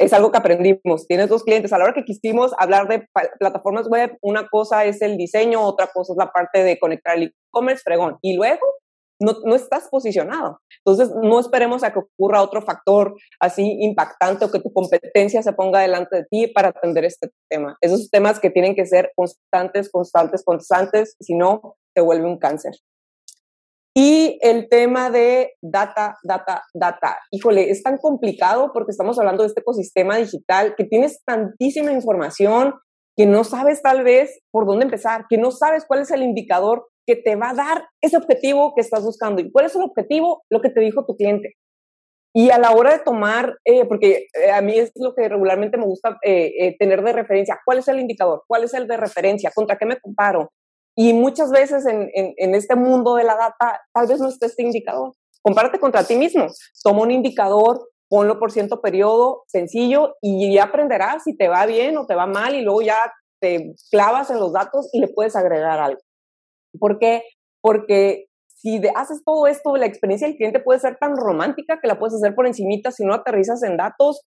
es 0.00 0.14
algo 0.14 0.32
que 0.32 0.38
aprendimos. 0.38 1.06
Tienes 1.06 1.28
dos 1.28 1.44
clientes. 1.44 1.72
A 1.72 1.78
la 1.78 1.84
hora 1.84 1.92
que 1.92 2.04
quisimos 2.04 2.52
hablar 2.58 2.88
de 2.88 3.06
plataformas 3.38 3.86
web, 3.86 4.16
una 4.22 4.48
cosa 4.48 4.86
es 4.86 5.02
el 5.02 5.18
diseño, 5.18 5.60
otra 5.60 5.88
cosa 5.88 6.14
es 6.14 6.16
la 6.16 6.32
parte 6.32 6.64
de 6.64 6.78
conectar 6.78 7.16
el 7.16 7.24
e-commerce, 7.24 7.82
fregón. 7.84 8.16
Y 8.22 8.34
luego 8.34 8.64
no, 9.20 9.36
no, 9.44 9.54
estás 9.54 9.88
posicionado. 9.90 10.60
Entonces, 10.84 11.14
no 11.22 11.38
esperemos 11.38 11.84
a 11.84 11.92
que 11.92 12.00
ocurra 12.00 12.42
otro 12.42 12.62
factor 12.62 13.14
así 13.38 13.76
impactante 13.80 14.44
o 14.44 14.50
que 14.50 14.60
tu 14.60 14.72
competencia 14.72 15.42
se 15.42 15.52
ponga 15.52 15.80
delante 15.80 16.16
de 16.16 16.24
ti 16.30 16.46
para 16.48 16.68
atender 16.68 17.04
este 17.04 17.30
tema. 17.48 17.76
Esos 17.80 18.10
temas 18.10 18.40
que 18.40 18.50
tienen 18.50 18.74
que 18.74 18.86
ser 18.86 19.12
constantes, 19.14 19.90
constantes, 19.90 20.42
constantes, 20.44 21.16
si 21.20 21.34
no, 21.34 21.76
se 21.94 22.00
vuelve 22.00 22.26
un 22.26 22.38
cáncer. 22.38 22.72
Y 23.94 24.38
el 24.40 24.68
tema 24.68 25.10
de 25.10 25.52
data, 25.60 26.16
data, 26.22 26.62
data. 26.72 27.18
Híjole, 27.32 27.70
es 27.70 27.82
tan 27.82 27.98
complicado 27.98 28.70
porque 28.72 28.92
estamos 28.92 29.18
hablando 29.18 29.42
de 29.42 29.48
este 29.48 29.60
ecosistema 29.60 30.16
digital 30.16 30.74
que 30.76 30.84
tienes 30.84 31.22
tantísima 31.24 31.92
información 31.92 32.74
que 33.16 33.26
no 33.26 33.44
sabes 33.44 33.82
tal 33.82 34.04
vez 34.04 34.40
por 34.50 34.64
dónde 34.64 34.84
empezar, 34.84 35.26
que 35.28 35.36
no 35.36 35.50
sabes 35.50 35.84
cuál 35.86 36.00
es 36.00 36.10
el 36.10 36.22
indicador 36.22 36.88
que 37.10 37.16
te 37.16 37.34
va 37.34 37.50
a 37.50 37.54
dar 37.54 37.88
ese 38.00 38.16
objetivo 38.16 38.72
que 38.76 38.82
estás 38.82 39.02
buscando. 39.02 39.42
¿Y 39.42 39.50
cuál 39.50 39.66
es 39.66 39.74
el 39.74 39.82
objetivo? 39.82 40.44
Lo 40.48 40.60
que 40.60 40.70
te 40.70 40.80
dijo 40.80 41.04
tu 41.04 41.16
cliente. 41.16 41.56
Y 42.32 42.50
a 42.50 42.58
la 42.58 42.70
hora 42.70 42.92
de 42.92 43.00
tomar, 43.00 43.56
eh, 43.64 43.84
porque 43.84 44.28
eh, 44.34 44.52
a 44.52 44.60
mí 44.60 44.78
es 44.78 44.92
lo 44.94 45.12
que 45.16 45.28
regularmente 45.28 45.76
me 45.76 45.86
gusta 45.86 46.18
eh, 46.24 46.76
tener 46.78 47.02
de 47.02 47.12
referencia, 47.12 47.58
¿cuál 47.64 47.78
es 47.78 47.88
el 47.88 47.98
indicador? 47.98 48.44
¿Cuál 48.46 48.62
es 48.62 48.74
el 48.74 48.86
de 48.86 48.96
referencia? 48.96 49.50
¿Contra 49.52 49.76
qué 49.76 49.86
me 49.86 49.98
comparo? 49.98 50.52
Y 50.96 51.12
muchas 51.12 51.50
veces 51.50 51.84
en, 51.86 52.08
en, 52.14 52.54
este 52.54 52.76
mundo 52.76 53.16
de 53.16 53.24
la 53.24 53.34
data, 53.34 53.80
tal 53.92 54.06
vez 54.06 54.20
no 54.20 54.28
esté 54.28 54.46
este 54.46 54.62
indicador. 54.62 55.12
Compárate 55.42 55.80
contra 55.80 56.04
ti 56.04 56.14
mismo. 56.14 56.46
Toma 56.84 57.02
un 57.02 57.10
indicador, 57.10 57.88
ponlo 58.08 58.38
por 58.38 58.52
ciento 58.52 58.80
periodo, 58.80 59.42
sencillo, 59.48 60.14
y 60.20 60.54
ya 60.54 60.64
aprenderás 60.64 61.24
si 61.24 61.36
te 61.36 61.48
va 61.48 61.66
bien 61.66 61.96
o 61.96 62.06
te 62.06 62.14
va 62.14 62.26
mal, 62.26 62.54
y 62.54 62.62
luego 62.62 62.82
ya 62.82 63.12
te 63.40 63.74
clavas 63.90 64.30
en 64.30 64.38
los 64.38 64.52
datos 64.52 64.88
y 64.92 65.00
le 65.00 65.08
puedes 65.08 65.34
agregar 65.34 65.80
algo. 65.80 66.00
¿Por 66.78 66.98
qué? 66.98 67.22
Porque 67.62 68.26
si 68.48 68.80
haces 68.94 69.22
todo 69.24 69.46
esto, 69.46 69.76
la 69.76 69.86
experiencia 69.86 70.28
del 70.28 70.36
cliente 70.36 70.60
puede 70.60 70.80
ser 70.80 70.98
tan 70.98 71.16
romántica 71.16 71.78
que 71.80 71.88
la 71.88 71.98
puedes 71.98 72.14
hacer 72.14 72.34
por 72.34 72.46
encimita 72.46 72.90
si 72.90 73.04
no 73.04 73.14
aterrizas 73.14 73.62
en 73.62 73.76
datos. 73.76 74.22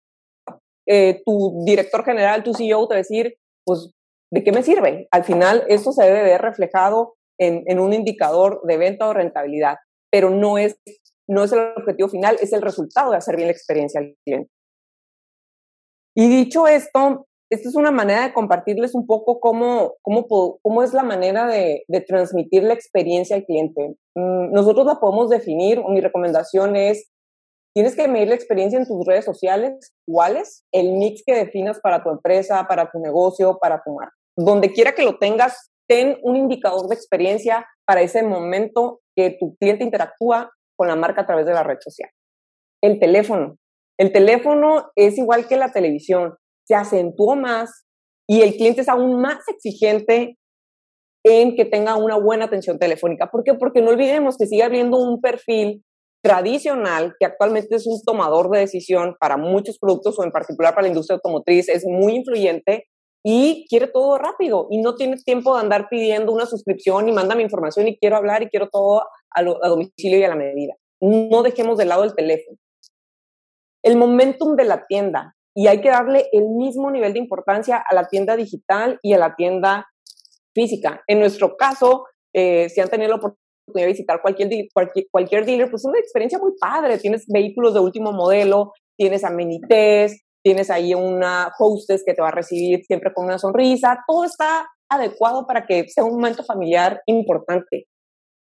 Eh, 0.86 1.22
tu 1.24 1.62
director 1.64 2.05
general, 2.05 2.43
tu 2.43 2.55
CEO 2.55 2.86
te 2.89 2.95
va 2.95 2.97
a 2.97 2.99
decir, 2.99 3.34
pues 3.64 3.93
¿de 4.30 4.45
qué 4.45 4.53
me 4.53 4.62
sirve? 4.62 5.09
Al 5.11 5.24
final, 5.24 5.64
eso 5.68 5.93
se 5.93 6.05
debe 6.05 6.22
ver 6.22 6.41
reflejado 6.41 7.14
en, 7.39 7.78
un 7.78 7.93
indicador 7.93 8.61
de 8.64 8.76
venta 8.76 9.09
o 9.09 9.12
rentabilidad, 9.12 9.76
pero 10.11 10.30
no 10.30 10.59
es, 10.59 10.78
no 11.28 11.45
es 11.45 11.53
el 11.53 11.61
objetivo 11.76 12.09
final, 12.09 12.36
es 12.41 12.53
el 12.53 12.62
resultado 12.62 13.12
de 13.12 13.18
hacer 13.18 13.36
bien 13.36 13.49
la 13.49 13.53
experiencia 13.53 14.01
al 14.01 14.14
cliente. 14.24 14.51
Y 16.16 16.28
dicho 16.28 16.66
esto, 16.66 17.28
esta 17.51 17.68
es 17.68 17.74
una 17.74 17.90
manera 17.90 18.26
de 18.26 18.32
compartirles 18.32 18.94
un 18.94 19.07
poco 19.07 19.40
cómo, 19.40 19.94
cómo, 20.03 20.26
cómo 20.62 20.82
es 20.82 20.92
la 20.92 21.03
manera 21.03 21.46
de, 21.46 21.84
transmitir 22.07 22.62
la 22.62 22.74
experiencia 22.74 23.36
al 23.36 23.44
cliente. 23.44 23.96
Mm, 24.14 24.53
nosotros 24.53 24.86
la 24.86 25.01
podemos 25.01 25.30
definir, 25.30 25.82
mi 25.88 26.01
recomendación 26.01 26.76
es 26.76 27.11
Tienes 27.78 27.94
que 27.94 28.09
medir 28.09 28.26
la 28.26 28.34
experiencia 28.34 28.76
en 28.76 28.88
tus 28.88 29.07
redes 29.07 29.24
sociales, 29.24 29.94
cuáles, 30.05 30.64
el 30.72 30.94
mix 30.94 31.22
que 31.24 31.32
definas 31.32 31.78
para 31.80 32.03
tu 32.03 32.11
empresa, 32.11 32.66
para 32.66 32.90
tu 32.90 32.99
negocio, 32.99 33.57
para 33.61 33.82
tu 33.84 33.94
marca. 33.94 34.16
Donde 34.36 34.72
quiera 34.72 34.96
que 34.96 35.05
lo 35.05 35.18
tengas, 35.18 35.70
ten 35.88 36.18
un 36.24 36.34
indicador 36.34 36.88
de 36.88 36.96
experiencia 36.96 37.68
para 37.86 38.01
ese 38.01 38.24
momento 38.24 39.01
que 39.14 39.36
tu 39.38 39.55
cliente 39.59 39.84
interactúa 39.84 40.51
con 40.76 40.88
la 40.88 40.96
marca 40.96 41.20
a 41.20 41.26
través 41.26 41.46
de 41.46 41.53
la 41.53 41.62
red 41.62 41.78
social. 41.80 42.11
El 42.82 42.99
teléfono. 42.99 43.59
El 43.96 44.12
teléfono 44.12 44.90
es 44.96 45.16
igual 45.16 45.46
que 45.46 45.57
la 45.57 45.70
televisión, 45.70 46.34
se 46.69 46.75
acentuó 46.75 47.35
más 47.35 47.87
y 48.29 48.43
el 48.43 48.55
cliente 48.57 48.83
es 48.83 48.89
aún 48.91 49.21
más 49.21 49.39
exigente 49.49 50.37
en 51.25 51.57
que 51.57 51.64
tenga 51.64 51.97
una 51.97 52.16
buena 52.16 52.45
atención 52.45 52.79
telefónica. 52.79 53.31
¿Por 53.31 53.43
qué? 53.43 53.55
Porque 53.55 53.81
no 53.81 53.91
olvidemos 53.91 54.37
que 54.37 54.47
sigue 54.47 54.62
habiendo 54.62 54.99
un 54.99 55.21
perfil 55.21 55.83
tradicional, 56.23 57.14
que 57.19 57.25
actualmente 57.25 57.77
es 57.77 57.87
un 57.87 58.01
tomador 58.05 58.51
de 58.51 58.61
decisión 58.61 59.16
para 59.19 59.39
muchos 59.39 59.79
productos 59.79 60.19
o 60.19 60.25
en 60.25 60.31
particular 60.31 60.75
para 60.75 60.83
la 60.83 60.89
industria 60.89 61.14
automotriz, 61.14 61.69
es 61.71 61.85
muy 61.87 62.16
influyente 62.16 62.85
y 63.25 63.66
quiere 63.69 63.87
todo 63.87 64.19
rápido 64.19 64.69
y 64.71 64.83
no 64.83 64.95
tiene 64.95 65.16
tiempo 65.16 65.55
de 65.55 65.62
andar 65.62 65.89
pidiendo 65.89 66.33
una 66.33 66.45
suscripción 66.45 67.09
y 67.09 67.12
manda 67.12 67.35
mi 67.35 67.45
información 67.45 67.89
y 67.89 67.97
quiero 67.97 68.16
hablar 68.16 68.43
y 68.43 68.49
quiero 68.49 68.69
todo 68.69 69.01
a, 69.01 69.41
a 69.41 69.69
domicilio 69.69 70.19
y 70.19 70.25
a 70.25 70.29
la 70.29 70.37
medida. 70.37 70.75
No 71.01 71.43
dejemos 71.43 71.79
de 71.79 71.87
lado 71.87 72.05
el 72.05 72.14
teléfono. 72.14 72.59
El 73.83 73.97
momentum 73.97 74.55
de 74.57 74.64
la 74.64 74.87
tienda 74.87 75.35
y 75.59 75.66
hay 75.66 75.80
que 75.80 75.88
darle 75.88 76.28
el 76.30 76.50
mismo 76.50 76.88
nivel 76.88 77.12
de 77.12 77.18
importancia 77.18 77.78
a 77.84 77.92
la 77.92 78.06
tienda 78.06 78.36
digital 78.36 79.00
y 79.02 79.12
a 79.14 79.18
la 79.18 79.34
tienda 79.34 79.88
física. 80.54 81.02
En 81.09 81.18
nuestro 81.18 81.56
caso, 81.56 82.04
eh, 82.32 82.68
si 82.68 82.80
han 82.80 82.88
tenido 82.88 83.09
la 83.09 83.16
oportunidad 83.16 83.42
a 83.74 83.86
visitar 83.86 84.22
cualquier, 84.22 84.48
cualquier, 84.72 85.06
cualquier 85.11 85.44
dealer, 85.44 85.68
pues 85.68 85.82
es 85.82 85.86
una 85.86 85.98
experiencia 85.98 86.38
muy 86.38 86.52
padre. 86.61 86.98
Tienes 86.98 87.24
vehículos 87.26 87.74
de 87.74 87.80
último 87.80 88.12
modelo, 88.12 88.72
tienes 88.96 89.24
amenités, 89.24 90.22
tienes 90.44 90.70
ahí 90.70 90.94
una 90.94 91.50
hostess 91.59 92.04
que 92.06 92.14
te 92.14 92.22
va 92.22 92.28
a 92.28 92.36
recibir 92.36 92.84
siempre 92.84 93.12
con 93.12 93.24
una 93.24 93.40
sonrisa, 93.40 94.04
todo 94.06 94.26
está 94.26 94.64
adecuado 94.88 95.44
para 95.44 95.66
que 95.66 95.88
sea 95.88 96.04
un 96.04 96.12
momento 96.12 96.44
familiar 96.44 97.02
importante. 97.06 97.88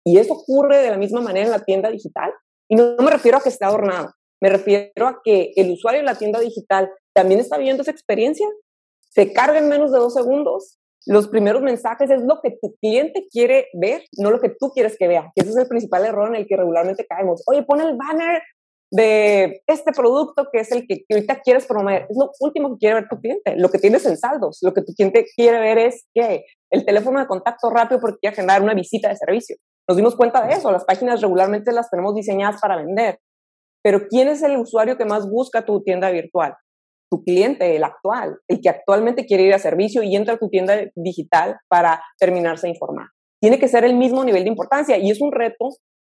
Y 0.06 0.18
eso 0.18 0.34
ocurre 0.34 0.78
de 0.78 0.90
la 0.90 0.96
misma 0.96 1.20
manera 1.20 1.46
en 1.46 1.50
la 1.50 1.64
tienda 1.64 1.90
digital. 1.90 2.30
Y 2.70 2.76
no, 2.76 2.94
no 2.94 3.02
me 3.02 3.10
refiero 3.10 3.38
a 3.38 3.40
que 3.40 3.48
esté 3.48 3.64
adornado, 3.64 4.12
me 4.40 4.48
refiero 4.48 5.06
a 5.06 5.20
que 5.22 5.52
el 5.56 5.72
usuario 5.72 6.00
de 6.00 6.06
la 6.06 6.14
tienda 6.14 6.38
digital 6.40 6.88
también 7.14 7.40
está 7.40 7.56
viviendo 7.58 7.82
esa 7.82 7.90
experiencia. 7.90 8.46
Se 9.10 9.32
carga 9.32 9.58
en 9.58 9.68
menos 9.68 9.92
de 9.92 9.98
dos 9.98 10.14
segundos, 10.14 10.80
los 11.06 11.28
primeros 11.28 11.62
mensajes 11.62 12.10
es 12.10 12.22
lo 12.22 12.40
que 12.42 12.58
tu 12.60 12.76
cliente 12.76 13.26
quiere 13.30 13.68
ver, 13.72 14.02
no 14.18 14.30
lo 14.30 14.40
que 14.40 14.50
tú 14.50 14.70
quieres 14.70 14.96
que 14.98 15.08
vea. 15.08 15.32
ese 15.34 15.50
es 15.50 15.56
el 15.56 15.66
principal 15.66 16.04
error 16.04 16.28
en 16.28 16.36
el 16.36 16.46
que 16.46 16.56
regularmente 16.56 17.06
caemos. 17.06 17.42
Oye, 17.46 17.62
pon 17.62 17.80
el 17.80 17.96
banner 17.96 18.42
de 18.92 19.62
este 19.66 19.92
producto 19.92 20.48
que 20.52 20.60
es 20.60 20.72
el 20.72 20.86
que 20.86 21.04
ahorita 21.10 21.40
quieres 21.40 21.64
promover. 21.66 22.06
Es 22.10 22.16
lo 22.16 22.30
último 22.40 22.70
que 22.70 22.78
quiere 22.78 22.96
ver 22.96 23.08
tu 23.08 23.18
cliente, 23.18 23.56
lo 23.56 23.70
que 23.70 23.78
tienes 23.78 24.04
en 24.04 24.16
saldos. 24.18 24.58
Lo 24.62 24.74
que 24.74 24.82
tu 24.82 24.92
cliente 24.92 25.26
quiere 25.34 25.58
ver 25.60 25.78
es 25.78 26.06
que 26.12 26.44
el 26.70 26.84
teléfono 26.84 27.18
de 27.20 27.26
contacto 27.26 27.70
rápido 27.70 28.00
porque 28.00 28.18
quiere 28.20 28.36
generar 28.36 28.62
una 28.62 28.74
visita 28.74 29.08
de 29.08 29.16
servicio. 29.16 29.56
Nos 29.88 29.96
dimos 29.96 30.16
cuenta 30.16 30.46
de 30.46 30.52
eso. 30.52 30.70
Las 30.70 30.84
páginas 30.84 31.22
regularmente 31.22 31.72
las 31.72 31.88
tenemos 31.88 32.14
diseñadas 32.14 32.60
para 32.60 32.76
vender. 32.76 33.18
Pero 33.82 34.06
¿quién 34.08 34.28
es 34.28 34.42
el 34.42 34.56
usuario 34.58 34.98
que 34.98 35.06
más 35.06 35.28
busca 35.30 35.64
tu 35.64 35.82
tienda 35.82 36.10
virtual? 36.10 36.54
Tu 37.10 37.22
cliente, 37.22 37.76
el 37.76 37.84
actual, 37.84 38.38
el 38.48 38.60
que 38.60 38.68
actualmente 38.68 39.26
quiere 39.26 39.44
ir 39.44 39.54
a 39.54 39.58
servicio 39.58 40.02
y 40.02 40.14
entra 40.14 40.34
a 40.34 40.38
tu 40.38 40.48
tienda 40.48 40.76
digital 40.94 41.58
para 41.68 42.02
terminarse 42.18 42.66
de 42.66 42.72
informar. 42.72 43.08
Tiene 43.40 43.58
que 43.58 43.68
ser 43.68 43.84
el 43.84 43.96
mismo 43.96 44.24
nivel 44.24 44.44
de 44.44 44.50
importancia 44.50 44.98
y 44.98 45.10
es 45.10 45.20
un 45.20 45.32
reto 45.32 45.70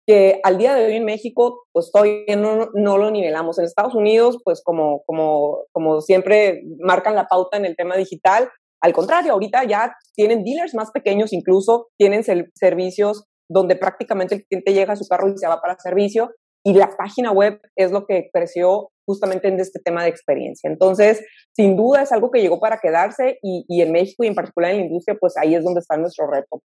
que 0.07 0.39
al 0.43 0.57
día 0.57 0.75
de 0.75 0.85
hoy 0.85 0.95
en 0.95 1.05
México, 1.05 1.63
pues 1.73 1.91
todavía 1.91 2.35
no, 2.35 2.69
no 2.75 2.97
lo 2.97 3.09
nivelamos. 3.09 3.57
En 3.57 3.65
Estados 3.65 3.95
Unidos, 3.95 4.37
pues 4.43 4.61
como, 4.63 5.01
como, 5.05 5.63
como 5.71 5.99
siempre 6.01 6.61
marcan 6.79 7.15
la 7.15 7.27
pauta 7.27 7.57
en 7.57 7.65
el 7.65 7.75
tema 7.75 7.97
digital, 7.97 8.49
al 8.81 8.93
contrario, 8.93 9.33
ahorita 9.33 9.63
ya 9.63 9.95
tienen 10.15 10.43
dealers 10.43 10.75
más 10.75 10.91
pequeños, 10.91 11.33
incluso 11.33 11.87
tienen 11.97 12.23
servicios 12.53 13.25
donde 13.49 13.75
prácticamente 13.75 14.35
el 14.35 14.45
cliente 14.45 14.73
llega 14.73 14.93
a 14.93 14.95
su 14.95 15.07
carro 15.07 15.27
y 15.27 15.37
se 15.37 15.47
va 15.47 15.59
para 15.59 15.77
servicio 15.79 16.31
y 16.63 16.73
la 16.73 16.89
página 16.97 17.31
web 17.31 17.59
es 17.75 17.91
lo 17.91 18.05
que 18.05 18.29
creció 18.33 18.89
justamente 19.05 19.47
en 19.47 19.59
este 19.59 19.79
tema 19.79 20.03
de 20.03 20.09
experiencia. 20.09 20.69
Entonces, 20.69 21.23
sin 21.55 21.75
duda 21.75 22.03
es 22.03 22.11
algo 22.11 22.31
que 22.31 22.41
llegó 22.41 22.59
para 22.59 22.79
quedarse 22.79 23.39
y, 23.41 23.65
y 23.67 23.81
en 23.81 23.91
México 23.91 24.23
y 24.23 24.27
en 24.27 24.35
particular 24.35 24.71
en 24.71 24.77
la 24.77 24.85
industria, 24.85 25.17
pues 25.19 25.37
ahí 25.37 25.55
es 25.55 25.63
donde 25.63 25.79
está 25.79 25.97
nuestro 25.97 26.27
reto 26.27 26.61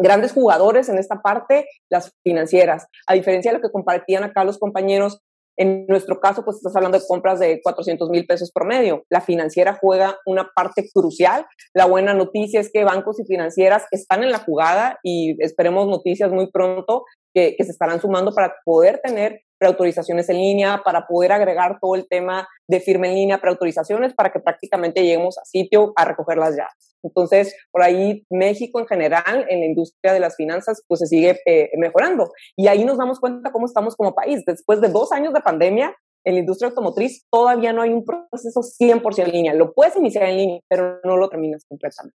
grandes 0.00 0.32
jugadores 0.32 0.88
en 0.88 0.96
esta 0.96 1.20
parte, 1.20 1.66
las 1.90 2.12
financieras. 2.22 2.86
A 3.06 3.14
diferencia 3.14 3.50
de 3.50 3.58
lo 3.58 3.62
que 3.62 3.72
compartían 3.72 4.22
acá 4.22 4.44
los 4.44 4.58
compañeros, 4.58 5.20
en 5.58 5.86
nuestro 5.88 6.20
caso, 6.20 6.44
pues 6.44 6.58
estás 6.58 6.76
hablando 6.76 6.98
de 6.98 7.04
compras 7.06 7.40
de 7.40 7.60
400 7.60 8.08
mil 8.10 8.24
pesos 8.26 8.52
promedio. 8.52 9.04
La 9.10 9.20
financiera 9.20 9.76
juega 9.78 10.16
una 10.24 10.48
parte 10.54 10.88
crucial. 10.94 11.46
La 11.74 11.84
buena 11.84 12.14
noticia 12.14 12.60
es 12.60 12.70
que 12.72 12.84
bancos 12.84 13.18
y 13.18 13.24
financieras 13.24 13.82
están 13.90 14.22
en 14.22 14.30
la 14.30 14.38
jugada 14.38 15.00
y 15.02 15.36
esperemos 15.42 15.88
noticias 15.88 16.30
muy 16.30 16.48
pronto 16.52 17.04
que, 17.38 17.54
que 17.56 17.64
se 17.64 17.70
estarán 17.70 18.00
sumando 18.00 18.32
para 18.32 18.54
poder 18.64 19.00
tener 19.02 19.42
preautorizaciones 19.58 20.28
en 20.28 20.36
línea, 20.36 20.82
para 20.84 21.06
poder 21.06 21.32
agregar 21.32 21.78
todo 21.80 21.94
el 21.94 22.08
tema 22.08 22.48
de 22.68 22.80
firma 22.80 23.08
en 23.08 23.14
línea, 23.14 23.40
preautorizaciones, 23.40 24.14
para 24.14 24.30
que 24.30 24.40
prácticamente 24.40 25.02
lleguemos 25.02 25.36
a 25.38 25.44
sitio 25.44 25.92
a 25.96 26.04
recoger 26.04 26.38
las 26.38 26.56
llaves. 26.56 26.96
Entonces, 27.02 27.54
por 27.70 27.82
ahí 27.82 28.24
México 28.30 28.80
en 28.80 28.86
general, 28.86 29.46
en 29.48 29.60
la 29.60 29.66
industria 29.66 30.12
de 30.12 30.20
las 30.20 30.36
finanzas, 30.36 30.82
pues 30.86 31.00
se 31.00 31.06
sigue 31.06 31.38
eh, 31.46 31.70
mejorando. 31.76 32.32
Y 32.56 32.68
ahí 32.68 32.84
nos 32.84 32.98
damos 32.98 33.20
cuenta 33.20 33.52
cómo 33.52 33.66
estamos 33.66 33.96
como 33.96 34.14
país. 34.14 34.42
Después 34.46 34.80
de 34.80 34.88
dos 34.88 35.12
años 35.12 35.32
de 35.32 35.40
pandemia, 35.40 35.94
en 36.24 36.34
la 36.34 36.40
industria 36.40 36.68
automotriz 36.68 37.24
todavía 37.30 37.72
no 37.72 37.82
hay 37.82 37.90
un 37.90 38.04
proceso 38.04 38.60
100% 38.60 39.24
en 39.24 39.32
línea. 39.32 39.54
Lo 39.54 39.72
puedes 39.72 39.96
iniciar 39.96 40.24
en 40.24 40.36
línea, 40.36 40.60
pero 40.68 41.00
no 41.04 41.16
lo 41.16 41.28
terminas 41.28 41.64
completamente. 41.66 42.16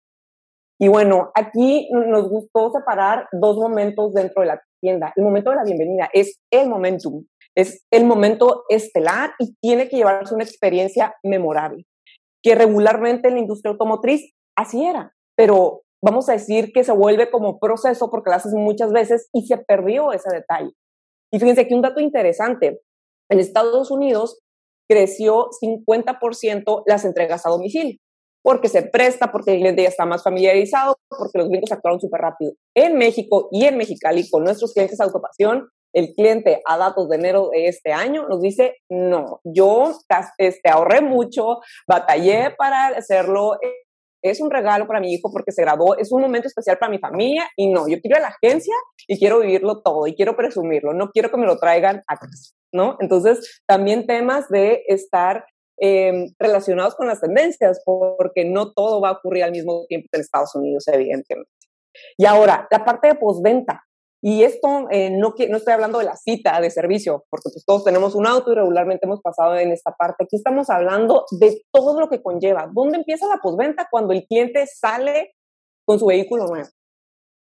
Y 0.82 0.88
bueno, 0.88 1.30
aquí 1.34 1.90
nos 1.92 2.30
gustó 2.30 2.70
separar 2.70 3.28
dos 3.32 3.58
momentos 3.58 4.14
dentro 4.14 4.40
de 4.40 4.48
la 4.48 4.62
tienda. 4.80 5.12
El 5.14 5.24
momento 5.24 5.50
de 5.50 5.56
la 5.56 5.64
bienvenida 5.64 6.08
es 6.14 6.40
el 6.50 6.70
momentum, 6.70 7.26
es 7.54 7.84
el 7.92 8.06
momento 8.06 8.64
estelar 8.70 9.32
y 9.38 9.54
tiene 9.60 9.90
que 9.90 9.96
llevarse 9.96 10.34
una 10.34 10.44
experiencia 10.44 11.14
memorable, 11.22 11.84
que 12.42 12.54
regularmente 12.54 13.28
en 13.28 13.34
la 13.34 13.40
industria 13.40 13.72
automotriz 13.72 14.32
así 14.56 14.86
era, 14.86 15.12
pero 15.36 15.82
vamos 16.02 16.30
a 16.30 16.32
decir 16.32 16.72
que 16.72 16.82
se 16.82 16.92
vuelve 16.92 17.30
como 17.30 17.58
proceso 17.58 18.10
porque 18.10 18.30
lo 18.30 18.36
haces 18.36 18.54
muchas 18.54 18.90
veces 18.90 19.28
y 19.34 19.46
se 19.46 19.58
perdió 19.58 20.12
ese 20.12 20.30
detalle. 20.34 20.70
Y 21.30 21.40
fíjense 21.40 21.68
que 21.68 21.74
un 21.74 21.82
dato 21.82 22.00
interesante, 22.00 22.80
en 23.30 23.38
Estados 23.38 23.90
Unidos 23.90 24.40
creció 24.88 25.50
50% 25.62 26.84
las 26.86 27.04
entregas 27.04 27.44
a 27.44 27.50
domicilio 27.50 27.98
porque 28.42 28.68
se 28.68 28.82
presta, 28.82 29.30
porque 29.30 29.52
el 29.52 29.58
cliente 29.58 29.82
ya 29.82 29.88
está 29.88 30.06
más 30.06 30.22
familiarizado, 30.22 30.96
porque 31.08 31.38
los 31.38 31.48
gringos 31.48 31.72
actuaron 31.72 32.00
súper 32.00 32.20
rápido. 32.20 32.52
En 32.74 32.96
México 32.96 33.48
y 33.52 33.64
en 33.64 33.76
Mexicali, 33.76 34.28
con 34.30 34.44
nuestros 34.44 34.72
clientes 34.72 34.98
de 34.98 35.04
autopasión, 35.04 35.68
el 35.92 36.14
cliente 36.14 36.62
a 36.66 36.78
datos 36.78 37.08
de 37.08 37.16
enero 37.16 37.50
de 37.52 37.66
este 37.66 37.92
año 37.92 38.28
nos 38.28 38.40
dice, 38.40 38.76
no, 38.88 39.40
yo 39.44 39.92
este, 40.38 40.70
ahorré 40.70 41.00
mucho, 41.00 41.58
batallé 41.88 42.54
para 42.56 42.88
hacerlo, 42.88 43.58
es 44.22 44.40
un 44.40 44.50
regalo 44.50 44.86
para 44.86 45.00
mi 45.00 45.12
hijo 45.12 45.30
porque 45.32 45.52
se 45.52 45.62
graduó, 45.62 45.96
es 45.96 46.12
un 46.12 46.20
momento 46.20 46.46
especial 46.46 46.78
para 46.78 46.90
mi 46.90 46.98
familia 46.98 47.48
y 47.56 47.72
no, 47.72 47.88
yo 47.88 48.00
quiero 48.00 48.18
ir 48.18 48.24
a 48.24 48.28
la 48.28 48.36
agencia 48.40 48.74
y 49.08 49.18
quiero 49.18 49.40
vivirlo 49.40 49.82
todo 49.82 50.06
y 50.06 50.14
quiero 50.14 50.36
presumirlo, 50.36 50.92
no 50.92 51.10
quiero 51.10 51.30
que 51.30 51.38
me 51.38 51.46
lo 51.46 51.58
traigan 51.58 52.02
a 52.06 52.16
casa, 52.16 52.54
¿no? 52.72 52.96
Entonces, 53.00 53.62
también 53.66 54.06
temas 54.06 54.48
de 54.48 54.84
estar 54.86 55.44
Em, 55.82 56.34
relacionados 56.38 56.94
con 56.94 57.06
las 57.06 57.22
tendencias, 57.22 57.80
porque 57.86 58.44
no 58.44 58.74
todo 58.74 59.00
va 59.00 59.08
a 59.08 59.12
ocurrir 59.12 59.44
al 59.44 59.52
mismo 59.52 59.86
tiempo 59.86 60.08
en 60.12 60.20
Estados 60.20 60.54
Unidos, 60.54 60.86
evidentemente. 60.88 61.50
Y 62.18 62.26
ahora, 62.26 62.68
la 62.70 62.84
parte 62.84 63.08
de 63.08 63.14
postventa. 63.14 63.82
Y 64.22 64.42
esto 64.42 64.88
eh, 64.90 65.08
no, 65.08 65.32
no 65.48 65.56
estoy 65.56 65.72
hablando 65.72 65.98
de 65.98 66.04
la 66.04 66.16
cita 66.16 66.60
de 66.60 66.70
servicio, 66.70 67.24
porque 67.30 67.48
pues 67.50 67.64
todos 67.64 67.82
tenemos 67.82 68.14
un 68.14 68.26
auto 68.26 68.52
y 68.52 68.56
regularmente 68.56 69.06
hemos 69.06 69.22
pasado 69.22 69.56
en 69.56 69.72
esta 69.72 69.92
parte. 69.92 70.24
Aquí 70.24 70.36
estamos 70.36 70.68
hablando 70.68 71.24
de 71.40 71.62
todo 71.72 71.98
lo 71.98 72.10
que 72.10 72.22
conlleva. 72.22 72.68
¿Dónde 72.70 72.98
empieza 72.98 73.26
la 73.26 73.38
postventa? 73.38 73.88
Cuando 73.90 74.12
el 74.12 74.26
cliente 74.26 74.66
sale 74.66 75.34
con 75.86 75.98
su 75.98 76.04
vehículo 76.04 76.46
nuevo. 76.46 76.68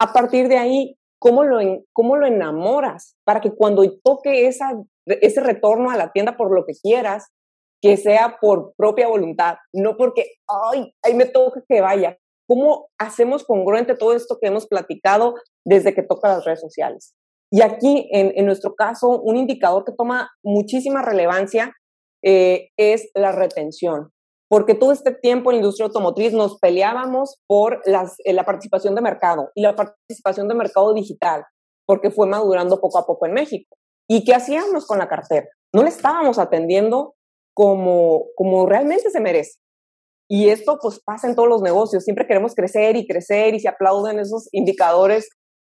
A 0.00 0.14
partir 0.14 0.48
de 0.48 0.56
ahí, 0.56 0.96
¿cómo 1.18 1.44
lo, 1.44 1.58
cómo 1.92 2.16
lo 2.16 2.26
enamoras 2.26 3.14
para 3.24 3.42
que 3.42 3.50
cuando 3.50 3.84
toque 4.02 4.46
esa, 4.46 4.72
ese 5.04 5.42
retorno 5.42 5.90
a 5.90 5.98
la 5.98 6.12
tienda 6.12 6.38
por 6.38 6.50
lo 6.50 6.64
que 6.64 6.72
quieras, 6.72 7.28
que 7.82 7.96
sea 7.96 8.38
por 8.40 8.74
propia 8.76 9.08
voluntad, 9.08 9.56
no 9.74 9.96
porque, 9.96 10.36
ay, 10.72 10.94
ahí 11.02 11.14
me 11.14 11.26
toca 11.26 11.62
que 11.68 11.80
vaya. 11.80 12.16
¿Cómo 12.48 12.88
hacemos 12.98 13.44
congruente 13.44 13.96
todo 13.96 14.14
esto 14.14 14.38
que 14.40 14.48
hemos 14.48 14.66
platicado 14.66 15.34
desde 15.64 15.94
que 15.94 16.02
toca 16.02 16.28
las 16.28 16.44
redes 16.44 16.60
sociales? 16.60 17.14
Y 17.50 17.60
aquí, 17.60 18.08
en, 18.12 18.32
en 18.36 18.46
nuestro 18.46 18.74
caso, 18.74 19.20
un 19.20 19.36
indicador 19.36 19.84
que 19.84 19.92
toma 19.92 20.30
muchísima 20.42 21.02
relevancia 21.02 21.74
eh, 22.24 22.68
es 22.76 23.10
la 23.14 23.32
retención. 23.32 24.10
Porque 24.48 24.74
todo 24.74 24.92
este 24.92 25.12
tiempo 25.12 25.50
en 25.50 25.56
la 25.56 25.60
industria 25.62 25.86
automotriz 25.86 26.32
nos 26.32 26.58
peleábamos 26.58 27.40
por 27.46 27.80
eh, 27.86 28.32
la 28.32 28.44
participación 28.44 28.94
de 28.94 29.00
mercado 29.00 29.50
y 29.54 29.62
la 29.62 29.74
participación 29.74 30.46
de 30.46 30.54
mercado 30.54 30.92
digital, 30.94 31.44
porque 31.86 32.10
fue 32.10 32.28
madurando 32.28 32.80
poco 32.80 32.98
a 32.98 33.06
poco 33.06 33.26
en 33.26 33.32
México. 33.32 33.76
¿Y 34.08 34.24
qué 34.24 34.34
hacíamos 34.34 34.86
con 34.86 34.98
la 34.98 35.08
cartera? 35.08 35.48
No 35.74 35.82
le 35.82 35.88
estábamos 35.88 36.38
atendiendo 36.38 37.14
como, 37.54 38.26
como 38.36 38.66
realmente 38.66 39.10
se 39.10 39.20
merece. 39.20 39.58
Y 40.28 40.48
esto 40.48 40.78
pues 40.80 41.00
pasa 41.00 41.28
en 41.28 41.34
todos 41.34 41.48
los 41.48 41.62
negocios. 41.62 42.04
Siempre 42.04 42.26
queremos 42.26 42.54
crecer 42.54 42.96
y 42.96 43.06
crecer 43.06 43.54
y 43.54 43.60
se 43.60 43.68
aplauden 43.68 44.18
esos 44.18 44.48
indicadores 44.52 45.28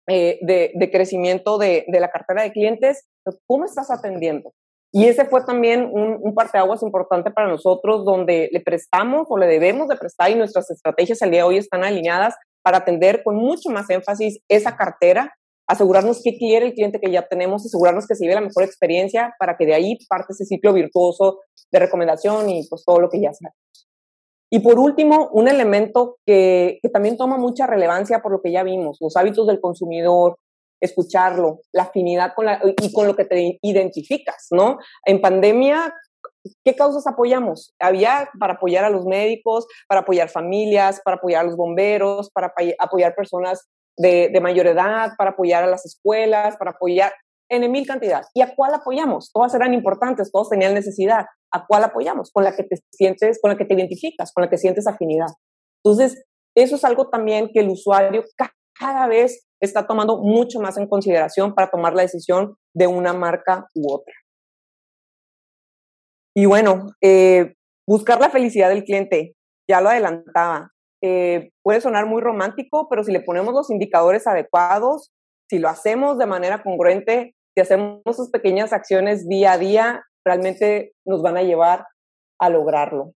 eh, 0.08 0.40
de, 0.42 0.72
de, 0.76 0.92
crecimiento 0.92 1.58
de, 1.58 1.86
de, 1.88 2.00
la 2.00 2.12
cartera 2.12 2.44
de 2.44 2.52
clientes. 2.52 3.08
¿Cómo 3.48 3.66
estás 3.66 3.90
atendiendo? 3.90 4.54
Y 4.94 5.08
ese 5.08 5.26
fue 5.26 5.44
también 5.46 5.90
un, 5.92 6.18
un 6.22 6.36
parteaguas 6.36 6.84
importante 6.84 7.32
para 7.32 7.48
nosotros 7.48 8.04
donde 8.04 8.50
le 8.52 8.60
prestamos 8.60 9.28
o 9.30 9.38
le 9.38 9.48
debemos 9.48 9.88
de 9.88 9.96
prestar 9.96 10.30
y 10.32 10.36
nuestras 10.36 10.70
estrategias 10.70 11.22
el 11.22 11.32
día 11.32 11.42
de 11.42 11.48
hoy 11.48 11.58
están 11.58 11.84
alineadas 11.84 12.36
para 12.62 12.80
atender 12.80 13.24
con 13.24 13.36
mucho 13.36 13.70
más 13.70 13.90
énfasis 13.90 14.40
esa 14.50 14.76
cartera 14.76 15.34
asegurarnos 15.72 16.22
qué 16.22 16.38
quiere 16.38 16.66
el 16.68 16.74
cliente 16.74 17.00
que 17.00 17.10
ya 17.10 17.26
tenemos, 17.26 17.66
asegurarnos 17.66 18.06
que 18.06 18.16
se 18.16 18.26
lleve 18.26 18.36
la 18.36 18.42
mejor 18.42 18.64
experiencia 18.64 19.34
para 19.40 19.56
que 19.56 19.66
de 19.66 19.74
ahí 19.74 19.98
parte 20.10 20.34
ese 20.34 20.44
ciclo 20.46 20.74
virtuoso 20.74 21.40
de 21.72 21.80
recomendación 21.80 22.50
y 22.50 22.68
pues 22.68 22.84
todo 22.86 23.00
lo 23.00 23.10
que 23.10 23.22
ya 23.22 23.32
sabemos. 23.32 23.88
Y 24.50 24.60
por 24.60 24.78
último, 24.80 25.30
un 25.32 25.48
elemento 25.48 26.18
que, 26.26 26.80
que 26.82 26.90
también 26.90 27.16
toma 27.16 27.38
mucha 27.38 27.68
relevancia 27.68 28.22
por 28.22 28.34
lo 28.34 28.42
que 28.42 28.52
ya 28.52 28.64
vimos, 28.64 28.98
los 29.00 29.16
hábitos 29.16 29.48
del 29.48 29.62
consumidor, 29.62 30.38
escucharlo, 30.82 31.62
la 31.72 31.84
afinidad 31.84 32.34
con 32.36 32.48
la, 32.48 32.60
y 32.82 32.92
con 32.92 33.08
lo 33.08 33.16
que 33.16 33.24
te 33.24 33.58
identificas, 33.62 34.48
¿no? 34.52 34.78
En 35.06 35.22
pandemia, 35.22 35.94
¿qué 36.66 36.76
causas 36.76 37.08
apoyamos? 37.08 37.74
Había 37.80 38.30
para 38.38 38.56
apoyar 38.56 38.84
a 38.84 38.90
los 38.90 39.06
médicos, 39.06 39.68
para 39.88 40.02
apoyar 40.02 40.28
familias, 40.28 41.00
para 41.06 41.16
apoyar 41.16 41.42
a 41.42 41.48
los 41.48 41.56
bomberos, 41.56 42.30
para 42.32 42.54
apoyar 42.80 43.16
personas 43.16 43.70
de, 44.02 44.40
mayor 44.42 44.68
edad, 44.68 45.12
para 45.18 45.32
apoyar 45.32 45.64
a 45.64 45.68
las 45.68 45.86
escuelas, 45.86 46.58
para 46.58 46.72
apoyar 46.72 47.14
en 47.50 47.70
mil 47.72 47.86
cantidad. 47.86 48.24
¿Y 48.34 48.42
a 48.42 48.56
cuál 48.56 48.74
apoyamos? 48.74 49.32
Todas 49.34 49.54
eran 49.54 49.74
importantes, 49.74 50.32
todos 50.32 50.50
tenían 50.50 50.74
necesidad. 50.74 51.26
¿A 51.52 51.66
cuál 51.66 51.84
apoyamos? 51.84 52.32
Con 52.32 52.44
la 52.44 52.56
que 52.56 52.64
te 52.64 52.78
sientes, 52.92 53.40
con 53.42 53.52
la 53.52 53.58
que 53.58 53.66
te 53.66 53.74
identificas, 53.74 54.32
con 54.34 54.44
la 54.44 54.50
que 54.50 54.58
sientes 54.58 54.88
afinidad. 54.88 55.28
Entonces, 55.84 56.24
eso 56.56 56.76
es 56.76 56.84
algo 56.86 57.10
también 57.10 57.50
que 57.54 57.60
el 57.60 57.70
usuario 57.70 58.24
cada 58.80 59.08
vez 59.08 59.48
está 59.62 59.86
tomando 59.86 60.18
mucho 60.18 60.60
más 60.60 60.78
en 60.78 60.88
consideración 60.88 61.54
para 61.54 61.70
tomar 61.70 61.94
la 61.94 62.02
decisión 62.02 62.56
de 62.74 62.88
una 62.88 63.14
marca 63.14 63.68
u 63.76 63.94
otra. 63.94 64.14
Y 66.36 66.46
bueno, 66.46 66.88
eh, 67.02 67.56
buscar 67.88 68.20
la 68.20 68.30
felicidad 68.30 68.70
del 68.70 68.84
cliente, 68.84 69.36
ya 69.70 69.82
lo 69.82 69.90
adelantaba. 69.90 70.72
Eh, 71.02 71.52
puede 71.64 71.82
sonar 71.82 72.06
muy 72.06 72.22
romántico, 72.22 72.88
pero 72.90 73.04
si 73.04 73.12
le 73.12 73.22
ponemos 73.22 73.54
los 73.54 73.72
indicadores 73.72 74.28
adecuados, 74.28 75.12
si 75.50 75.60
lo 75.60 75.70
hacemos 75.70 76.18
de 76.18 76.28
manera 76.28 76.64
congruente, 76.64 77.36
si 77.56 77.62
hacemos 77.62 78.02
esas 78.06 78.30
pequeñas 78.30 78.72
acciones 78.72 79.28
día 79.28 79.54
a 79.54 79.58
día, 79.58 80.04
realmente 80.26 80.94
nos 81.06 81.22
van 81.22 81.38
a 81.38 81.44
llevar 81.44 81.86
a 82.40 82.50
lograrlo. 82.50 83.14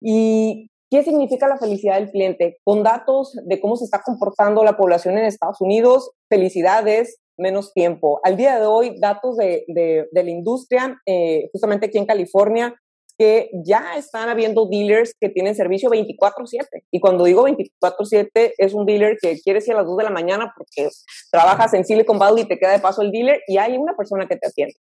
¿Y 0.00 0.68
qué 0.90 1.02
significa 1.02 1.48
la 1.48 1.58
felicidad 1.58 1.96
del 1.96 2.10
cliente? 2.10 2.58
Con 2.64 2.82
datos 2.82 3.36
de 3.44 3.60
cómo 3.60 3.76
se 3.76 3.84
está 3.84 4.00
comportando 4.02 4.64
la 4.64 4.76
población 4.76 5.18
en 5.18 5.24
Estados 5.24 5.60
Unidos, 5.60 6.10
felicidades, 6.30 7.20
menos 7.36 7.72
tiempo. 7.72 8.20
Al 8.22 8.36
día 8.36 8.58
de 8.60 8.66
hoy, 8.66 8.96
datos 9.00 9.36
de, 9.36 9.64
de, 9.66 10.08
la 10.12 10.30
industria, 10.30 11.00
eh, 11.06 11.48
justamente 11.52 11.86
aquí 11.86 11.98
en 11.98 12.06
California, 12.06 12.74
que 13.18 13.50
ya 13.64 13.96
están 13.96 14.28
habiendo 14.28 14.66
dealers 14.66 15.14
que 15.20 15.28
tienen 15.28 15.54
servicio 15.54 15.90
24/7. 15.90 16.84
Y 16.90 17.00
cuando 17.00 17.24
digo 17.24 17.44
24/7, 17.44 18.54
es 18.58 18.74
un 18.74 18.86
dealer 18.86 19.16
que 19.20 19.38
quieres 19.40 19.66
ir 19.68 19.74
a 19.74 19.78
las 19.78 19.86
2 19.86 19.96
de 19.96 20.04
la 20.04 20.10
mañana 20.10 20.52
porque 20.56 20.88
trabajas 21.30 21.74
en 21.74 21.84
Silicon 21.84 22.18
Valley 22.18 22.44
y 22.44 22.48
te 22.48 22.58
queda 22.58 22.72
de 22.72 22.80
paso 22.80 23.02
el 23.02 23.12
dealer 23.12 23.40
y 23.46 23.58
hay 23.58 23.76
una 23.76 23.96
persona 23.96 24.26
que 24.26 24.36
te 24.36 24.48
atiende. 24.48 24.74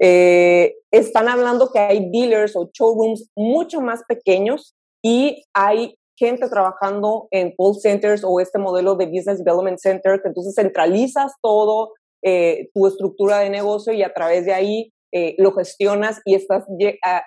Eh, 0.00 0.74
están 0.90 1.28
hablando 1.28 1.70
que 1.70 1.78
hay 1.78 2.10
dealers 2.10 2.56
o 2.56 2.68
showrooms 2.72 3.30
mucho 3.36 3.80
más 3.80 4.02
pequeños 4.08 4.74
y 5.00 5.44
hay 5.54 5.96
gente 6.18 6.48
trabajando 6.48 7.28
en 7.30 7.54
call 7.56 7.74
centers 7.80 8.22
o 8.24 8.40
este 8.40 8.58
modelo 8.58 8.94
de 8.96 9.06
Business 9.06 9.38
Development 9.38 9.78
Center, 9.78 10.20
que 10.20 10.28
entonces 10.28 10.54
centralizas 10.54 11.32
todo, 11.40 11.92
eh, 12.22 12.68
tu 12.74 12.86
estructura 12.86 13.38
de 13.40 13.50
negocio 13.50 13.92
y 13.92 14.02
a 14.02 14.12
través 14.12 14.44
de 14.44 14.52
ahí 14.52 14.91
eh, 15.12 15.34
lo 15.38 15.52
gestionas 15.52 16.20
y 16.24 16.34
estás 16.34 16.64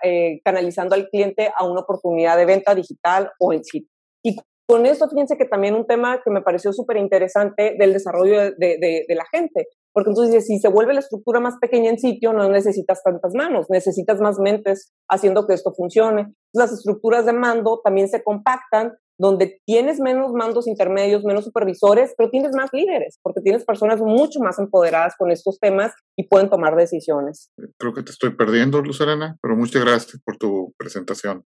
eh, 0.03 0.41
canalizando 0.43 0.95
al 0.95 1.07
cliente 1.07 1.51
a 1.55 1.65
una 1.65 1.81
oportunidad 1.81 2.36
de 2.36 2.45
venta 2.45 2.73
digital 2.73 3.31
o 3.39 3.53
en 3.53 3.63
sitio. 3.63 3.89
Y 4.23 4.36
con 4.67 4.88
esto, 4.88 5.07
fíjense 5.07 5.38
que 5.38 5.45
también 5.45 5.75
un 5.75 5.86
tema 5.86 6.21
que 6.23 6.31
me 6.31 6.41
pareció 6.41 6.73
súper 6.73 6.97
interesante 6.97 7.75
del 7.77 7.93
desarrollo 7.93 8.51
de, 8.57 9.05
la 9.09 9.25
gente, 9.31 9.67
porque 9.93 10.09
entonces 10.09 10.47
si 10.47 10.57
se 10.57 10.69
vuelve 10.69 10.95
la 10.95 11.01
estructura 11.01 11.39
más 11.39 11.57
pequeña 11.61 11.91
en 11.91 11.99
sitio, 11.99 12.33
no 12.33 12.49
necesitas 12.49 13.03
tantas 13.03 13.33
manos, 13.36 13.67
necesitas 13.69 14.19
más 14.19 14.39
mentes 14.39 14.91
haciendo 15.07 15.45
que 15.45 15.53
esto 15.53 15.71
funcione. 15.71 16.33
Las 16.53 16.71
estructuras 16.71 17.27
de 17.27 17.33
mando 17.33 17.81
también 17.83 18.07
se 18.07 18.23
compactan, 18.23 18.97
donde 19.18 19.59
tienes 19.66 19.99
menos 19.99 20.34
mandos 20.34 20.68
intermedios, 20.68 21.24
menos 21.24 21.45
supervisores, 21.45 22.13
pero 22.18 22.30
tienes 22.30 22.55
más 22.55 22.70
líderes, 22.74 23.20
porque 23.22 23.41
tienes 23.41 23.63
personas 23.63 24.01
mucho 24.01 24.39
más 24.39 24.59
empoderadas 24.59 25.16
con 25.18 25.32
estos 25.32 25.59
temas 25.59 25.93
y 26.18 26.28
pueden 26.28 26.49
tomar 26.49 26.76
decisiones. 26.76 27.51
Creo 27.80 27.93
que 27.93 28.03
te 28.03 28.11
estoy 28.11 28.36
perdiendo, 28.36 28.82
Lucerana, 28.82 29.38
pero 29.41 29.55
muchas 29.55 29.84
gracias 29.84 30.22
por 30.24 30.38
tu 30.38 30.74
presentación. 30.78 31.43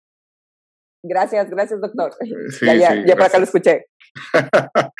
Gracias, 1.05 1.51
gracias, 1.51 1.81
doctor. 1.81 2.12
Sí, 2.51 2.67
ya, 2.67 3.05
ya, 3.05 3.15
para 3.15 3.27
acá 3.27 3.39
lo 3.39 3.45
escuché. 3.45 3.87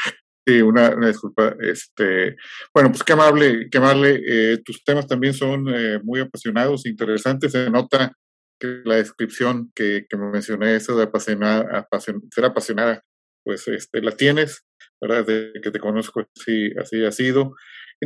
sí, 0.47 0.61
una, 0.61 0.95
disculpa. 1.07 1.55
Este, 1.61 2.37
bueno, 2.75 2.91
pues 2.91 3.03
qué 3.03 3.15
amable, 3.15 3.69
qué 3.71 3.79
amable. 3.79 4.21
Eh, 4.27 4.59
tus 4.65 4.85
temas 4.85 5.07
también 5.07 5.33
son 5.33 5.67
eh, 5.69 5.99
muy 6.03 6.21
apasionados, 6.21 6.87
interesantes. 6.87 7.53
Se 7.53 7.71
nota 7.71 8.13
que 8.61 8.83
la 8.85 8.97
descripción 8.97 9.71
que, 9.75 10.07
que 10.09 10.17
me 10.17 10.31
mencioné, 10.31 10.77
eso 10.77 10.97
de 10.97 11.05
apasionar, 11.05 11.87
ser 12.33 12.45
apasionada, 12.45 13.03
pues 13.45 13.69
este, 13.69 14.01
la 14.01 14.13
tienes, 14.13 14.63
¿verdad? 15.01 15.27
Desde 15.27 15.61
que 15.61 15.71
te 15.71 15.81
conozco, 15.81 16.25
sí, 16.35 16.71
así 16.81 17.05
ha 17.05 17.13
sido. 17.13 17.55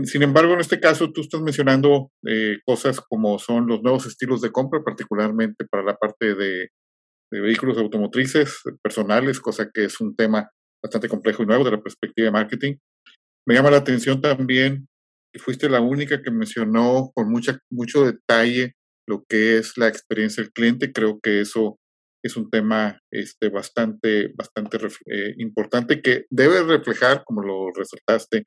Sin 0.05 0.23
embargo, 0.23 0.55
en 0.55 0.61
este 0.61 0.81
caso, 0.81 1.13
tú 1.13 1.23
estás 1.23 1.41
mencionando 1.41 2.11
eh, 2.27 2.59
cosas 2.65 3.01
como 3.01 3.39
son 3.39 3.67
los 3.67 3.83
nuevos 3.83 4.07
estilos 4.07 4.41
de 4.41 4.53
compra, 4.53 4.83
particularmente 4.85 5.65
para 5.65 5.83
la 5.83 5.97
parte 5.97 6.35
de 6.35 6.69
de 7.31 7.41
vehículos 7.41 7.79
automotrices 7.79 8.61
personales, 8.83 9.41
cosa 9.41 9.71
que 9.73 9.85
es 9.85 10.01
un 10.01 10.17
tema 10.17 10.51
bastante 10.83 11.09
complejo 11.09 11.43
y 11.43 11.47
nuevo 11.47 11.65
de 11.65 11.73
la 11.73 11.83
perspectiva 11.83 12.27
de 12.27 12.33
marketing. 12.33 12.77
Me 13.47 13.55
llama 13.55 13.71
la 13.71 13.79
atención 13.79 14.21
también 14.21 14.89
que 15.33 15.41
fuiste 15.41 15.69
la 15.69 15.81
única 15.81 16.23
que 16.23 16.31
mencionó 16.31 17.11
con 17.15 17.31
mucha, 17.31 17.59
mucho 17.71 18.05
detalle 18.05 18.75
lo 19.09 19.25
que 19.29 19.59
es 19.59 19.77
la 19.77 19.89
experiencia 19.89 20.43
del 20.43 20.53
cliente. 20.53 20.93
Creo 20.93 21.19
que 21.21 21.41
eso 21.41 21.79
es 22.23 22.37
un 22.37 22.51
tema 22.51 23.01
este, 23.13 23.49
bastante, 23.49 24.33
bastante 24.37 24.79
eh, 25.07 25.35
importante 25.39 26.03
que 26.03 26.27
debe 26.31 26.63
reflejar, 26.63 27.25
como 27.25 27.43
lo 27.43 27.73
resaltaste, 27.73 28.47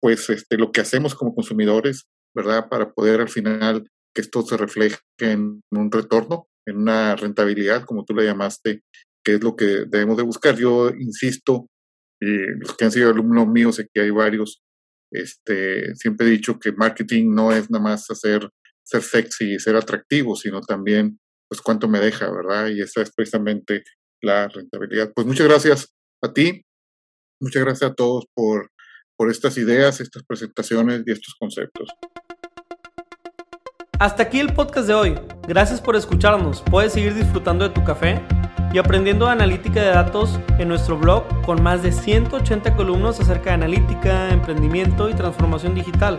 pues 0.00 0.28
este, 0.30 0.58
lo 0.58 0.72
que 0.72 0.80
hacemos 0.80 1.14
como 1.14 1.34
consumidores, 1.34 2.06
¿verdad? 2.34 2.68
Para 2.68 2.92
poder 2.92 3.20
al 3.20 3.28
final 3.28 3.88
que 4.14 4.22
esto 4.22 4.42
se 4.42 4.56
refleje 4.56 4.98
en 5.18 5.62
un 5.70 5.90
retorno 5.90 6.48
en 6.66 6.78
una 6.78 7.16
rentabilidad, 7.16 7.84
como 7.84 8.04
tú 8.04 8.14
la 8.14 8.24
llamaste, 8.24 8.82
que 9.24 9.34
es 9.34 9.42
lo 9.42 9.56
que 9.56 9.84
debemos 9.88 10.16
de 10.16 10.22
buscar. 10.22 10.56
Yo 10.56 10.90
insisto, 10.90 11.68
y 12.20 12.46
los 12.60 12.76
que 12.76 12.84
han 12.84 12.92
sido 12.92 13.10
alumnos 13.10 13.48
míos, 13.48 13.82
que 13.92 14.00
hay 14.00 14.10
varios, 14.10 14.62
este, 15.10 15.94
siempre 15.94 16.26
he 16.26 16.30
dicho 16.30 16.58
que 16.58 16.72
marketing 16.72 17.34
no 17.34 17.52
es 17.52 17.70
nada 17.70 17.82
más 17.82 18.10
hacer 18.10 18.48
ser 18.84 19.02
sexy 19.02 19.54
y 19.54 19.58
ser 19.58 19.76
atractivo, 19.76 20.36
sino 20.36 20.60
también, 20.60 21.18
pues, 21.48 21.60
cuánto 21.60 21.88
me 21.88 22.00
deja, 22.00 22.30
¿verdad? 22.30 22.68
Y 22.68 22.80
esa 22.80 23.02
es 23.02 23.12
precisamente 23.14 23.84
la 24.22 24.48
rentabilidad. 24.48 25.12
Pues 25.14 25.26
muchas 25.26 25.46
gracias 25.46 25.94
a 26.22 26.32
ti, 26.32 26.62
muchas 27.40 27.62
gracias 27.64 27.90
a 27.90 27.94
todos 27.94 28.24
por, 28.34 28.70
por 29.16 29.30
estas 29.30 29.58
ideas, 29.58 30.00
estas 30.00 30.22
presentaciones 30.24 31.02
y 31.06 31.12
estos 31.12 31.34
conceptos. 31.38 31.88
Hasta 33.98 34.24
aquí 34.24 34.40
el 34.40 34.52
podcast 34.52 34.88
de 34.88 34.94
hoy. 34.94 35.14
Gracias 35.46 35.80
por 35.80 35.94
escucharnos. 35.94 36.60
Puedes 36.62 36.92
seguir 36.92 37.14
disfrutando 37.14 37.68
de 37.68 37.74
tu 37.74 37.84
café 37.84 38.20
y 38.72 38.78
aprendiendo 38.78 39.28
analítica 39.28 39.80
de 39.80 39.90
datos 39.90 40.40
en 40.58 40.68
nuestro 40.68 40.98
blog 40.98 41.24
con 41.44 41.62
más 41.62 41.82
de 41.82 41.92
180 41.92 42.74
columnas 42.74 43.20
acerca 43.20 43.50
de 43.50 43.54
analítica, 43.54 44.30
emprendimiento 44.30 45.08
y 45.08 45.14
transformación 45.14 45.74
digital. 45.74 46.18